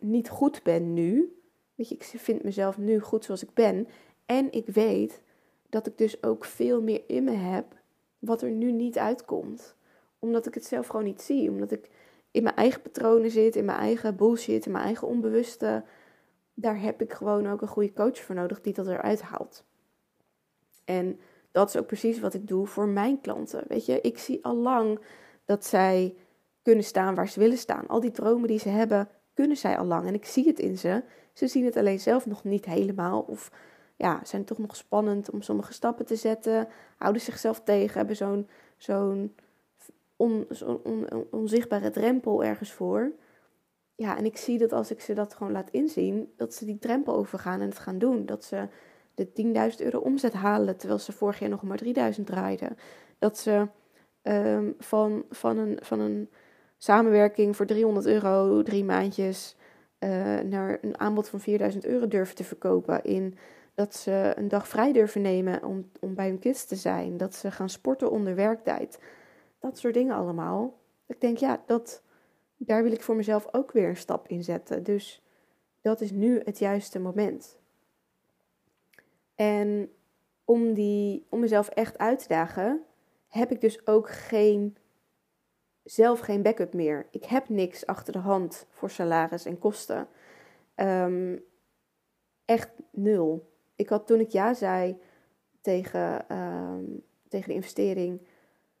niet 0.00 0.28
goed 0.28 0.62
ben 0.62 0.94
nu. 0.94 1.38
Weet 1.74 1.88
je, 1.88 1.94
ik 1.94 2.04
vind 2.04 2.42
mezelf 2.42 2.78
nu 2.78 3.00
goed 3.00 3.24
zoals 3.24 3.42
ik 3.42 3.54
ben. 3.54 3.88
En 4.26 4.52
ik 4.52 4.66
weet 4.66 5.22
dat 5.68 5.86
ik 5.86 5.98
dus 5.98 6.22
ook 6.22 6.44
veel 6.44 6.82
meer 6.82 7.02
in 7.06 7.24
me 7.24 7.30
heb 7.30 7.64
wat 8.18 8.42
er 8.42 8.50
nu 8.50 8.72
niet 8.72 8.98
uitkomt. 8.98 9.74
Omdat 10.18 10.46
ik 10.46 10.54
het 10.54 10.64
zelf 10.64 10.86
gewoon 10.86 11.04
niet 11.04 11.22
zie. 11.22 11.50
Omdat 11.50 11.70
ik 11.70 11.90
in 12.30 12.42
mijn 12.42 12.56
eigen 12.56 12.82
patronen 12.82 13.30
zit, 13.30 13.56
in 13.56 13.64
mijn 13.64 13.78
eigen 13.78 14.16
bullshit, 14.16 14.66
in 14.66 14.72
mijn 14.72 14.84
eigen 14.84 15.08
onbewuste. 15.08 15.84
Daar 16.54 16.80
heb 16.80 17.02
ik 17.02 17.12
gewoon 17.12 17.46
ook 17.48 17.62
een 17.62 17.68
goede 17.68 17.92
coach 17.92 18.18
voor 18.18 18.34
nodig 18.34 18.60
die 18.60 18.72
dat 18.72 18.86
eruit 18.86 19.22
haalt. 19.22 19.64
En 20.84 21.20
dat 21.52 21.68
is 21.68 21.76
ook 21.76 21.86
precies 21.86 22.20
wat 22.20 22.34
ik 22.34 22.48
doe 22.48 22.66
voor 22.66 22.88
mijn 22.88 23.20
klanten. 23.20 23.64
Weet 23.68 23.86
je, 23.86 24.00
ik 24.00 24.18
zie 24.18 24.44
al 24.44 24.56
lang 24.56 25.00
dat 25.44 25.64
zij 25.64 26.14
kunnen 26.62 26.84
staan 26.84 27.14
waar 27.14 27.28
ze 27.28 27.40
willen 27.40 27.58
staan. 27.58 27.86
Al 27.86 28.00
die 28.00 28.10
dromen 28.10 28.48
die 28.48 28.58
ze 28.58 28.68
hebben, 28.68 29.08
kunnen 29.34 29.56
zij 29.56 29.78
al 29.78 29.84
lang. 29.84 30.06
En 30.06 30.14
ik 30.14 30.24
zie 30.24 30.46
het 30.46 30.58
in 30.58 30.78
ze. 30.78 31.02
Ze 31.32 31.46
zien 31.46 31.64
het 31.64 31.76
alleen 31.76 32.00
zelf 32.00 32.26
nog 32.26 32.44
niet 32.44 32.64
helemaal. 32.64 33.20
Of 33.20 33.50
ja, 33.98 34.20
zijn 34.24 34.44
toch 34.44 34.58
nog 34.58 34.76
spannend 34.76 35.30
om 35.30 35.42
sommige 35.42 35.72
stappen 35.72 36.06
te 36.06 36.16
zetten. 36.16 36.68
Houden 36.96 37.22
zichzelf 37.22 37.60
tegen, 37.60 37.96
hebben 37.98 38.16
zo'n 38.16 38.48
zo'n 38.76 39.34
on, 40.16 40.46
onzichtbare 41.30 41.90
drempel 41.90 42.44
ergens 42.44 42.72
voor. 42.72 43.12
Ja, 43.94 44.16
en 44.16 44.24
ik 44.24 44.36
zie 44.36 44.58
dat 44.58 44.72
als 44.72 44.90
ik 44.90 45.00
ze 45.00 45.14
dat 45.14 45.34
gewoon 45.34 45.52
laat 45.52 45.70
inzien, 45.70 46.32
dat 46.36 46.54
ze 46.54 46.64
die 46.64 46.78
drempel 46.78 47.14
overgaan 47.14 47.60
en 47.60 47.68
het 47.68 47.78
gaan 47.78 47.98
doen. 47.98 48.26
Dat 48.26 48.44
ze 48.44 48.68
de 49.14 49.28
10.000 49.76 49.84
euro 49.84 49.98
omzet 49.98 50.32
halen, 50.32 50.76
terwijl 50.76 51.00
ze 51.00 51.12
vorig 51.12 51.38
jaar 51.38 51.48
nog 51.48 51.62
maar 51.62 51.80
3.000 52.18 52.24
draaiden. 52.24 52.76
Dat 53.18 53.38
ze 53.38 53.68
um, 54.22 54.74
van, 54.78 55.24
van, 55.30 55.58
een, 55.58 55.78
van 55.82 56.00
een 56.00 56.30
samenwerking 56.76 57.56
voor 57.56 57.66
300 57.66 58.06
euro, 58.06 58.62
drie 58.62 58.84
maandjes, 58.84 59.56
uh, 59.98 60.38
naar 60.38 60.78
een 60.80 60.98
aanbod 60.98 61.28
van 61.28 61.40
4000 61.40 61.84
euro 61.84 62.08
durven 62.08 62.34
te 62.34 62.44
verkopen. 62.44 63.04
In 63.04 63.38
dat 63.78 63.94
ze 63.94 64.32
een 64.36 64.48
dag 64.48 64.68
vrij 64.68 64.92
durven 64.92 65.22
nemen 65.22 65.62
om, 65.62 65.90
om 66.00 66.14
bij 66.14 66.28
hun 66.28 66.38
kids 66.38 66.64
te 66.64 66.76
zijn. 66.76 67.16
Dat 67.16 67.34
ze 67.34 67.50
gaan 67.50 67.68
sporten 67.68 68.10
onder 68.10 68.34
werktijd. 68.34 68.98
Dat 69.58 69.78
soort 69.78 69.94
dingen 69.94 70.14
allemaal. 70.14 70.78
Ik 71.06 71.20
denk, 71.20 71.38
ja, 71.38 71.62
dat, 71.66 72.02
daar 72.56 72.82
wil 72.82 72.92
ik 72.92 73.02
voor 73.02 73.16
mezelf 73.16 73.48
ook 73.54 73.72
weer 73.72 73.88
een 73.88 73.96
stap 73.96 74.28
in 74.28 74.44
zetten. 74.44 74.82
Dus 74.82 75.22
dat 75.80 76.00
is 76.00 76.10
nu 76.10 76.40
het 76.44 76.58
juiste 76.58 76.98
moment. 76.98 77.58
En 79.34 79.92
om, 80.44 80.74
die, 80.74 81.26
om 81.28 81.40
mezelf 81.40 81.68
echt 81.68 81.98
uit 81.98 82.18
te 82.18 82.28
dagen, 82.28 82.82
heb 83.28 83.50
ik 83.50 83.60
dus 83.60 83.86
ook 83.86 84.10
geen, 84.10 84.76
zelf 85.82 86.20
geen 86.20 86.42
backup 86.42 86.74
meer. 86.74 87.06
Ik 87.10 87.24
heb 87.24 87.48
niks 87.48 87.86
achter 87.86 88.12
de 88.12 88.18
hand 88.18 88.66
voor 88.70 88.90
salaris 88.90 89.44
en 89.44 89.58
kosten. 89.58 90.08
Um, 90.76 91.44
echt 92.44 92.70
nul 92.90 93.47
ik 93.78 93.88
had 93.88 94.06
toen 94.06 94.20
ik 94.20 94.28
ja 94.28 94.54
zei 94.54 94.98
tegen, 95.60 96.28
ehm, 96.28 96.84
tegen 97.28 97.48
de 97.48 97.54
investering, 97.54 98.20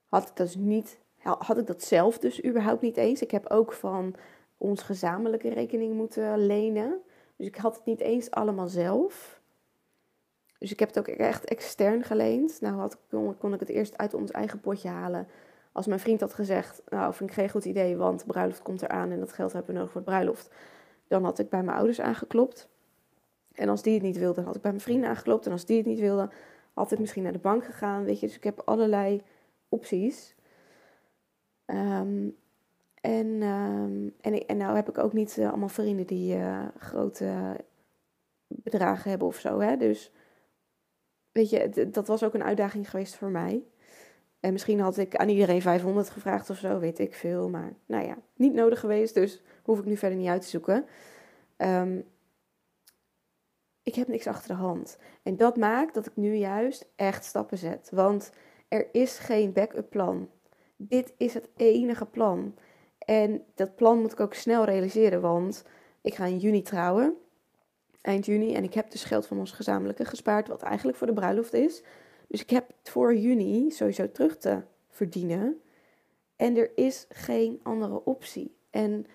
had 0.08 0.22
ik 0.22 0.36
dat 0.36 0.46
dus 0.46 0.56
niet, 0.56 0.98
had 1.18 1.58
ik 1.58 1.66
dat 1.66 1.82
zelf 1.82 2.18
dus 2.18 2.44
überhaupt 2.44 2.82
niet 2.82 2.96
eens. 2.96 3.22
Ik 3.22 3.30
heb 3.30 3.50
ook 3.50 3.72
van 3.72 4.14
ons 4.56 4.82
gezamenlijke 4.82 5.48
rekening 5.48 5.94
moeten 5.94 6.46
lenen. 6.46 7.00
Dus 7.36 7.46
ik 7.46 7.56
had 7.56 7.76
het 7.76 7.84
niet 7.84 8.00
eens 8.00 8.30
allemaal 8.30 8.68
zelf. 8.68 9.40
Dus 10.58 10.72
ik 10.72 10.78
heb 10.78 10.88
het 10.88 10.98
ook 10.98 11.08
echt 11.08 11.44
extern 11.44 12.04
geleend. 12.04 12.60
Nou 12.60 12.74
had, 12.74 12.98
kon, 13.08 13.38
kon 13.38 13.54
ik 13.54 13.60
het 13.60 13.68
eerst 13.68 13.98
uit 13.98 14.14
ons 14.14 14.30
eigen 14.30 14.60
potje 14.60 14.88
halen. 14.88 15.28
Als 15.72 15.86
mijn 15.86 16.00
vriend 16.00 16.20
had 16.20 16.34
gezegd, 16.34 16.82
nou 16.88 17.14
vind 17.14 17.30
ik 17.30 17.36
geen 17.36 17.50
goed 17.50 17.64
idee, 17.64 17.96
want 17.96 18.26
bruiloft 18.26 18.62
komt 18.62 18.82
eraan 18.82 19.10
en 19.10 19.18
dat 19.18 19.32
geld 19.32 19.52
hebben 19.52 19.70
we 19.70 19.76
nodig 19.76 19.92
voor 19.92 20.00
het 20.00 20.10
bruiloft. 20.10 20.54
Dan 21.08 21.24
had 21.24 21.38
ik 21.38 21.48
bij 21.48 21.62
mijn 21.62 21.76
ouders 21.76 22.00
aangeklopt. 22.00 22.68
En 23.58 23.68
als 23.68 23.82
die 23.82 23.94
het 23.94 24.02
niet 24.02 24.18
wilde, 24.18 24.40
had 24.40 24.56
ik 24.56 24.62
bij 24.62 24.70
mijn 24.70 24.82
vrienden 24.82 25.08
aangeklopt. 25.08 25.46
En 25.46 25.52
als 25.52 25.64
die 25.64 25.76
het 25.76 25.86
niet 25.86 25.98
wilde, 25.98 26.30
had 26.72 26.92
ik 26.92 26.98
misschien 26.98 27.22
naar 27.22 27.32
de 27.32 27.38
bank 27.38 27.64
gegaan. 27.64 28.04
Weet 28.04 28.20
je, 28.20 28.26
dus 28.26 28.36
ik 28.36 28.44
heb 28.44 28.62
allerlei 28.64 29.22
opties. 29.68 30.34
Um, 31.66 32.36
en, 33.00 33.42
um, 33.42 34.14
en, 34.20 34.46
en 34.46 34.56
nou 34.56 34.76
heb 34.76 34.88
ik 34.88 34.98
ook 34.98 35.12
niet 35.12 35.36
uh, 35.36 35.48
allemaal 35.48 35.68
vrienden 35.68 36.06
die 36.06 36.36
uh, 36.36 36.66
grote 36.78 37.56
bedragen 38.46 39.10
hebben 39.10 39.28
of 39.28 39.38
zo. 39.38 39.60
Hè? 39.60 39.76
Dus 39.76 40.12
weet 41.32 41.50
je, 41.50 41.88
dat 41.90 42.06
was 42.06 42.22
ook 42.22 42.34
een 42.34 42.44
uitdaging 42.44 42.90
geweest 42.90 43.14
voor 43.14 43.30
mij. 43.30 43.62
En 44.40 44.52
misschien 44.52 44.80
had 44.80 44.96
ik 44.96 45.16
aan 45.16 45.28
iedereen 45.28 45.62
500 45.62 46.10
gevraagd 46.10 46.50
of 46.50 46.56
zo, 46.56 46.78
weet 46.78 46.98
ik 46.98 47.14
veel. 47.14 47.48
Maar 47.48 47.72
nou 47.86 48.06
ja, 48.06 48.18
niet 48.34 48.54
nodig 48.54 48.80
geweest, 48.80 49.14
dus 49.14 49.42
hoef 49.62 49.78
ik 49.78 49.84
nu 49.84 49.96
verder 49.96 50.18
niet 50.18 50.28
uit 50.28 50.42
te 50.42 50.48
zoeken. 50.48 50.86
Um, 51.56 52.04
ik 53.88 53.94
heb 53.94 54.08
niks 54.08 54.26
achter 54.26 54.48
de 54.48 54.62
hand. 54.62 54.98
En 55.22 55.36
dat 55.36 55.56
maakt 55.56 55.94
dat 55.94 56.06
ik 56.06 56.16
nu 56.16 56.34
juist 56.34 56.88
echt 56.96 57.24
stappen 57.24 57.58
zet. 57.58 57.88
Want 57.92 58.30
er 58.68 58.88
is 58.92 59.18
geen 59.18 59.52
backup 59.52 59.90
plan. 59.90 60.30
Dit 60.76 61.12
is 61.16 61.34
het 61.34 61.48
enige 61.56 62.06
plan. 62.06 62.54
En 62.98 63.44
dat 63.54 63.74
plan 63.76 64.00
moet 64.00 64.12
ik 64.12 64.20
ook 64.20 64.34
snel 64.34 64.64
realiseren, 64.64 65.20
want 65.20 65.64
ik 66.00 66.14
ga 66.14 66.24
in 66.24 66.38
juni 66.38 66.62
trouwen. 66.62 67.16
Eind 68.00 68.26
juni. 68.26 68.54
En 68.54 68.64
ik 68.64 68.74
heb 68.74 68.90
dus 68.90 69.04
geld 69.04 69.26
van 69.26 69.38
ons 69.38 69.52
gezamenlijke 69.52 70.04
gespaard, 70.04 70.48
wat 70.48 70.62
eigenlijk 70.62 70.98
voor 70.98 71.06
de 71.06 71.12
bruiloft 71.12 71.52
is. 71.52 71.82
Dus 72.26 72.40
ik 72.40 72.50
heb 72.50 72.68
het 72.80 72.90
voor 72.90 73.16
juni 73.16 73.70
sowieso 73.70 74.10
terug 74.10 74.38
te 74.38 74.62
verdienen. 74.88 75.60
En 76.36 76.56
er 76.56 76.70
is 76.74 77.06
geen 77.08 77.60
andere 77.62 78.04
optie. 78.04 78.56
En 78.70 79.06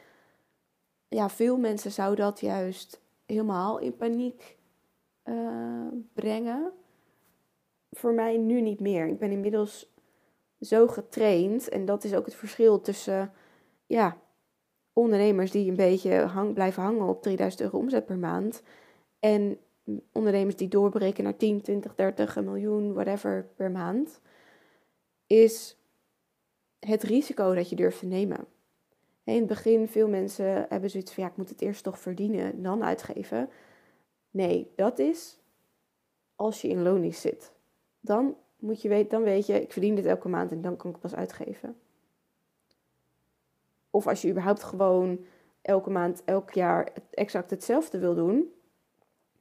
ja, 1.08 1.30
veel 1.30 1.58
mensen 1.58 1.92
zouden 1.92 2.26
dat 2.26 2.40
juist 2.40 3.02
helemaal 3.26 3.80
in 3.80 3.96
paniek 3.96 4.58
uh, 5.26 5.88
brengen. 6.14 6.72
Voor 7.92 8.14
mij 8.14 8.38
nu 8.38 8.62
niet 8.62 8.80
meer. 8.80 9.08
Ik 9.08 9.20
ben 9.20 9.32
inmiddels 9.32 9.94
zo 10.60 10.88
getraind. 10.88 11.70
En 11.70 11.86
dat 11.86 12.04
is 12.04 12.14
ook 12.14 12.26
het 12.26 12.36
verschil 12.36 12.82
tussen 12.82 13.32
ja, 13.86 14.18
ondernemers 14.94 15.52
die 15.52 15.70
een 15.70 15.76
beetje 15.76 16.14
hang, 16.14 16.54
blijven 16.54 16.84
hangen 16.84 17.08
op 17.08 17.22
3000 17.22 17.62
euro 17.62 17.78
omzet 17.78 18.06
per 18.06 18.18
maand. 18.18 18.62
En 19.20 19.58
ondernemers 20.12 20.56
die 20.56 20.68
doorbreken 20.68 21.24
naar 21.24 21.38
10, 21.38 21.62
20, 21.62 21.96
30, 21.96 22.36
een 22.36 22.44
miljoen, 22.44 22.94
whatever 22.94 23.50
per 23.56 23.72
maand. 23.72 24.20
Is 25.28 25.78
het 26.80 27.04
risico 27.04 27.54
dat 27.54 27.70
je 27.70 27.76
durft 27.76 28.00
te 28.00 28.06
nemen. 28.06 28.46
In 29.24 29.36
het 29.36 29.48
begin, 29.48 29.88
veel 29.88 30.08
mensen 30.08 30.66
hebben 30.70 30.90
zoiets 30.90 31.14
van 31.14 31.24
ja, 31.24 31.30
ik 31.30 31.38
moet 31.38 31.50
het 31.50 31.62
eerst 31.62 31.84
toch 31.84 32.00
verdienen, 32.00 32.62
dan 32.62 32.84
uitgeven. 32.84 33.50
Nee, 34.34 34.72
dat 34.76 35.00
is 35.00 35.40
als 36.36 36.62
je 36.62 36.68
in 36.68 36.82
loondienst 36.82 37.22
zit. 37.22 37.52
Dan 38.00 38.36
moet 38.60 38.82
je 38.82 38.90
weten, 38.90 39.10
dan 39.10 39.24
weet 39.24 39.46
je, 39.46 39.62
ik 39.62 39.72
verdien 39.72 39.96
dit 39.96 40.06
elke 40.06 40.30
maand 40.30 40.52
en 40.52 40.62
dan 40.62 40.78
kan 40.78 40.92
ik 40.92 41.00
pas 41.00 41.16
uitgeven. 41.16 41.76
Of 43.90 44.08
als 44.08 44.22
je 44.22 44.30
überhaupt 44.30 44.64
gewoon 44.64 45.26
elke 45.62 45.90
maand, 45.90 46.22
elk 46.26 46.52
jaar 46.52 46.94
exact 47.10 47.50
hetzelfde 47.50 48.00
wil 48.00 48.16
doen, 48.16 48.54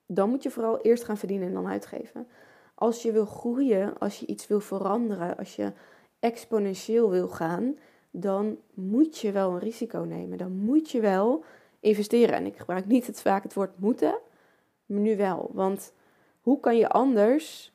dan 0.07 0.30
moet 0.30 0.43
je 0.43 0.51
vooral 0.51 0.80
eerst 0.80 1.05
gaan 1.05 1.16
verdienen 1.16 1.49
en 1.49 1.55
dan 1.55 1.66
uitgeven. 1.68 2.26
Als 2.74 3.03
je 3.03 3.12
wil 3.12 3.26
groeien, 3.26 3.99
als 3.99 4.20
je 4.20 4.26
iets 4.26 4.47
wil 4.47 4.61
veranderen, 4.61 5.36
als 5.36 5.57
je 5.57 5.72
exponentieel 6.18 7.11
wil 7.11 7.28
gaan, 7.28 7.78
dan 8.11 8.59
moet 8.74 9.18
je 9.18 9.32
wel 9.32 9.51
een 9.51 9.59
risico 9.59 9.99
nemen. 9.99 10.38
Dan 10.38 10.53
moet 10.53 10.90
je 10.90 11.01
wel 11.01 11.45
investeren. 11.80 12.34
En 12.34 12.47
ik 12.47 12.57
gebruik 12.57 12.86
niet 12.86 13.07
het, 13.07 13.20
vaak 13.20 13.43
het 13.43 13.55
woord 13.55 13.78
moeten, 13.78 14.18
nu 14.86 15.16
wel. 15.16 15.50
Want 15.52 15.92
hoe 16.40 16.60
kan 16.60 16.76
je 16.76 16.88
anders, 16.88 17.72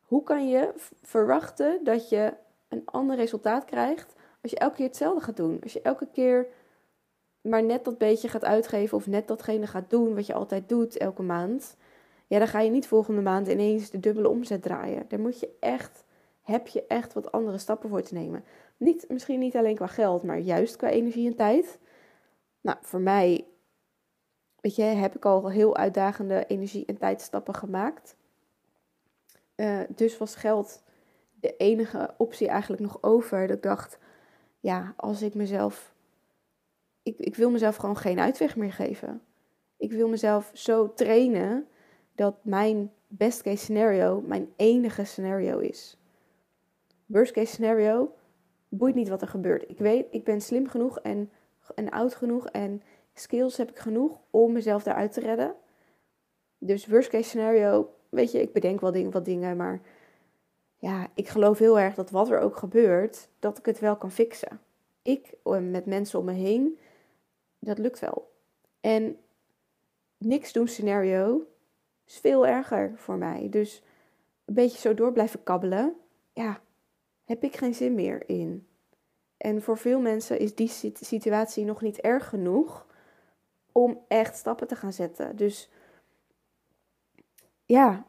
hoe 0.00 0.22
kan 0.22 0.48
je 0.48 0.74
verwachten 1.02 1.84
dat 1.84 2.08
je 2.08 2.34
een 2.68 2.82
ander 2.84 3.16
resultaat 3.16 3.64
krijgt 3.64 4.14
als 4.42 4.50
je 4.50 4.58
elke 4.58 4.76
keer 4.76 4.86
hetzelfde 4.86 5.24
gaat 5.24 5.36
doen? 5.36 5.58
Als 5.62 5.72
je 5.72 5.82
elke 5.82 6.08
keer 6.12 6.48
maar 7.40 7.62
net 7.62 7.84
dat 7.84 7.98
beetje 7.98 8.28
gaat 8.28 8.44
uitgeven 8.44 8.96
of 8.96 9.06
net 9.06 9.28
datgene 9.28 9.66
gaat 9.66 9.90
doen 9.90 10.14
wat 10.14 10.26
je 10.26 10.34
altijd 10.34 10.68
doet 10.68 10.96
elke 10.96 11.22
maand. 11.22 11.76
Ja, 12.26 12.38
dan 12.38 12.48
ga 12.48 12.60
je 12.60 12.70
niet 12.70 12.86
volgende 12.86 13.20
maand 13.20 13.48
ineens 13.48 13.90
de 13.90 14.00
dubbele 14.00 14.28
omzet 14.28 14.62
draaien. 14.62 15.04
Daar 15.08 15.20
moet 15.20 15.40
je 15.40 15.56
echt, 15.60 16.04
heb 16.42 16.66
je 16.66 16.86
echt 16.86 17.12
wat 17.12 17.32
andere 17.32 17.58
stappen 17.58 17.88
voor 17.88 18.02
te 18.02 18.14
nemen. 18.14 18.44
Niet, 18.76 19.04
misschien 19.08 19.38
niet 19.38 19.56
alleen 19.56 19.74
qua 19.74 19.86
geld, 19.86 20.22
maar 20.22 20.38
juist 20.38 20.76
qua 20.76 20.88
energie 20.88 21.26
en 21.26 21.36
tijd. 21.36 21.78
Nou, 22.60 22.78
voor 22.80 23.00
mij, 23.00 23.44
weet 24.60 24.76
je, 24.76 24.82
heb 24.82 25.16
ik 25.16 25.24
al 25.24 25.50
heel 25.50 25.76
uitdagende 25.76 26.46
energie- 26.46 26.86
en 26.86 26.98
tijdstappen 26.98 27.54
gemaakt. 27.54 28.16
Uh, 29.56 29.80
dus 29.88 30.18
was 30.18 30.34
geld 30.34 30.82
de 31.40 31.56
enige 31.56 32.14
optie 32.16 32.48
eigenlijk 32.48 32.82
nog 32.82 33.02
over. 33.02 33.46
Dat 33.46 33.56
ik 33.56 33.62
dacht, 33.62 33.98
ja, 34.60 34.94
als 34.96 35.22
ik 35.22 35.34
mezelf. 35.34 35.94
Ik, 37.02 37.18
ik 37.18 37.36
wil 37.36 37.50
mezelf 37.50 37.76
gewoon 37.76 37.96
geen 37.96 38.18
uitweg 38.18 38.56
meer 38.56 38.72
geven. 38.72 39.22
Ik 39.76 39.92
wil 39.92 40.08
mezelf 40.08 40.50
zo 40.54 40.94
trainen 40.94 41.68
dat 42.14 42.44
mijn 42.44 42.92
best 43.06 43.42
case 43.42 43.56
scenario 43.56 44.20
mijn 44.20 44.52
enige 44.56 45.04
scenario 45.04 45.58
is. 45.58 45.98
Worst 47.06 47.32
case 47.32 47.52
scenario, 47.52 48.14
boeit 48.68 48.94
niet 48.94 49.08
wat 49.08 49.22
er 49.22 49.28
gebeurt. 49.28 49.70
Ik 49.70 49.78
weet, 49.78 50.06
ik 50.10 50.24
ben 50.24 50.40
slim 50.40 50.68
genoeg 50.68 50.98
en, 50.98 51.30
en 51.74 51.90
oud 51.90 52.14
genoeg 52.14 52.46
en 52.46 52.82
skills 53.18 53.56
heb 53.56 53.70
ik 53.70 53.78
genoeg 53.78 54.20
om 54.30 54.52
mezelf 54.52 54.82
daaruit 54.82 55.12
te 55.12 55.20
redden. 55.20 55.54
Dus 56.58 56.86
worst 56.86 57.08
case 57.08 57.28
scenario, 57.28 57.94
weet 58.08 58.32
je, 58.32 58.40
ik 58.40 58.52
bedenk 58.52 58.80
wel 58.80 58.92
ding, 58.92 59.12
wat 59.12 59.24
dingen, 59.24 59.56
maar 59.56 59.80
ja, 60.76 61.08
ik 61.14 61.28
geloof 61.28 61.58
heel 61.58 61.78
erg 61.78 61.94
dat 61.94 62.10
wat 62.10 62.30
er 62.30 62.38
ook 62.38 62.56
gebeurt, 62.56 63.28
dat 63.38 63.58
ik 63.58 63.66
het 63.66 63.78
wel 63.78 63.96
kan 63.96 64.10
fixen. 64.10 64.60
Ik 65.02 65.34
met 65.60 65.86
mensen 65.86 66.18
om 66.18 66.24
me 66.24 66.32
heen, 66.32 66.78
dat 67.58 67.78
lukt 67.78 67.98
wel. 67.98 68.30
En 68.80 69.16
niks 70.18 70.52
doen 70.52 70.68
scenario 70.68 71.46
is 72.06 72.18
veel 72.18 72.46
erger 72.46 72.92
voor 72.96 73.16
mij. 73.16 73.48
Dus 73.50 73.82
een 74.44 74.54
beetje 74.54 74.78
zo 74.78 74.94
door 74.94 75.12
blijven 75.12 75.42
kabbelen, 75.42 75.94
ja, 76.32 76.60
heb 77.24 77.44
ik 77.44 77.56
geen 77.56 77.74
zin 77.74 77.94
meer 77.94 78.28
in. 78.28 78.66
En 79.36 79.62
voor 79.62 79.78
veel 79.78 80.00
mensen 80.00 80.38
is 80.38 80.54
die 80.54 80.92
situatie 81.00 81.64
nog 81.64 81.80
niet 81.80 82.00
erg 82.00 82.28
genoeg 82.28 82.86
om 83.78 84.04
echt 84.08 84.36
stappen 84.36 84.66
te 84.66 84.76
gaan 84.76 84.92
zetten. 84.92 85.36
Dus 85.36 85.70
ja, 87.64 88.06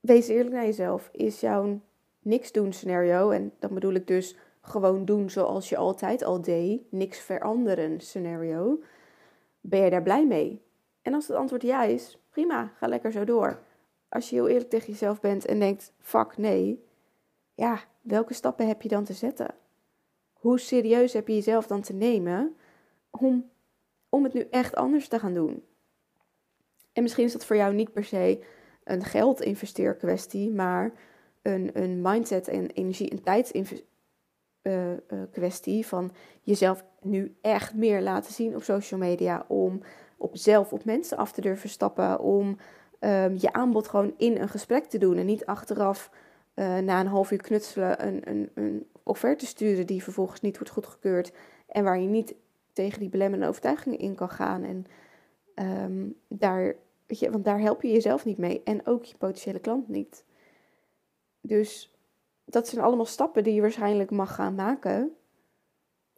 wees 0.00 0.28
eerlijk 0.28 0.54
naar 0.54 0.64
jezelf. 0.64 1.08
Is 1.12 1.40
jouw 1.40 1.80
niks 2.22 2.52
doen 2.52 2.72
scenario, 2.72 3.30
en 3.30 3.52
dan 3.58 3.74
bedoel 3.74 3.92
ik 3.92 4.06
dus 4.06 4.36
gewoon 4.60 5.04
doen 5.04 5.30
zoals 5.30 5.68
je 5.68 5.76
altijd 5.76 6.22
al 6.24 6.40
deed, 6.40 6.82
niks 6.90 7.18
veranderen 7.18 8.00
scenario, 8.00 8.82
ben 9.60 9.80
je 9.80 9.90
daar 9.90 10.02
blij 10.02 10.26
mee? 10.26 10.62
En 11.02 11.14
als 11.14 11.28
het 11.28 11.36
antwoord 11.36 11.62
ja 11.62 11.82
is, 11.82 12.18
prima, 12.30 12.72
ga 12.76 12.86
lekker 12.86 13.12
zo 13.12 13.24
door. 13.24 13.62
Als 14.08 14.30
je 14.30 14.36
heel 14.36 14.48
eerlijk 14.48 14.70
tegen 14.70 14.92
jezelf 14.92 15.20
bent 15.20 15.46
en 15.46 15.58
denkt, 15.58 15.92
fuck 15.98 16.36
nee, 16.36 16.84
ja, 17.54 17.80
welke 18.00 18.34
stappen 18.34 18.66
heb 18.66 18.82
je 18.82 18.88
dan 18.88 19.04
te 19.04 19.12
zetten? 19.12 19.54
Hoe 20.32 20.58
serieus 20.58 21.12
heb 21.12 21.28
je 21.28 21.34
jezelf 21.34 21.66
dan 21.66 21.80
te 21.80 21.92
nemen 21.92 22.56
om, 23.10 23.50
om 24.08 24.24
het 24.24 24.32
nu 24.32 24.46
echt 24.50 24.74
anders 24.74 25.08
te 25.08 25.18
gaan 25.18 25.34
doen? 25.34 25.64
En 26.92 27.02
misschien 27.02 27.24
is 27.24 27.32
dat 27.32 27.44
voor 27.44 27.56
jou 27.56 27.74
niet 27.74 27.92
per 27.92 28.04
se 28.04 28.44
een 28.84 29.04
geldinvesteer 29.04 29.96
kwestie, 29.96 30.50
maar 30.50 30.92
een, 31.42 31.70
een 31.72 32.00
mindset 32.02 32.48
en 32.48 32.70
energie- 32.70 33.10
en 33.10 33.22
tijdsinvesteer 33.22 33.86
uh, 34.62 34.90
uh, 34.90 34.96
kwestie 35.30 35.86
van 35.86 36.12
jezelf 36.42 36.84
nu 37.00 37.36
echt 37.40 37.74
meer 37.74 38.02
laten 38.02 38.32
zien 38.32 38.54
op 38.54 38.62
social 38.62 39.00
media. 39.00 39.44
Om 39.48 39.80
op 40.16 40.36
zelf 40.36 40.72
op 40.72 40.84
mensen 40.84 41.16
af 41.16 41.32
te 41.32 41.40
durven 41.40 41.68
stappen. 41.68 42.20
Om 42.20 42.56
um, 43.00 43.36
je 43.38 43.52
aanbod 43.52 43.88
gewoon 43.88 44.14
in 44.16 44.36
een 44.36 44.48
gesprek 44.48 44.84
te 44.84 44.98
doen. 44.98 45.16
En 45.16 45.26
niet 45.26 45.46
achteraf 45.46 46.10
uh, 46.54 46.78
na 46.78 47.00
een 47.00 47.06
half 47.06 47.30
uur 47.30 47.42
knutselen 47.42 48.06
een, 48.06 48.28
een, 48.28 48.50
een 48.54 48.86
offerte 49.02 49.46
sturen 49.46 49.86
die 49.86 50.02
vervolgens 50.02 50.40
niet 50.40 50.58
wordt 50.58 50.72
goedgekeurd. 50.72 51.32
En 51.66 51.84
waar 51.84 52.00
je 52.00 52.08
niet 52.08 52.34
tegen 52.78 53.00
die 53.00 53.08
belemmerende 53.08 53.48
overtuigingen 53.48 53.98
in 53.98 54.14
kan 54.14 54.28
gaan. 54.28 54.62
En 54.62 54.86
um, 55.84 56.14
daar, 56.28 56.76
want 57.30 57.44
daar 57.44 57.60
help 57.60 57.82
je 57.82 57.90
jezelf 57.90 58.24
niet 58.24 58.38
mee. 58.38 58.62
En 58.62 58.86
ook 58.86 59.04
je 59.04 59.16
potentiële 59.16 59.58
klant 59.58 59.88
niet. 59.88 60.24
Dus 61.40 61.94
dat 62.44 62.68
zijn 62.68 62.84
allemaal 62.84 63.04
stappen 63.04 63.44
die 63.44 63.54
je 63.54 63.60
waarschijnlijk 63.60 64.10
mag 64.10 64.34
gaan 64.34 64.54
maken 64.54 65.16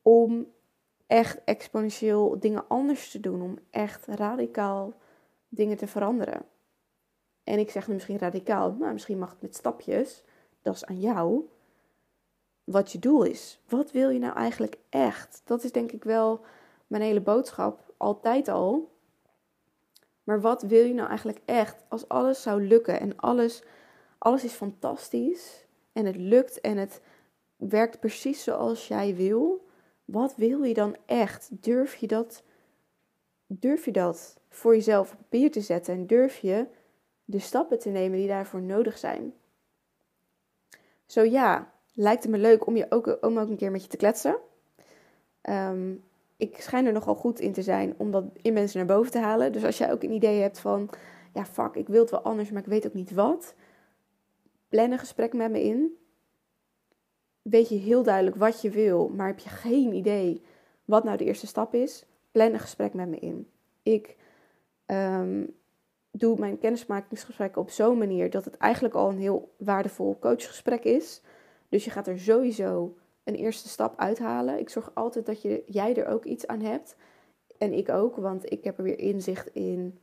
om 0.02 0.46
echt 1.06 1.44
exponentieel 1.44 2.38
dingen 2.38 2.68
anders 2.68 3.10
te 3.10 3.20
doen, 3.20 3.42
om 3.42 3.58
echt 3.70 4.06
radicaal 4.06 4.92
dingen 5.48 5.76
te 5.76 5.86
veranderen. 5.86 6.42
En 7.44 7.58
ik 7.58 7.70
zeg 7.70 7.88
nu 7.88 7.94
misschien 7.94 8.18
radicaal, 8.18 8.72
maar 8.72 8.92
misschien 8.92 9.18
mag 9.18 9.30
het 9.30 9.42
met 9.42 9.56
stapjes. 9.56 10.24
Dat 10.62 10.74
is 10.74 10.84
aan 10.84 11.00
jou. 11.00 11.48
Wat 12.64 12.92
je 12.92 12.98
doel 12.98 13.22
is. 13.22 13.60
Wat 13.68 13.90
wil 13.90 14.10
je 14.10 14.18
nou 14.18 14.34
eigenlijk 14.34 14.76
echt? 14.88 15.42
Dat 15.44 15.64
is 15.64 15.72
denk 15.72 15.92
ik 15.92 16.04
wel 16.04 16.44
mijn 16.86 17.02
hele 17.02 17.20
boodschap, 17.20 17.92
altijd 17.96 18.48
al. 18.48 18.98
Maar 20.24 20.40
wat 20.40 20.62
wil 20.62 20.84
je 20.84 20.94
nou 20.94 21.08
eigenlijk 21.08 21.40
echt? 21.44 21.84
Als 21.88 22.08
alles 22.08 22.42
zou 22.42 22.66
lukken 22.66 23.00
en 23.00 23.16
alles, 23.16 23.62
alles 24.18 24.44
is 24.44 24.52
fantastisch 24.52 25.66
en 25.92 26.06
het 26.06 26.16
lukt 26.16 26.60
en 26.60 26.76
het 26.76 27.00
werkt 27.56 28.00
precies 28.00 28.42
zoals 28.42 28.88
jij 28.88 29.14
wil, 29.14 29.68
wat 30.04 30.36
wil 30.36 30.62
je 30.62 30.74
dan 30.74 30.96
echt? 31.06 31.48
Durf 31.62 31.94
je 31.96 32.06
dat, 32.06 32.42
durf 33.46 33.84
je 33.84 33.92
dat 33.92 34.40
voor 34.48 34.74
jezelf 34.74 35.12
op 35.12 35.18
papier 35.18 35.50
te 35.50 35.60
zetten 35.60 35.94
en 35.94 36.06
durf 36.06 36.38
je 36.38 36.66
de 37.24 37.38
stappen 37.38 37.78
te 37.78 37.88
nemen 37.88 38.18
die 38.18 38.28
daarvoor 38.28 38.62
nodig 38.62 38.98
zijn? 38.98 39.34
Zo 41.06 41.22
ja, 41.22 41.72
lijkt 42.00 42.22
het 42.22 42.32
me 42.32 42.38
leuk 42.38 42.66
om, 42.66 42.76
je 42.76 42.86
ook, 42.88 43.18
om 43.20 43.38
ook 43.38 43.48
een 43.48 43.56
keer 43.56 43.70
met 43.70 43.82
je 43.82 43.88
te 43.88 43.96
kletsen. 43.96 44.36
Ehm, 45.40 45.94
ik 46.36 46.60
schijn 46.60 46.86
er 46.86 46.92
nogal 46.92 47.14
goed 47.14 47.40
in 47.40 47.52
te 47.52 47.62
zijn 47.62 47.94
om 47.96 48.10
dat 48.10 48.24
in 48.42 48.52
mensen 48.52 48.78
naar 48.78 48.96
boven 48.96 49.10
te 49.10 49.18
halen. 49.18 49.52
Dus 49.52 49.64
als 49.64 49.78
jij 49.78 49.92
ook 49.92 50.02
een 50.02 50.12
idee 50.12 50.40
hebt 50.40 50.58
van, 50.58 50.90
ja 51.34 51.44
fuck, 51.44 51.74
ik 51.74 51.88
wil 51.88 52.00
het 52.00 52.10
wel 52.10 52.20
anders, 52.22 52.50
maar 52.50 52.62
ik 52.62 52.68
weet 52.68 52.86
ook 52.86 52.94
niet 52.94 53.12
wat 53.12 53.54
plan 54.70 54.90
een 54.90 54.98
gesprek 54.98 55.32
met 55.32 55.50
me 55.50 55.62
in. 55.62 55.98
Weet 57.42 57.68
je 57.68 57.76
heel 57.76 58.02
duidelijk 58.02 58.36
wat 58.36 58.60
je 58.60 58.70
wil, 58.70 59.08
maar 59.08 59.26
heb 59.26 59.38
je 59.38 59.48
geen 59.48 59.92
idee 59.92 60.42
wat 60.84 61.04
nou 61.04 61.16
de 61.16 61.24
eerste 61.24 61.46
stap 61.46 61.74
is? 61.74 62.06
Plan 62.30 62.52
een 62.52 62.58
gesprek 62.60 62.94
met 62.94 63.08
me 63.08 63.18
in. 63.18 63.48
Ik 63.82 64.16
um, 64.86 65.54
doe 66.10 66.38
mijn 66.38 66.58
kennismakingsgesprekken 66.58 67.62
op 67.62 67.70
zo'n 67.70 67.98
manier 67.98 68.30
dat 68.30 68.44
het 68.44 68.56
eigenlijk 68.56 68.94
al 68.94 69.08
een 69.08 69.18
heel 69.18 69.54
waardevol 69.56 70.18
coachgesprek 70.18 70.84
is. 70.84 71.22
Dus 71.70 71.84
je 71.84 71.90
gaat 71.90 72.06
er 72.06 72.18
sowieso 72.18 72.96
een 73.24 73.34
eerste 73.34 73.68
stap 73.68 73.98
uithalen. 73.98 74.58
Ik 74.58 74.68
zorg 74.68 74.90
altijd 74.94 75.26
dat 75.26 75.42
je, 75.42 75.62
jij 75.66 75.96
er 75.96 76.06
ook 76.06 76.24
iets 76.24 76.46
aan 76.46 76.60
hebt. 76.60 76.96
En 77.58 77.72
ik 77.72 77.88
ook, 77.88 78.16
want 78.16 78.52
ik 78.52 78.64
heb 78.64 78.78
er 78.78 78.84
weer 78.84 78.98
inzicht 78.98 79.54
in 79.54 79.98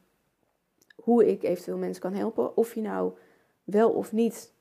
hoe 0.95 1.27
ik 1.27 1.43
eventueel 1.43 1.77
mensen 1.77 2.01
kan 2.01 2.13
helpen. 2.13 2.57
Of 2.57 2.73
je 2.73 2.81
nou 2.81 3.13
wel 3.63 3.91
of 3.91 4.11
niet 4.11 4.53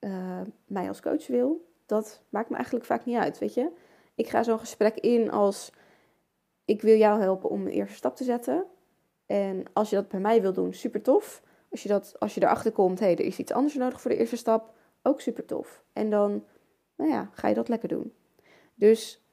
uh, 0.00 0.40
mij 0.66 0.88
als 0.88 1.00
coach 1.00 1.26
wil, 1.26 1.72
dat 1.86 2.22
maakt 2.28 2.48
me 2.48 2.54
eigenlijk 2.54 2.84
vaak 2.84 3.04
niet 3.04 3.16
uit, 3.16 3.38
weet 3.38 3.54
je. 3.54 3.70
Ik 4.14 4.28
ga 4.28 4.42
zo'n 4.42 4.58
gesprek 4.58 4.96
in 4.96 5.30
als 5.30 5.72
ik 6.64 6.82
wil 6.82 6.96
jou 6.96 7.20
helpen 7.20 7.50
om 7.50 7.60
een 7.60 7.72
eerste 7.72 7.96
stap 7.96 8.16
te 8.16 8.24
zetten. 8.24 8.64
En 9.26 9.64
als 9.72 9.90
je 9.90 9.96
dat 9.96 10.08
bij 10.08 10.20
mij 10.20 10.42
wil 10.42 10.52
doen, 10.52 10.72
super 10.72 11.02
tof. 11.02 11.42
Als 11.70 11.82
je, 11.82 11.88
dat, 11.88 12.16
als 12.18 12.34
je 12.34 12.42
erachter 12.42 12.72
komt, 12.72 12.98
hé, 12.98 13.06
hey, 13.06 13.16
er 13.16 13.24
is 13.24 13.38
iets 13.38 13.52
anders 13.52 13.74
nodig 13.74 14.00
voor 14.00 14.10
de 14.10 14.16
eerste 14.16 14.36
stap, 14.36 14.74
ook 15.04 15.20
super 15.20 15.44
tof. 15.44 15.84
En 15.92 16.10
dan, 16.10 16.44
nou 16.96 17.10
ja, 17.10 17.30
ga 17.32 17.48
je 17.48 17.54
dat 17.54 17.68
lekker 17.68 17.88
doen. 17.88 18.12
Dus 18.74 19.24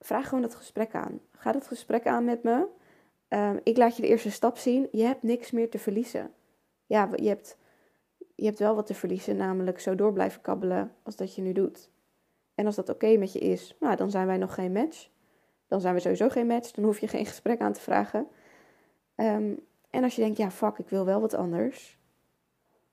vraag 0.00 0.28
gewoon 0.28 0.42
dat 0.42 0.54
gesprek 0.54 0.94
aan. 0.94 1.20
Ga 1.32 1.52
dat 1.52 1.66
gesprek 1.66 2.06
aan 2.06 2.24
met 2.24 2.42
me. 2.42 2.66
Ehm, 3.28 3.58
ik 3.62 3.76
laat 3.76 3.96
je 3.96 4.02
de 4.02 4.08
eerste 4.08 4.30
stap 4.30 4.56
zien. 4.56 4.88
Je 4.92 5.02
hebt 5.02 5.22
niks 5.22 5.50
meer 5.50 5.70
te 5.70 5.78
verliezen. 5.78 6.32
Ja, 6.86 7.10
je 7.14 7.28
hebt, 7.28 7.56
je 8.34 8.44
hebt 8.44 8.58
wel 8.58 8.74
wat 8.74 8.86
te 8.86 8.94
verliezen, 8.94 9.36
namelijk 9.36 9.80
zo 9.80 9.94
door 9.94 10.12
blijven 10.12 10.40
kabbelen 10.40 10.94
als 11.02 11.16
dat 11.16 11.34
je 11.34 11.42
nu 11.42 11.52
doet. 11.52 11.90
En 12.54 12.66
als 12.66 12.76
dat 12.76 12.88
oké 12.88 13.16
met 13.16 13.32
je 13.32 13.38
is, 13.38 13.76
nou, 13.80 13.96
dan 13.96 14.10
zijn 14.10 14.26
wij 14.26 14.36
nog 14.36 14.54
geen 14.54 14.72
match. 14.72 15.08
Dan 15.66 15.80
zijn 15.80 15.94
we 15.94 16.00
sowieso 16.00 16.28
geen 16.28 16.46
match. 16.46 16.70
Dan 16.70 16.84
hoef 16.84 16.98
je 16.98 17.08
geen 17.08 17.26
gesprek 17.32 17.60
aan 17.60 17.72
te 17.72 17.80
vragen. 17.80 18.28
Ehm, 19.14 19.54
en 19.90 20.02
als 20.02 20.14
je 20.14 20.22
denkt, 20.22 20.38
ja, 20.38 20.50
fuck, 20.50 20.78
ik 20.78 20.88
wil 20.88 21.04
wel 21.04 21.20
wat 21.20 21.34
anders. 21.34 21.98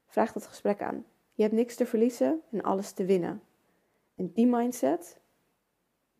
Vraag 0.07 0.31
dat 0.31 0.47
gesprek 0.47 0.81
aan. 0.81 1.05
Je 1.37 1.43
hebt 1.43 1.55
niks 1.55 1.75
te 1.75 1.85
verliezen 1.85 2.41
en 2.51 2.61
alles 2.61 2.91
te 2.91 3.05
winnen. 3.05 3.41
En 4.15 4.31
die 4.33 4.47
mindset, 4.47 5.19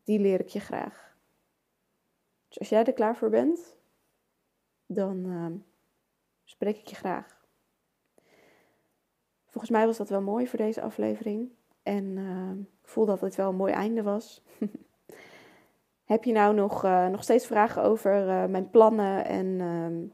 die 0.04 0.18
leer 0.18 0.40
ik 0.40 0.48
je 0.48 0.60
graag. 0.60 1.16
Dus 2.48 2.58
als 2.58 2.68
jij 2.68 2.84
er 2.84 2.92
klaar 2.92 3.16
voor 3.16 3.30
bent, 3.30 3.76
dan 4.86 5.24
ehm, 5.24 5.56
spreek 6.44 6.78
ik 6.78 6.86
je 6.86 6.96
graag. 6.96 7.46
Volgens 9.46 9.70
mij 9.70 9.86
was 9.86 9.96
dat 9.96 10.08
wel 10.08 10.22
mooi 10.22 10.46
voor 10.46 10.58
deze 10.58 10.80
aflevering. 10.80 11.50
En 11.82 12.04
uh, 12.04 12.50
ik 12.82 12.88
voel 12.88 13.06
dat 13.06 13.20
het 13.20 13.34
wel 13.34 13.48
een 13.48 13.56
mooi 13.56 13.72
einde 13.72 14.02
was. 14.02 14.42
Heb 16.04 16.24
je 16.24 16.32
nou 16.32 16.54
nog, 16.54 16.84
uh, 16.84 17.08
nog 17.08 17.22
steeds 17.22 17.46
vragen 17.46 17.82
over 17.82 18.26
uh, 18.26 18.44
mijn 18.44 18.70
plannen? 18.70 19.24
En 19.24 19.46
uh, 19.46 20.10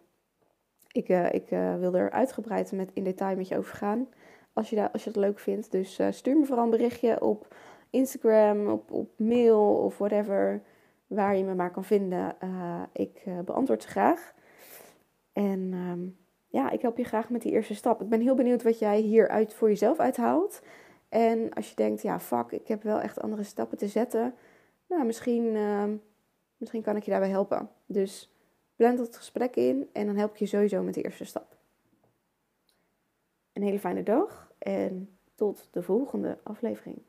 ik, 0.89 1.09
eh, 1.09 1.33
ik 1.33 1.49
wil 1.79 1.95
er 1.95 2.11
uitgebreid 2.11 2.73
met, 2.73 2.91
in 2.93 3.05
detail 3.05 3.37
met 3.37 3.49
je 3.49 3.57
over 3.57 3.77
gaan. 3.77 4.09
Als 4.55 4.71
je, 4.71 4.77
dat, 4.77 4.93
als 4.93 5.05
je 5.05 5.11
het 5.11 5.19
leuk 5.19 5.39
vindt. 5.39 5.73
Dus 5.73 6.01
stuur 6.11 6.37
me 6.37 6.45
vooral 6.45 6.65
een 6.65 6.71
berichtje 6.71 7.21
op 7.21 7.55
Instagram, 7.91 8.69
op, 8.69 8.93
op 8.93 9.11
mail 9.17 9.77
of 9.77 9.99
whatever. 9.99 10.63
Waar 11.07 11.37
je 11.37 11.45
me 11.45 11.55
maar 11.55 11.71
kan 11.71 11.85
vinden. 11.85 12.37
ik 12.93 13.23
beantwoord 13.45 13.83
ze 13.83 13.89
graag. 13.89 14.35
En 15.33 15.71
ehm, 15.73 16.01
ja, 16.47 16.71
ik 16.71 16.81
help 16.81 16.97
je 16.97 17.05
graag 17.05 17.31
met 17.31 17.43
die 17.43 17.53
eerste 17.53 17.75
stap. 17.75 18.01
Ik 18.01 18.09
ben 18.09 18.21
heel 18.21 18.35
benieuwd 18.35 18.63
wat 18.63 18.79
jij 18.79 19.01
hieruit 19.01 19.55
voor 19.55 19.69
jezelf 19.69 19.99
uithaalt. 19.99 20.63
En 21.09 21.53
als 21.53 21.69
je 21.69 21.77
denkt, 21.77 22.03
ja, 22.03 22.21
fuck, 22.21 22.51
ik 22.51 22.69
heb 22.69 22.83
wel 22.83 23.01
echt 23.01 23.21
andere 23.21 23.43
stappen 23.43 23.79
te 23.79 23.89
zetten. 23.89 24.35
Nou, 24.89 25.05
misschien, 25.05 25.57
ehm, 25.57 25.97
misschien 26.57 26.83
kan 26.83 26.97
ik 26.97 27.03
je 27.03 27.11
daarbij 27.11 27.29
helpen. 27.29 27.71
Dus 27.87 28.35
blend 28.77 28.99
het 28.99 29.17
gesprek 29.17 29.57
in 29.57 29.89
en 29.93 30.07
dan 30.07 30.17
help 30.17 30.31
ik 30.31 30.39
je 30.39 30.47
sowieso 30.47 30.83
met 30.83 30.95
de 30.95 31.03
eerste 31.03 31.25
stap. 31.25 31.54
Een 33.55 33.63
hele 33.63 33.79
fijne 33.79 34.03
dag 34.03 34.53
en 34.59 35.19
tot 35.35 35.69
de 35.73 35.83
volgende 35.83 36.39
aflevering. 36.43 37.03